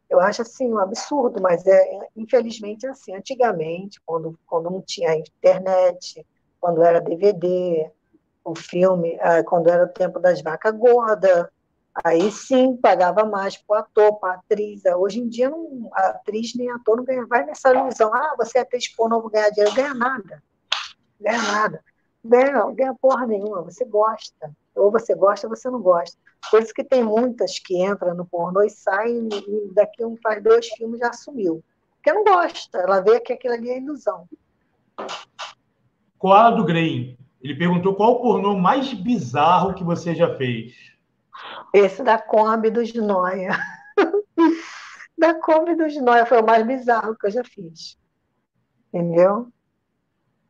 [0.10, 3.16] Eu acho assim um absurdo, mas é infelizmente é assim.
[3.16, 6.26] Antigamente, quando, quando não tinha internet,
[6.62, 7.92] quando era DVD,
[8.44, 11.48] o filme, ah, quando era o tempo das vacas gordas,
[12.04, 14.84] Aí sim, pagava mais para o ator, para a atriz.
[14.86, 17.26] Hoje em dia, não, a atriz nem ator não ganha.
[17.26, 18.14] Vai nessa ilusão.
[18.14, 19.76] Ah, você é atriz pornô, não vou ganhar dinheiro.
[19.76, 20.44] Ganha nada.
[21.20, 21.84] Ganha nada.
[22.24, 23.64] Ganha, ganha porra nenhuma.
[23.64, 24.52] Você gosta.
[24.80, 26.18] Ou você gosta ou você não gosta.
[26.50, 30.42] Por isso que tem muitas que entram no pornô e saem e daqui um faz
[30.42, 31.64] dois filmes já sumiu.
[31.96, 32.78] Porque não gosta.
[32.80, 34.28] Ela vê que aquilo ali é ilusão.
[36.18, 37.18] Koala do Grey.
[37.42, 40.74] Ele perguntou qual o pornô mais bizarro que você já fez.
[41.74, 43.52] Esse da Kombi dos Noia.
[45.18, 47.98] da Kombi dos Noia foi o mais bizarro que eu já fiz.
[48.94, 49.48] Entendeu?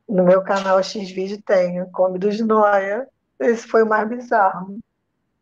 [0.07, 3.07] No meu canal X-Vídeo tem o Kombi dos Noia.
[3.39, 4.79] Esse foi o mais bizarro.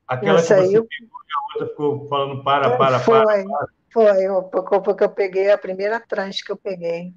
[0.08, 0.86] Aquela Esse que você eu...
[0.86, 3.46] pegou e a outra ficou falando para, para, foi, para.
[3.46, 3.68] para.
[3.92, 7.14] Foi, porque eu peguei a primeira tranche que eu peguei.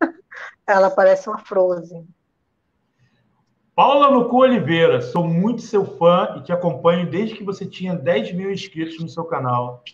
[0.66, 2.08] Ela parece uma Frozen.
[3.74, 8.32] Paula Lucu Oliveira, sou muito seu fã e te acompanho desde que você tinha 10
[8.32, 9.84] mil inscritos no seu canal.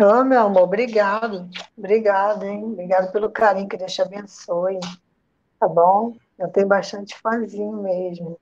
[0.00, 1.48] Ô, meu amor, obrigado.
[1.76, 2.64] Obrigado, hein?
[2.64, 4.80] Obrigado pelo carinho, que Deus te abençoe.
[5.60, 6.16] Tá bom?
[6.38, 8.38] Eu tenho bastante fãzinho mesmo.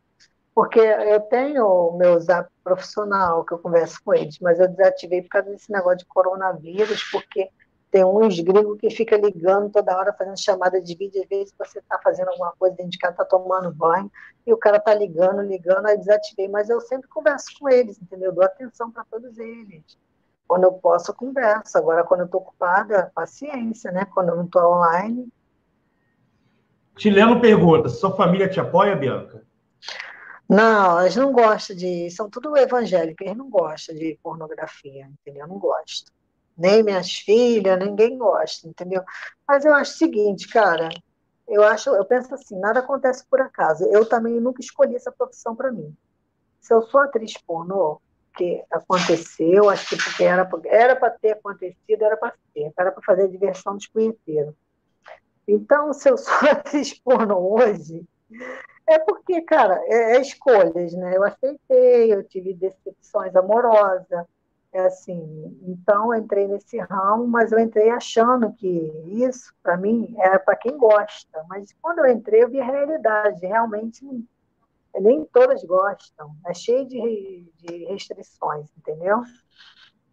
[0.55, 5.23] Porque eu tenho o meu zap profissional, que eu converso com eles, mas eu desativei
[5.23, 7.51] por causa desse negócio de coronavírus, porque
[7.91, 11.81] tem uns gringos que fica ligando toda hora, fazendo chamada de vídeo, às vezes você
[11.81, 14.11] está fazendo alguma coisa dentro de casa, está tomando banho,
[14.47, 18.31] e o cara está ligando, ligando, aí desativei, mas eu sempre converso com eles, entendeu?
[18.31, 19.83] Eu dou atenção para todos eles.
[20.47, 21.79] Quando eu posso, eu converso.
[21.79, 24.05] Agora, quando eu estou ocupada, paciência, né?
[24.05, 25.29] Quando eu não estou online.
[26.97, 29.43] Tileno pergunta: sua família te apoia, Bianca?
[30.55, 32.09] Não, elas não gostam de.
[32.13, 35.49] São tudo evangélicas, eles não gostam de pornografia, entendeu?
[35.49, 36.13] Não gosto.
[36.57, 39.03] Nem minhas filhas, ninguém gosta, entendeu?
[39.49, 40.89] Mas eu acho o seguinte, cara,
[41.49, 43.85] eu acho, eu penso assim, nada acontece por acaso.
[43.87, 45.93] Eu também nunca escolhi essa profissão para mim.
[46.61, 48.01] Se eu sou atriz pornô,
[48.37, 53.03] que aconteceu, acho que porque era era para ter acontecido, era para ser, era para
[53.03, 54.55] fazer a diversão dos punheteiros.
[55.49, 58.05] Então, se eu sou atriz pornô hoje,
[58.87, 61.17] é porque, cara, é, é, escolhas, né?
[61.17, 64.27] Eu aceitei, eu tive decepções amorosas,
[64.73, 65.59] é assim.
[65.63, 68.69] Então, eu entrei nesse ramo, mas eu entrei achando que
[69.07, 71.45] isso, para mim, era para quem gosta.
[71.49, 73.47] Mas quando eu entrei, eu vi a realidade.
[73.47, 74.05] Realmente,
[75.01, 76.35] nem todas gostam.
[76.47, 79.23] É cheio de, de restrições, entendeu?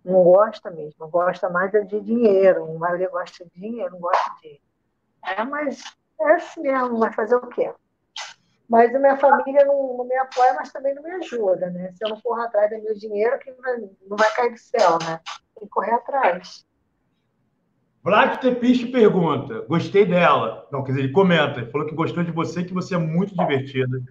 [0.05, 1.07] Não gosta mesmo.
[1.09, 2.65] Gosta mais de dinheiro.
[2.65, 4.61] A maioria gosta de dinheiro, não gosta de.
[5.25, 5.83] É, mas
[6.19, 6.99] é assim mesmo.
[6.99, 7.73] Vai fazer o quê?
[8.71, 11.91] Mas a minha família não, não, me apoia, mas também não me ajuda, né?
[11.91, 13.53] Se eu não correr atrás do meu dinheiro, que
[14.07, 15.19] não vai cair do céu, né?
[15.59, 16.65] Tem que correr atrás.
[18.01, 20.69] Vlad Tepiche pergunta, gostei dela.
[20.71, 23.35] Não, quer dizer, ele comenta, ele falou que gostou de você, que você é muito
[23.35, 24.01] divertida.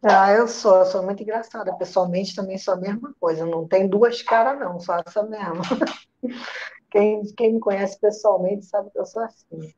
[0.00, 1.76] Ah, eu sou, eu sou muito engraçada.
[1.76, 3.44] Pessoalmente também sou a mesma coisa.
[3.44, 5.62] Não tem duas caras, não, só essa mesma.
[6.88, 9.74] Quem, quem me conhece pessoalmente sabe que eu sou assim.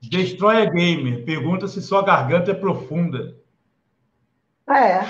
[0.00, 3.36] Destroyer Gamer pergunta se sua garganta é profunda.
[4.68, 5.00] É.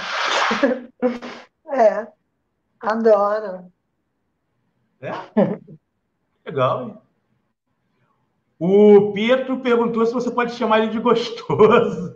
[1.74, 2.06] É.
[2.80, 3.72] Adoro.
[5.00, 5.10] É?
[6.44, 6.98] Legal, hein?
[8.58, 12.14] O Pietro perguntou se você pode chamar ele de gostoso.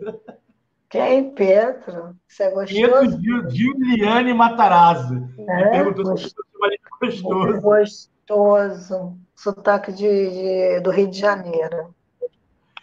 [0.89, 2.15] Quem, Pietro?
[2.25, 3.19] Você é gostoso?
[3.19, 5.27] Pietro Giuliane Matarazzo.
[5.37, 7.61] É, ele perguntou se você pode chamar ele de gostoso.
[7.61, 9.17] Gostoso.
[9.35, 11.93] Sotaque de, de, do Rio de Janeiro.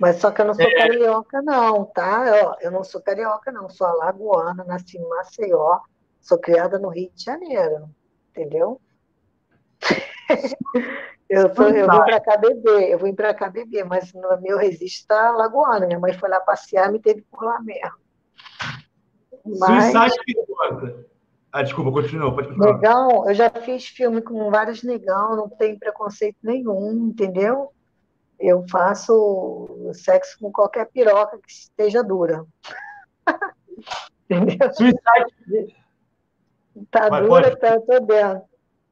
[0.01, 0.75] Mas só que eu não sou é.
[0.75, 2.27] carioca, não, tá?
[2.27, 3.69] Eu, eu não sou carioca, não.
[3.69, 5.81] Sou alagoana, nasci em Maceió,
[6.21, 7.89] sou criada no Rio de Janeiro,
[8.31, 8.81] entendeu?
[11.29, 14.59] eu, sou, eu vim para cá beber, eu vim para cá beber, mas no meu
[14.59, 15.87] registro está alagoana.
[15.87, 18.05] Minha mãe foi lá passear, me teve por lá mesmo.
[19.45, 19.93] Mas...
[19.93, 21.15] Suicide.
[21.53, 22.75] Ah, desculpa, continua, pode continuar.
[22.75, 27.71] Negão, eu já fiz filme com vários negão, não tem preconceito nenhum, entendeu?
[28.39, 32.45] Eu faço sexo com qualquer piroca que esteja dura.
[34.29, 34.73] Entendeu?
[34.73, 35.77] Suicide.
[36.91, 37.57] Tá Mas dura, pode...
[37.61, 38.43] tá, tô dentro.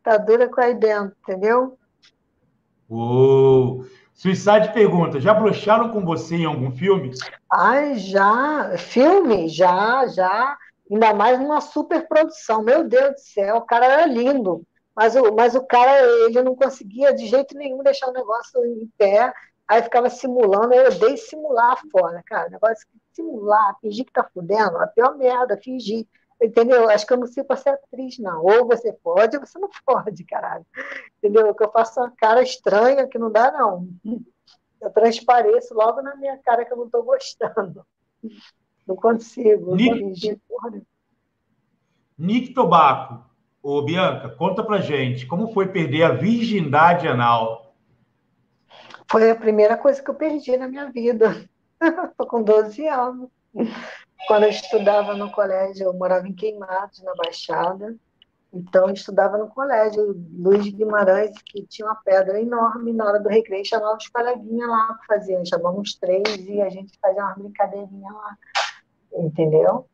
[0.02, 1.78] Tá dura com aí dentro, entendeu?
[2.88, 3.84] Uou.
[4.12, 7.12] Suicide pergunta: já broxaram com você em algum filme?
[7.50, 8.76] Ai, já.
[8.76, 9.48] Filme?
[9.48, 10.56] Já, já.
[10.90, 12.62] Ainda mais numa super produção.
[12.62, 14.62] Meu Deus do céu, o cara era lindo.
[14.94, 18.86] Mas o, mas o cara, ele não conseguia de jeito nenhum deixar o negócio em
[18.98, 19.32] pé,
[19.66, 24.76] aí ficava simulando, eu odeio simular fora, cara, negócio de simular, fingir que tá fudendo,
[24.76, 26.06] a pior merda, fingir,
[26.42, 26.90] entendeu?
[26.90, 29.70] Acho que eu não sei para ser atriz, não, ou você pode ou você não
[29.84, 30.66] pode, caralho,
[31.18, 31.54] entendeu?
[31.54, 33.88] Que eu faço uma cara estranha que não dá, não,
[34.80, 37.86] eu transpareço logo na minha cara que eu não tô gostando,
[38.86, 40.82] não consigo, Nick, não
[42.18, 43.31] Nick Tobaco,
[43.62, 47.76] Ô, Bianca, conta pra gente, como foi perder a virgindade anal?
[49.08, 51.48] Foi a primeira coisa que eu perdi na minha vida.
[52.10, 53.28] Estou com 12 anos.
[54.26, 57.94] Quando eu estudava no colégio, eu morava em Queimados, na Baixada.
[58.52, 62.92] Então, eu estudava no colégio Luiz Guimarães, que tinha uma pedra enorme.
[62.92, 65.44] Na hora do recreio, chamava os coleguinhas lá que faziam.
[65.44, 68.36] Chamamos três e a gente fazia uma brincadeirinha lá.
[69.14, 69.86] Entendeu?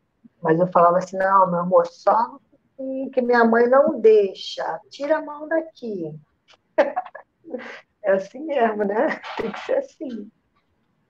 [0.43, 2.39] Mas eu falava assim: não, meu amor, só
[3.13, 4.81] que minha mãe não deixa.
[4.91, 6.15] Tira a mão daqui.
[8.01, 9.21] É assim mesmo, né?
[9.37, 10.31] Tem que ser assim.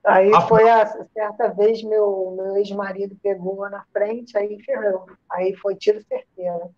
[0.03, 5.05] Aí foi a certa vez meu, meu ex-marido pegou na frente, aí ferrou.
[5.31, 6.73] Aí foi tiro certeiro.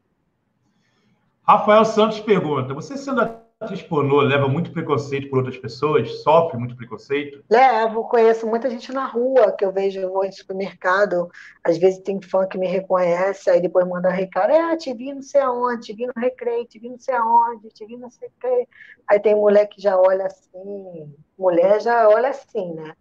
[1.42, 3.22] Rafael Santos pergunta: você sendo
[3.62, 6.24] atriz pornô leva muito preconceito por outras pessoas?
[6.24, 7.44] Sofre muito preconceito?
[7.50, 11.30] Levo, conheço muita gente na rua que eu vejo, vou em supermercado,
[11.64, 15.22] às vezes tem fã que me reconhece, aí depois manda recado, é, te vi não
[15.22, 18.30] sei aonde, te vi no recreio, te vi não sei aonde, te vi não sei
[18.30, 18.68] o que.
[19.08, 22.96] Aí tem mulher que já olha assim, mulher já olha assim, né?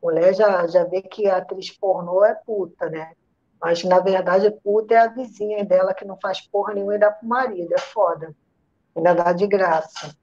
[0.00, 3.12] Mulher já, já vê que a atriz pornô é puta, né?
[3.60, 7.10] Mas, na verdade, puta é a vizinha dela que não faz porra nenhuma e dá
[7.10, 8.34] pro marido, é foda
[8.96, 10.14] ainda dá de graça.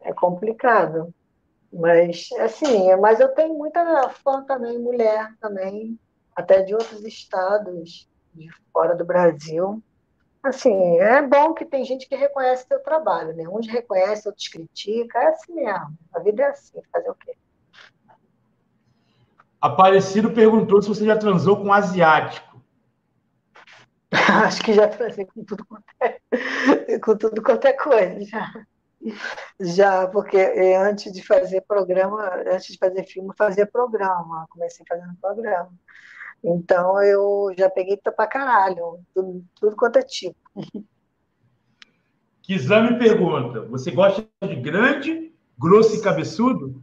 [0.00, 1.12] É complicado.
[1.72, 5.98] Mas, assim, mas eu tenho muita fã também, mulher também,
[6.34, 9.82] até de outros estados, de fora do Brasil.
[10.42, 13.48] Assim, é bom que tem gente que reconhece seu trabalho, né?
[13.48, 15.98] Uns reconhecem, outros criticam, é assim mesmo.
[16.14, 17.34] A vida é assim, fazer o quê?
[19.60, 22.62] Aparecido perguntou se você já transou com um asiático.
[24.44, 26.20] Acho que já trazei com tudo quanto é,
[27.02, 28.52] com tudo quanto é coisa, já.
[29.60, 30.36] Já, porque
[30.76, 34.46] antes de fazer programa, antes de fazer filme, fazia programa.
[34.50, 35.72] Comecei fazendo programa.
[36.42, 40.36] Então eu já peguei pra caralho, tudo, tudo quanto é tipo.
[42.42, 46.82] Kizami pergunta: você gosta de grande, grosso e cabeçudo?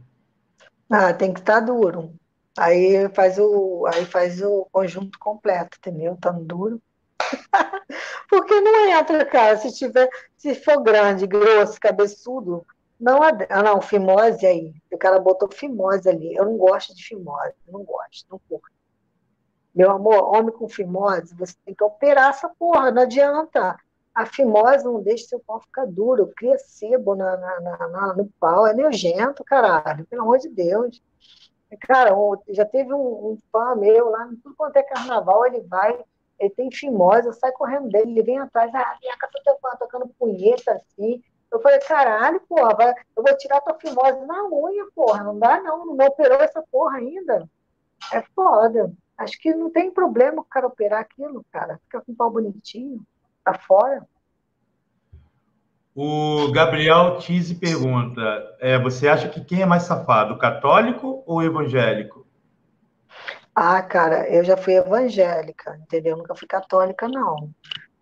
[0.90, 2.14] Ah, tem que estar tá duro.
[2.56, 6.16] Aí faz o, aí faz o conjunto completo, entendeu?
[6.20, 6.80] Tão duro.
[8.28, 9.56] Porque não entra, cara.
[9.56, 12.66] Se tiver, se for grande, grosso, cabeçudo,
[12.98, 14.74] não Ah, não, fimose aí.
[14.92, 16.34] O cara botou fimose ali.
[16.34, 18.74] Eu não gosto de fimose, não gosto, não curto.
[19.74, 23.76] Meu amor, homem com fimose, você tem que operar essa porra, não adianta.
[24.14, 28.64] A fimose não deixa seu pau ficar duro, cria sebo na, na, na, no pau,
[28.68, 31.02] é nojento, caralho, pelo amor de Deus.
[31.80, 32.12] Cara,
[32.50, 35.98] já teve um, um fã meu lá, tudo quanto é carnaval, ele vai,
[36.38, 39.32] ele tem fimose, eu saio correndo dele, ele vem atrás, ah, minha casa
[39.62, 41.22] tá tocando punheta assim.
[41.50, 45.86] Eu falei, caralho, porra, eu vou tirar tua fimose na unha, porra, não dá não,
[45.86, 47.48] não operou essa porra ainda.
[48.12, 48.92] É foda.
[49.16, 51.78] Acho que não tem problema o cara operar aquilo, cara.
[51.84, 53.00] Fica com o pau bonitinho,
[53.44, 54.04] tá fora.
[55.94, 58.20] O Gabriel Tise pergunta:
[58.58, 62.26] é, você acha que quem é mais safado, católico ou evangélico?
[63.54, 66.16] Ah, cara, eu já fui evangélica, entendeu?
[66.16, 67.50] Nunca fui católica, não.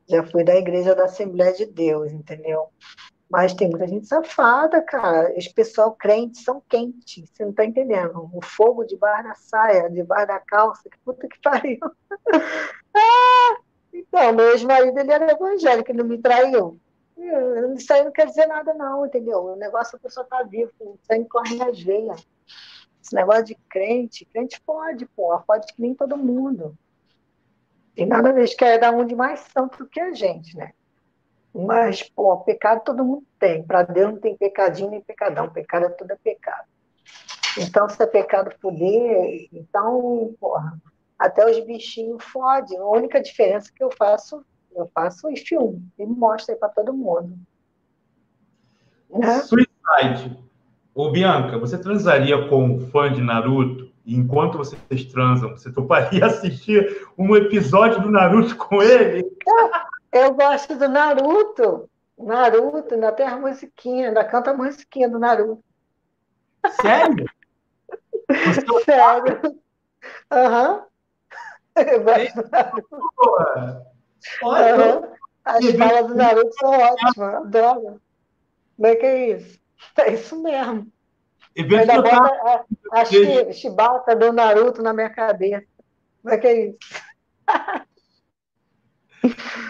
[0.08, 2.68] Já fui da Igreja da Assembleia de Deus, entendeu?
[3.28, 5.32] Mas tem muita gente safada, cara.
[5.36, 8.30] Os pessoal crentes são quentes, você não tá entendendo.
[8.32, 11.78] O fogo debaixo da saia, debaixo da calça, que puta que pariu.
[12.94, 13.56] ah,
[13.92, 16.78] então, meu ex-marido, ele era evangélico, ele não me traiu.
[17.76, 19.44] Isso aí não quer dizer nada, não, entendeu?
[19.44, 22.26] O negócio é a pessoa tá viva, o sangue corre nas veias.
[23.02, 26.78] Esse negócio de crente, crente pode, pô, pode que nem todo mundo.
[27.96, 30.72] Tem nada a ver, que é dar um de mais santo que a gente, né?
[31.52, 33.62] Mas, pô, pecado todo mundo tem.
[33.62, 35.50] Para Deus não tem pecadinho nem pecadão.
[35.50, 36.66] Pecado é tudo é pecado.
[37.58, 40.80] Então, se é pecado poder, então, porra,
[41.18, 42.78] até os bichinhos fodem.
[42.78, 44.42] A única diferença que eu faço,
[44.74, 47.36] eu faço em filme e mostro aí para todo mundo.
[49.10, 49.40] Né?
[49.40, 50.51] Suicide.
[50.94, 53.90] Ô, Bianca, você transaria com um fã de Naruto?
[54.04, 59.24] E enquanto vocês transam, você toparia assistir um episódio do Naruto com ele?
[60.12, 61.88] Eu gosto do Naruto.
[62.18, 65.64] Naruto, ainda tem a musiquinha, ainda canta a musiquinha do Naruto.
[66.82, 67.26] Sério?
[68.84, 69.40] Sério.
[70.30, 70.74] Aham.
[70.74, 71.82] Uhum.
[71.82, 73.12] Eu gosto do Naruto.
[74.42, 75.12] Olha, uhum.
[75.44, 78.00] As falas do Naruto são ótimas, adoro.
[78.76, 79.61] Como é que é isso?
[79.98, 80.90] É isso mesmo.
[81.56, 85.66] Ainda bota a, a chibata do Naruto na minha cabeça.
[86.22, 86.78] Como é que é isso?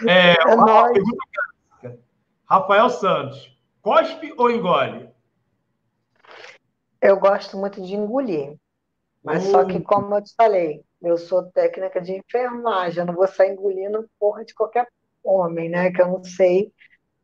[0.09, 2.03] É, é uma pergunta
[2.53, 5.09] Rafael Santos, cospe ou engole?
[7.01, 8.57] Eu gosto muito de engolir.
[9.23, 9.83] Mas só que, hum.
[9.83, 14.45] como eu te falei, eu sou técnica de enfermagem, eu não vou sair engolindo porra
[14.45, 14.87] de qualquer
[15.23, 15.91] homem, né?
[15.93, 16.73] Que eu não sei,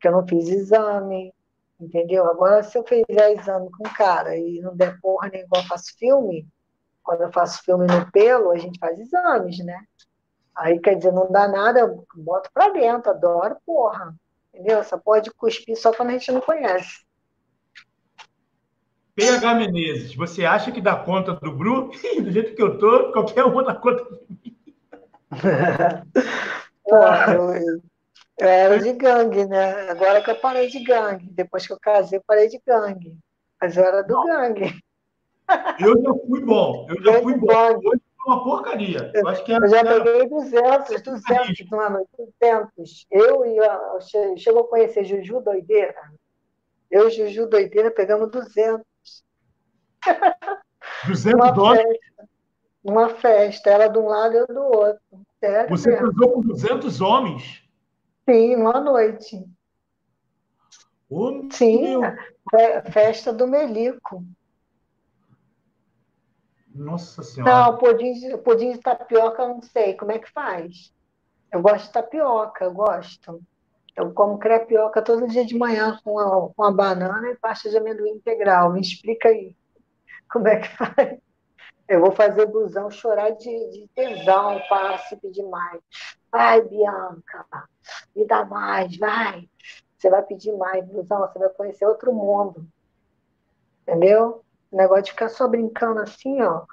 [0.01, 1.35] que eu não fiz exame,
[1.81, 2.27] entendeu?
[2.29, 5.97] Agora, se eu fizer exame com cara e não der porra nem igual eu faço
[5.99, 6.47] filme,
[7.03, 9.81] quando eu faço filme no pelo, a gente faz exames, né?
[10.55, 14.15] Aí, quer dizer, não dá nada, eu boto pra dentro, adoro porra,
[14.53, 14.79] entendeu?
[14.79, 17.07] Essa porra de cuspir só quando a gente não conhece.
[19.15, 21.91] PH Menezes, você acha que dá conta do Bru?
[22.23, 24.57] do jeito que eu tô, qualquer um dá conta de mim.
[26.85, 27.88] porra, eu, eu
[28.39, 29.91] era de gangue, né?
[29.91, 31.29] Agora que eu parei de gangue.
[31.31, 33.17] Depois que eu casei, eu parei de gangue.
[33.61, 34.27] Mas eu era do Não.
[34.27, 34.81] gangue.
[35.81, 36.87] Eu já fui bom.
[36.89, 37.81] Eu já eu fui bom.
[37.85, 39.11] Hoje foi uma porcaria.
[39.15, 43.07] Eu, acho que era, eu já peguei 200, 200, mano, 200.
[43.11, 43.99] Eu e a,
[44.37, 45.95] chegou a conhecer Juju Doideira?
[46.91, 48.85] Eu e Juju doideira pegamos 200.
[51.07, 51.83] 200 uma dólares?
[51.85, 52.29] Festa.
[52.83, 55.03] Uma festa, ela de um lado e eu do outro.
[55.39, 57.68] Sério Você cruzou com 200 homens?
[58.29, 59.43] Sim, numa noite.
[61.09, 62.01] Oh, Sim,
[62.93, 64.23] festa do Melico.
[66.75, 67.51] Nossa Senhora.
[67.51, 69.95] Não, pudim, pudim de tapioca eu não sei.
[69.95, 70.93] Como é que faz?
[71.51, 73.41] Eu gosto de tapioca, eu gosto.
[73.97, 77.79] Eu como crepioca todo dia de manhã com uma, com uma banana e pasta de
[77.79, 78.75] amendoim integral.
[78.75, 79.57] Me explica aí.
[80.31, 81.19] Como é que faz?
[81.89, 85.81] Eu vou fazer busão chorar de, de tesão para se pedir mais.
[86.31, 87.47] Vai, Bianca,
[88.15, 89.49] me dá mais, vai.
[89.97, 92.67] Você vai pedir mais, busão, você vai conhecer outro mundo.
[93.83, 94.45] Entendeu?
[94.71, 96.67] O negócio de ficar só brincando assim, ó.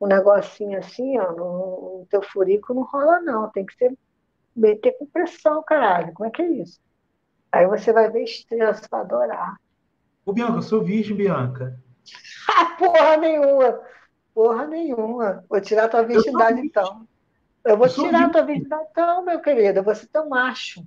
[0.00, 3.48] Um negocinho assim, ó, no, no teu furico não rola, não.
[3.50, 3.96] Tem que ser
[4.54, 6.12] meter com pressão, caralho.
[6.12, 6.80] Como é que é isso?
[7.52, 9.56] Aí você vai ver estrela, você vai adorar.
[10.24, 11.80] Ô, Bianca, eu sou virgem, Bianca.
[12.78, 13.80] porra nenhuma.
[14.36, 15.42] Porra nenhuma.
[15.48, 17.08] Vou tirar tua virgindade, então.
[17.64, 19.78] Eu vou eu tirar tua virgindade, então, meu querido.
[19.78, 20.86] Eu vou ser teu macho.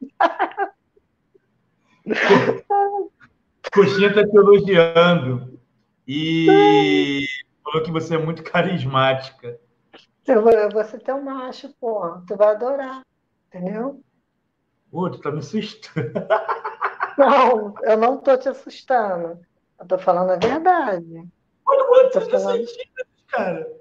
[3.74, 5.58] Coxinha tá te elogiando.
[6.06, 7.26] E
[7.64, 9.58] falou que você é muito carismática.
[10.24, 12.20] Eu vou, eu vou ser teu macho, pô.
[12.24, 13.02] Tu vai adorar.
[13.48, 14.00] Entendeu?
[14.92, 16.12] Pô, tu tá me assustando.
[17.18, 19.40] Não, eu não tô te assustando.
[19.76, 21.28] Eu tô falando a verdade.
[21.66, 22.66] Olha quanto você falando...
[23.28, 23.76] cara.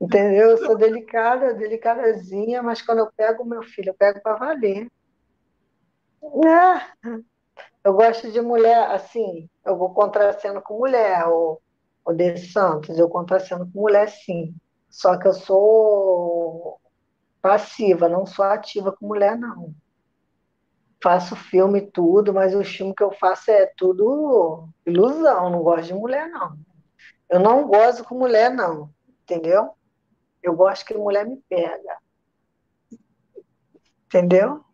[0.00, 0.50] Entendeu?
[0.50, 4.90] Eu sou delicada, delicadazinha, mas quando eu pego meu filho, eu pego para valer.
[6.22, 7.18] É.
[7.82, 11.60] Eu gosto de mulher, assim, eu vou contracendo com mulher, o,
[12.04, 14.54] o De Santos, eu contracendo com mulher, sim.
[14.88, 16.80] Só que eu sou
[17.42, 19.74] passiva, não sou ativa com mulher, não
[21.04, 25.92] faço filme tudo, mas o filme que eu faço é tudo ilusão, não gosto de
[25.92, 26.56] mulher, não.
[27.30, 28.90] Eu não gosto com mulher, não,
[29.22, 29.70] entendeu?
[30.42, 31.98] Eu gosto que mulher me pega.
[34.06, 34.64] Entendeu?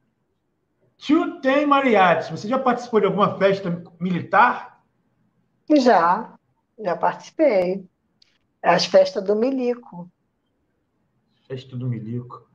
[0.98, 2.31] Tio tem mariachi.
[2.31, 4.82] Você já participou de alguma festa militar?
[5.78, 6.35] Já,
[6.78, 7.89] já participei.
[8.62, 10.10] As festas do Milico.
[11.48, 12.47] Festa do Milico.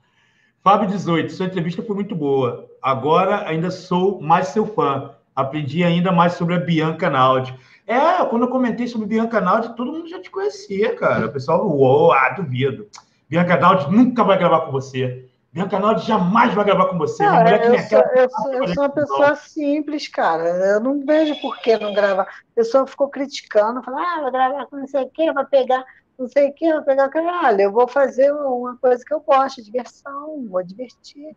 [0.61, 2.69] Fábio 18, sua entrevista foi muito boa.
[2.81, 5.15] Agora ainda sou mais seu fã.
[5.35, 7.57] Aprendi ainda mais sobre a Bianca Naldi.
[7.87, 11.27] É, quando eu comentei sobre Bianca Naldi, todo mundo já te conhecia, cara.
[11.27, 12.87] O pessoal, uou, ah, duvido.
[13.29, 15.29] Bianca Naldi nunca vai gravar com você.
[15.51, 17.23] Bianca Naldi jamais vai gravar com você.
[17.23, 20.49] Não, eu, sou, eu, sou, eu sou uma pessoa simples, cara.
[20.49, 22.23] Eu não vejo por que não gravar.
[22.23, 25.85] A pessoa ficou criticando, falando, ah, vai gravar com não sei o quê, vai pegar
[26.17, 29.63] não sei o que, vou pegar caralho, eu vou fazer uma coisa que eu gosto,
[29.63, 31.35] diversão, vou divertir.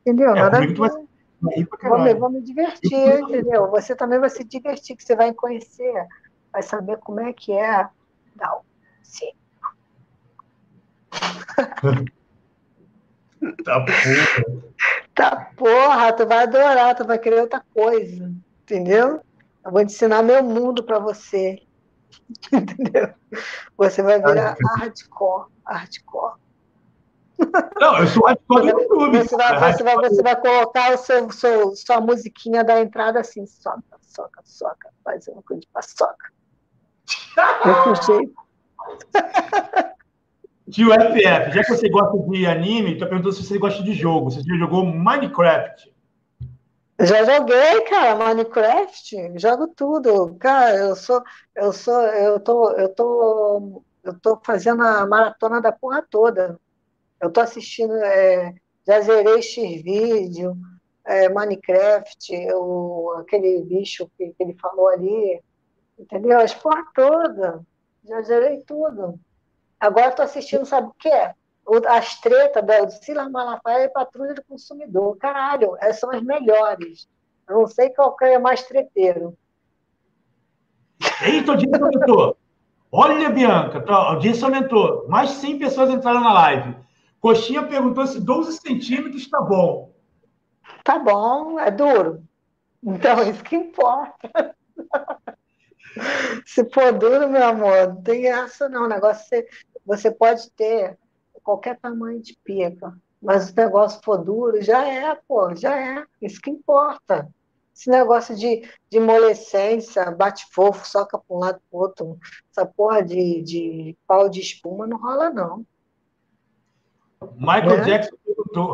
[0.00, 0.34] Entendeu?
[0.34, 0.58] É, Nada.
[1.40, 3.70] Vou me, vou me divertir, entendeu?
[3.70, 6.06] Você também vai se divertir, que você vai conhecer,
[6.52, 7.88] vai saber como é que é
[8.36, 8.62] dar o
[9.02, 9.32] sim.
[13.64, 14.60] tá porra.
[15.14, 18.30] Tá porra, tu vai adorar, tu vai querer outra coisa,
[18.62, 19.20] entendeu?
[19.64, 21.62] Eu vou ensinar meu mundo para você.
[22.52, 23.14] Entendeu?
[23.76, 25.48] Você vai virar hardcore.
[25.64, 26.39] Hardcore.
[27.80, 29.18] Não, eu sou hardcore do YouTube.
[29.18, 33.46] Você vai, você vai, você vai colocar o seu, seu, sua musiquinha da entrada assim,
[33.46, 36.32] soca, soca, soca, faz uma coisa de paçoca.
[37.64, 38.34] Desse jeito.
[40.70, 44.30] Tio FF, já que você gosta de anime, tô perguntando se você gosta de jogo.
[44.30, 45.92] Você já jogou Minecraft?
[47.00, 50.36] Já joguei, cara, Minecraft, jogo tudo.
[50.38, 51.22] Cara, eu sou,
[51.56, 56.60] eu sou, eu tô, eu tô, eu tô fazendo a maratona da porra toda.
[57.20, 58.54] Eu tô assistindo, é,
[58.86, 60.56] já zerei X-Vídeo,
[61.04, 65.40] é, Minecraft, eu, aquele bicho que, que ele falou ali,
[65.98, 66.38] entendeu?
[66.40, 67.60] As porra toda.
[68.04, 69.18] Já zerei tudo.
[69.78, 71.34] Agora tô assistindo, sabe o quê?
[71.88, 75.16] as tretas do Silas Malafaia e Patrulha do Consumidor.
[75.18, 77.08] Caralho, essas são as melhores.
[77.48, 79.36] Eu não sei qual é mais treteiro.
[81.22, 82.36] Eita, audiência aumentou.
[82.92, 85.06] Olha, Bianca, a audiência aumentou.
[85.08, 86.76] Mais de 100 pessoas entraram na live.
[87.20, 89.92] Coxinha perguntou se 12 centímetros está bom.
[90.82, 92.22] Tá bom, é duro.
[92.82, 94.56] Então, isso que importa.
[96.46, 98.84] se for duro, meu amor, não tem essa não.
[98.84, 99.46] O negócio você,
[99.84, 100.98] você pode ter
[101.42, 102.96] qualquer tamanho de pica.
[103.20, 106.04] Mas o negócio for duro, já é, pô, já é.
[106.22, 107.28] Isso que importa.
[107.74, 112.18] Esse negócio de, de molescência, bate fofo, soca para um lado para o outro,
[112.50, 115.64] essa porra de, de pau de espuma não rola, não.
[117.38, 117.84] Michael é?
[117.84, 118.16] Jackson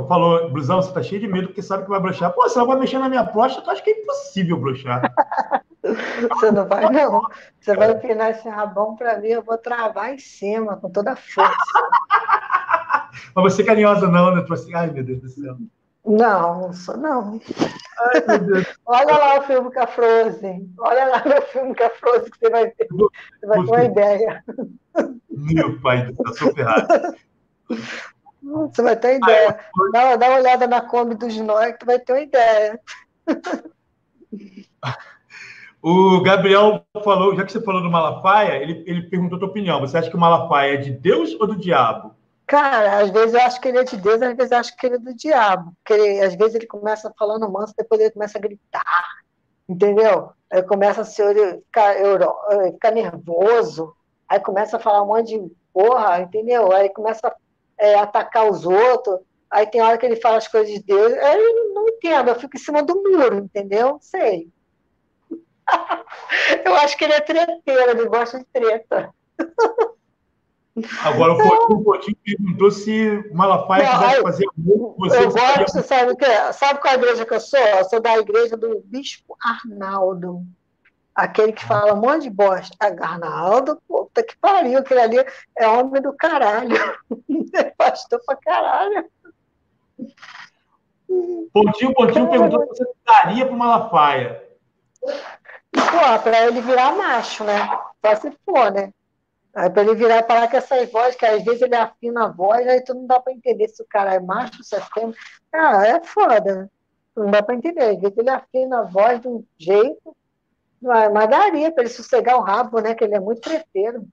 [0.09, 2.33] falou, Brusão, você tá cheio de medo porque sabe que vai brochar.
[2.33, 5.03] Pô, se ela vai mexer na minha próstata, eu acho que é impossível brochar.
[6.31, 7.23] Você não vai, não.
[7.61, 11.17] Você vai empinar esse rabão para mim, eu vou travar em cima, com toda a
[11.17, 11.55] força.
[13.35, 14.45] Mas você é carinhosa não, né?
[14.51, 15.57] Assim, ai, meu Deus do céu.
[16.05, 17.41] Não, não sou não.
[17.99, 18.65] Ai, meu.
[18.85, 20.71] Olha lá o filme com a Frozen.
[20.79, 22.89] Olha lá no filme com a Frozen que você vai ter.
[22.89, 24.45] Você vai ter uma ideia.
[25.31, 27.17] Meu pai céu, sou ferrado.
[28.47, 29.59] Você vai ter ideia.
[29.93, 32.81] Dá, dá uma olhada na Kombi dos Nós que tu vai ter uma ideia.
[35.89, 39.79] O Gabriel falou, já que você falou do Malafaia, ele, ele perguntou a tua opinião.
[39.79, 42.13] Você acha que o Malafaia é de Deus ou do diabo?
[42.45, 44.85] Cara, às vezes eu acho que ele é de Deus, às vezes eu acho que
[44.85, 45.73] ele é do diabo.
[45.77, 49.05] Porque ele, às vezes ele começa falando manso, depois ele começa a gritar,
[49.69, 50.31] entendeu?
[50.53, 51.95] Aí começa a se ficar,
[52.73, 53.95] ficar nervoso,
[54.29, 56.73] aí começa a falar um monte de porra, entendeu?
[56.73, 57.35] Aí começa a
[57.79, 59.19] é, atacar os outros,
[59.51, 62.57] aí tem hora que ele fala as coisas de Deus, eu não entendo, eu fico
[62.57, 63.99] em cima do muro, entendeu?
[64.01, 64.49] Sei.
[66.65, 69.13] eu acho que ele é treteiro, ele gosta de treta.
[71.03, 75.25] Agora, o Coutinho perguntou se Malafaia não, quisesse fazer amor com você.
[75.25, 76.15] Eu gosto, sabe?
[76.53, 77.59] Sabe qual é a igreja que eu sou?
[77.59, 80.43] Eu sou da igreja do Bispo Arnaldo.
[81.17, 82.77] Aquele que fala um monte de bosta.
[82.79, 85.27] Arnaldo, puta que pariu, aquele ali
[85.57, 86.77] é homem do caralho.
[87.55, 89.09] É pastor pra caralho.
[91.51, 94.45] Pontinho, Pontinho perguntou se você daria para Malafaia.
[95.73, 97.67] Pô, para ele virar macho, né?
[98.05, 98.93] Só se for, né?
[99.55, 102.29] Aí para ele virar e falar com essas vozes, que às vezes ele afina a
[102.29, 105.15] voz, aí tu não dá para entender se o cara é macho, se é fêmea.
[105.51, 106.71] Ah, é foda.
[107.17, 107.85] Não dá para entender.
[107.85, 110.15] Às vezes ele afina a voz de um jeito,
[110.81, 112.95] mas daria para ele sossegar o rabo, né?
[112.95, 114.07] Que ele é muito treteiro.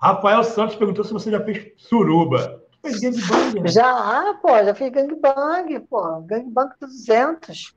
[0.00, 2.62] Rafael Santos perguntou se você já fez suruba.
[2.82, 3.60] Fez gangbang?
[3.60, 3.68] Né?
[3.68, 6.20] Já, pô, já fiz gangbang, pô.
[6.22, 7.74] Gangbang 200.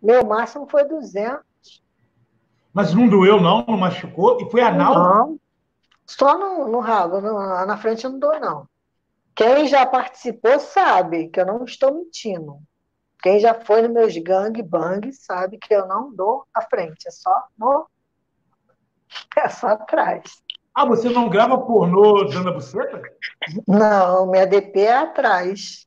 [0.00, 1.42] Meu máximo foi 200.
[2.72, 3.64] Mas não doeu, não?
[3.66, 4.40] Não machucou?
[4.40, 4.94] E foi anal?
[4.94, 5.40] Não.
[6.06, 7.32] Só no, no rabo, no,
[7.66, 8.68] na frente eu não dou, não.
[9.34, 12.58] Quem já participou sabe que eu não estou mentindo.
[13.24, 17.48] Quem já foi nos meus gangbang sabe que eu não dou a frente, é só
[17.58, 17.88] no.
[19.34, 20.42] É só atrás.
[20.74, 23.00] Ah, você não grava pornô dando a buceta?
[23.66, 25.86] Não, minha DP é atrás.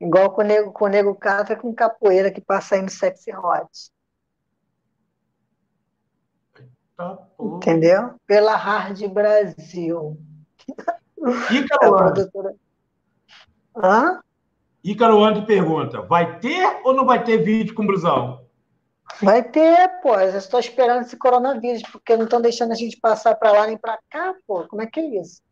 [0.00, 3.34] Igual com o nego, com o nego cata com capoeira que passa aí no sexy
[3.34, 3.90] hot.
[6.96, 8.14] Tá, Entendeu?
[8.24, 10.16] Pela Hard Brasil.
[11.50, 12.54] Ícaro é produtora...
[13.74, 14.20] Hã?
[14.84, 18.42] Ícaro Andy pergunta: vai ter ou não vai ter vídeo com blusão?
[19.20, 20.18] Vai ter, pô.
[20.18, 23.76] Eu estou esperando esse coronavírus, porque não estão deixando a gente passar para lá nem
[23.76, 24.66] para cá, pô.
[24.66, 25.42] Como é que é isso?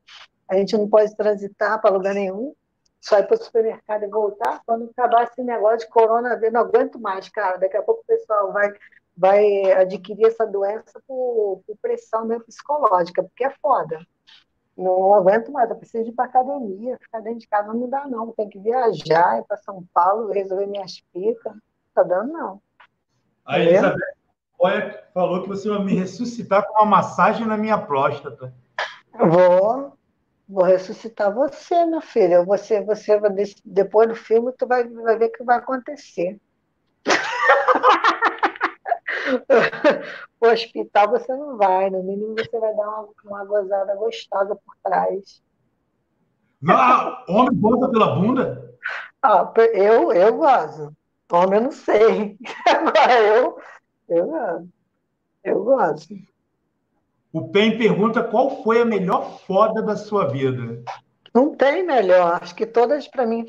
[0.49, 2.55] A gente não pode transitar para lugar nenhum,
[3.01, 4.61] só ir para o supermercado e voltar.
[4.67, 7.59] Quando acabar esse negócio de coronavírus, não aguento mais, cara.
[7.59, 8.73] Daqui a pouco o pessoal vai,
[9.17, 14.01] vai adquirir essa doença por, por pressão mesmo psicológica, porque é foda.
[14.81, 18.33] Não aguento mais, eu preciso ir para academia, ficar dentro de casa não dá, não.
[18.33, 21.53] Tem que viajar, ir para São Paulo, resolver minhas picas.
[21.53, 21.61] Não
[21.95, 22.63] tá dando, não.
[23.45, 23.99] A Elizabeth
[24.63, 28.53] Olha, falou que você vai me ressuscitar com uma massagem na minha próstata.
[29.19, 29.97] Vou,
[30.47, 32.45] vou ressuscitar você, minha filha.
[32.45, 33.19] Você, você
[33.65, 36.39] depois do filme, tu vai, vai ver o que vai acontecer.
[40.41, 44.77] O hospital você não vai, no mínimo você vai dar uma, uma gozada gostosa por
[44.83, 45.43] trás.
[46.61, 48.75] Não, homem goza pela bunda?
[49.23, 50.93] Ah, eu, eu gozo.
[51.33, 52.37] Homem eu não sei.
[52.69, 53.59] Agora eu,
[54.09, 54.69] eu,
[55.45, 56.15] eu gosto.
[57.33, 60.83] O PEN pergunta qual foi a melhor foda da sua vida?
[61.33, 62.41] Não tem melhor.
[62.43, 63.47] Acho que todas para mim,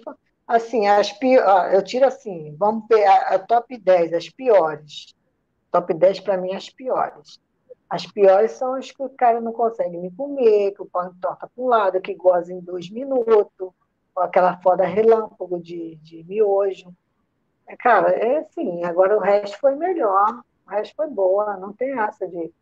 [0.48, 1.74] assim, as piores.
[1.74, 5.16] Eu tiro assim, vamos a, a top 10, as piores.
[5.72, 7.40] Top 10 para mim, as piores.
[7.90, 11.48] As piores são as que o cara não consegue me comer, que o pão torta
[11.48, 13.72] para um lado, que goza em dois minutos,
[14.16, 16.94] aquela foda relâmpago de, de miojo.
[17.80, 22.28] Cara, é assim, agora o resto foi melhor, o resto foi boa, não tem essa
[22.28, 22.54] de,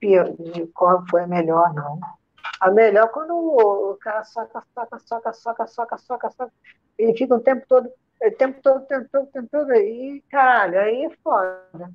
[0.00, 1.98] de, de qual foi a melhor, não.
[2.60, 6.52] A melhor quando o cara soca, soca, soca, soca, soca, soca, soca,
[6.96, 10.22] ele fica o tempo todo, o tempo todo, o tempo todo, o tempo todo, e
[10.28, 11.92] caralho, aí é foda.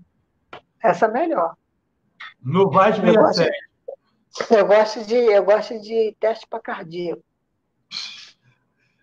[0.84, 1.56] Essa é melhor.
[2.42, 3.52] No Vaz 67.
[4.50, 7.24] Eu gosto de, eu gosto de teste para cardíaco.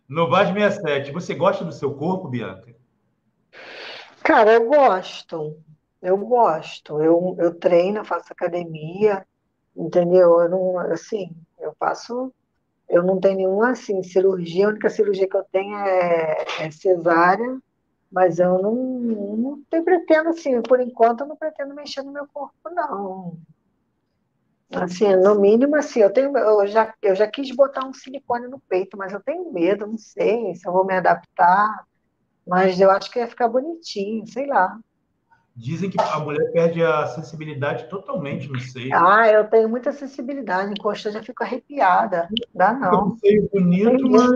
[0.08, 2.74] No Vaz 67, você gosta do seu corpo, Bianca?
[4.22, 5.56] Cara, eu gosto.
[6.02, 7.00] Eu gosto.
[7.00, 9.24] Eu, eu treino, faço academia,
[9.74, 10.40] entendeu?
[10.40, 12.32] Eu não, assim, eu faço.
[12.88, 17.58] Eu não tenho nenhuma assim, cirurgia, a única cirurgia que eu tenho é, é cesárea,
[18.10, 22.26] Mas eu não, não, não pretendo, assim, por enquanto, eu não pretendo mexer no meu
[22.32, 23.38] corpo, não.
[24.72, 28.60] Assim, no mínimo, assim, eu, tenho, eu, já, eu já quis botar um silicone no
[28.60, 31.84] peito, mas eu tenho medo, não sei se eu vou me adaptar.
[32.46, 34.78] Mas eu acho que ia ficar bonitinho, sei lá.
[35.54, 38.90] Dizem que a mulher perde a sensibilidade totalmente no seio.
[38.94, 40.70] Ah, eu tenho muita sensibilidade.
[40.70, 42.28] Encosta, eu já fico arrepiada.
[42.54, 43.16] Dá não.
[43.18, 44.30] Seio bonito, mas.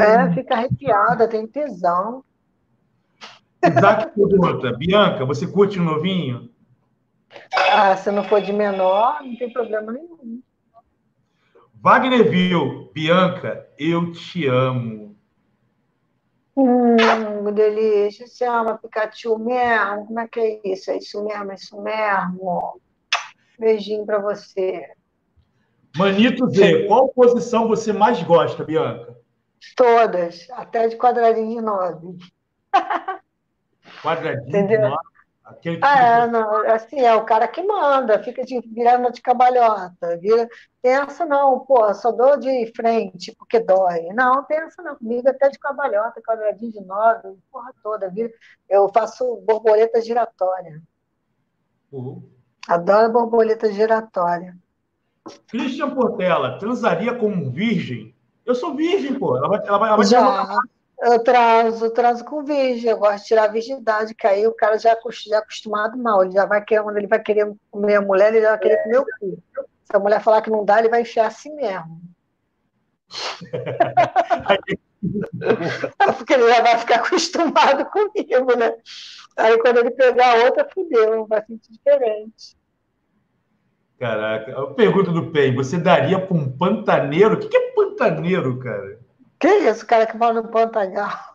[0.00, 2.22] É, fica arrepiada, tem tesão.
[3.64, 6.50] Isaac pergunta, Bianca, você curte um novinho?
[7.70, 10.42] Ah, se não for de menor, não tem problema nenhum.
[11.80, 15.16] Wagner viu, Bianca, eu te amo.
[16.56, 18.26] Hum, delícia.
[18.26, 20.06] Você ama Pikachu mesmo?
[20.06, 20.90] Como é que é isso?
[20.90, 22.80] É isso mesmo, é isso mesmo.
[23.58, 24.86] Beijinho para você.
[25.96, 29.16] Manito Z, qual posição você mais gosta, Bianca?
[29.76, 32.18] Todas, até de quadradinho de nove.
[34.02, 34.96] Quadradinho Entendeu?
[35.44, 35.84] Aquele que...
[35.84, 40.48] Ah, é, não, assim, é o cara que manda, fica de, virando de cabalhota, vira,
[40.80, 44.08] pensa não, pô, só dou de frente porque dói.
[44.14, 48.30] Não, pensa não, comigo até de cabalhota, quadradinho de nove, porra toda, vira,
[48.68, 50.80] eu faço borboleta giratória.
[51.90, 52.22] Uhum.
[52.68, 54.56] Adoro borboleta giratória.
[55.48, 58.14] Christian Portela, transaria como virgem?
[58.44, 59.36] Eu sou virgem, pô.
[59.36, 60.58] Ela vai, ela vai, ela vai Já.
[61.04, 64.78] Eu transo, transo com virgem, eu gosto de tirar a virgindade, que aí o cara
[64.78, 64.96] já,
[65.26, 68.42] já é acostumado mal, ele já vai querer, ele vai querer comer a mulher, ele
[68.42, 69.42] já vai querer comer o cu.
[69.84, 72.00] Se a mulher falar que não dá, ele vai enfiar assim mesmo.
[76.16, 78.72] Porque ele já vai ficar acostumado comigo, né?
[79.36, 82.56] Aí quando ele pegar outra, fudeu, vai sentir diferente.
[83.98, 87.34] Caraca, a pergunta do PEN, você daria para um pantaneiro?
[87.34, 89.01] O que é pantaneiro, cara?
[89.42, 91.34] Que isso, o cara que mora no Pantanal?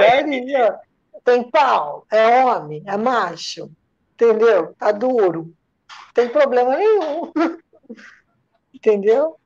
[0.00, 0.78] É, é,
[1.24, 3.70] tem pau, é homem, é macho,
[4.14, 4.74] entendeu?
[4.76, 5.44] Tá duro.
[5.44, 7.32] Não tem problema nenhum.
[8.74, 9.36] entendeu?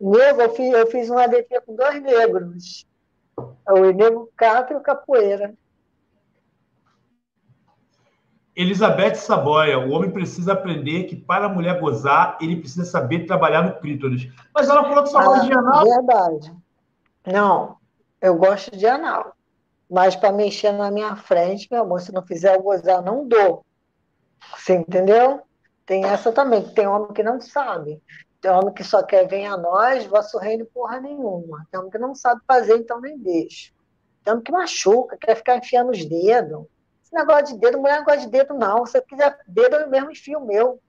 [0.00, 2.84] Nego, eu fiz, eu fiz um ADP com dois negros.
[3.36, 5.54] O negro capo e o capoeira.
[8.56, 13.62] Elizabeth Saboia, o homem precisa aprender que para a mulher gozar, ele precisa saber trabalhar
[13.62, 14.28] no clítoris.
[14.52, 15.84] Mas ela falou que só ah, de anal.
[15.84, 16.61] Verdade.
[17.26, 17.76] Não,
[18.20, 19.36] eu gosto de anal.
[19.88, 23.64] Mas para mexer na minha frente, meu amor, se não fizer eu gozar, não dou.
[24.56, 25.42] Você entendeu?
[25.84, 28.02] Tem essa também, tem homem que não sabe.
[28.40, 31.66] Tem homem que só quer vir a nós, vosso reino porra nenhuma.
[31.70, 33.72] Tem homem que não sabe fazer, então nem deixa.
[34.24, 36.64] Tem homem que machuca, quer ficar enfiando os dedos.
[37.04, 38.86] Esse negócio de dedo, mulher não gosta de dedo, não.
[38.86, 40.80] Se você quiser dedo, eu mesmo enfio o meu.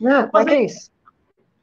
[0.00, 0.92] Não, como é que é isso?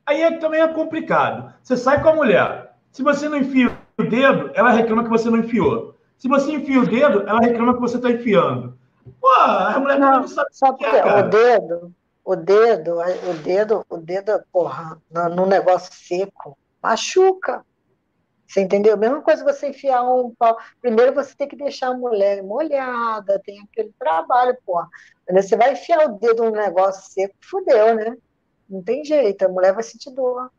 [0.06, 1.54] Aí é, também é complicado.
[1.64, 5.30] Você sai com a mulher, se você não enfia o dedo, ela reclama que você
[5.30, 5.96] não enfiou.
[6.18, 8.80] Se você enfia o dedo, ela reclama que você está enfiando.
[9.20, 11.94] Pô, a mulher não, não sabe, sabe o que é, O dedo,
[12.24, 17.66] o dedo, o dedo, o dedo, porra, no, negócio seco, machuca.
[18.48, 18.96] Você entendeu?
[18.96, 20.58] Mesma coisa você enfiar um pau.
[20.82, 24.88] Primeiro você tem que deixar a mulher molhada, tem aquele trabalho, porra.
[25.32, 28.16] Você vai enfiar o dedo num negócio seco, fudeu, né?
[28.70, 30.50] Não tem jeito, a mulher vai sentir dor.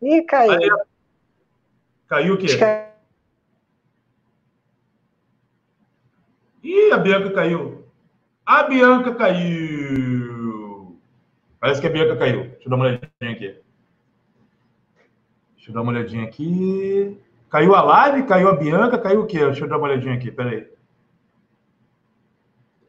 [0.00, 0.52] Ih, caiu.
[0.52, 0.70] Aí,
[2.08, 2.46] Caiu o quê?
[6.62, 7.84] Ih, a Bianca caiu.
[8.44, 10.98] A Bianca caiu.
[11.60, 12.44] Parece que a Bianca caiu.
[12.44, 13.60] Deixa eu dar uma olhadinha aqui.
[15.54, 17.20] Deixa eu dar uma olhadinha aqui.
[17.50, 19.40] Caiu a live, caiu a Bianca, caiu o quê?
[19.40, 20.62] Deixa eu dar uma olhadinha aqui, peraí.
[20.62, 20.68] O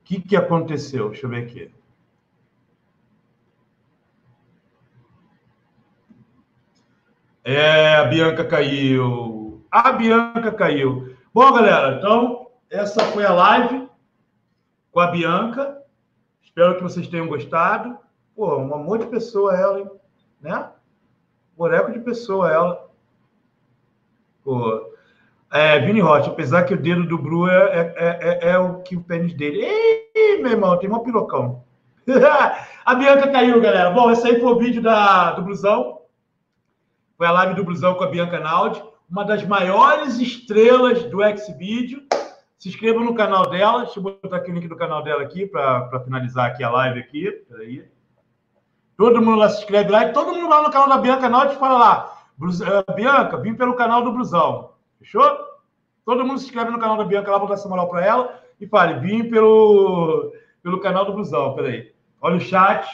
[0.06, 1.10] que, que aconteceu?
[1.10, 1.72] Deixa eu ver aqui.
[7.44, 9.66] É, a Bianca caiu.
[9.72, 11.16] A Bianca caiu.
[11.34, 13.88] Bom, galera, então essa foi a live
[14.92, 15.82] com a Bianca.
[16.44, 17.98] Espero que vocês tenham gostado.
[18.36, 19.90] Pô, um amor de pessoa ela, hein?
[20.42, 20.70] né?
[21.58, 22.90] Boneco de pessoa ela.
[24.44, 24.90] Pô.
[25.52, 28.96] É, Vini Rocha, apesar que o dedo do Bru é, é, é, é o que
[28.96, 29.66] o pênis dele.
[29.66, 31.64] Ih, meu irmão, tem um pirocão.
[32.86, 33.92] a Bianca caiu, galera.
[33.92, 35.99] Bom, esse aí foi o vídeo da, do blusão.
[37.20, 38.82] Foi a live do Blusão com a Bianca Naldi,
[39.12, 42.02] uma das maiores estrelas do X-Video.
[42.58, 43.84] Se inscreva no canal dela.
[43.84, 46.98] Deixa eu botar aqui o link do canal dela aqui para finalizar aqui a live
[46.98, 47.30] aqui.
[47.50, 47.84] Peraí.
[48.96, 51.58] Todo mundo lá se inscreve lá e todo mundo lá no canal da Bianca Naldi
[51.58, 52.24] fala lá.
[52.40, 54.76] Uh, Bianca, vim pelo canal do Blusão.
[54.98, 55.40] Fechou?
[56.06, 58.42] Todo mundo se inscreve no canal da Bianca lá, vou dar essa moral para ela
[58.62, 60.32] e fale, vim pelo,
[60.64, 61.54] pelo canal do Blusão.
[61.54, 61.94] Peraí.
[62.22, 62.88] Olha o chat,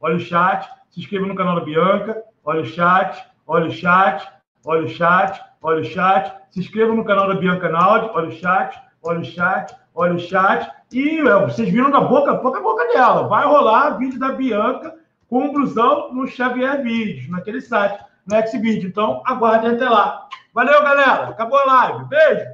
[0.00, 4.30] olha o chat, se inscreva no canal da Bianca, olha o chat, olha o chat,
[4.64, 6.32] olha o chat, olha o chat.
[6.50, 10.18] Se inscreva no canal da Bianca Naldi, olha o chat, olha o chat, olha o
[10.18, 10.70] chat.
[10.92, 13.26] E é, vocês viram da boca, pouca boca dela.
[13.26, 14.94] Vai rolar vídeo da Bianca
[15.28, 18.88] com um blusão no Xavier Vídeos, naquele site, no Xvideo.
[18.88, 20.28] Então, aguardem até lá.
[20.54, 21.28] Valeu, galera.
[21.28, 22.04] Acabou a live.
[22.06, 22.46] Beijo.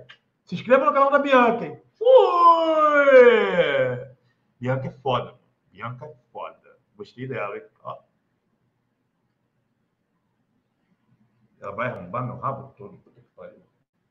[0.44, 1.80] Se inscreva no canal da Bianca, hein?
[1.96, 2.06] Fui!
[4.60, 5.34] Bianca é foda.
[5.72, 6.56] Bianca é foda.
[6.96, 7.62] Gostei dela, hein?
[7.82, 7.96] Ó.
[11.64, 13.02] Ela vai arrombar meu rabo todo.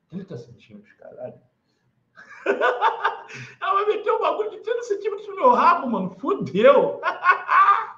[0.09, 1.39] 30 centímetros, caralho.
[2.45, 6.15] Ela vai meter um bagulho de 30 centímetros no meu rabo, mano.
[6.19, 7.01] Fudeu.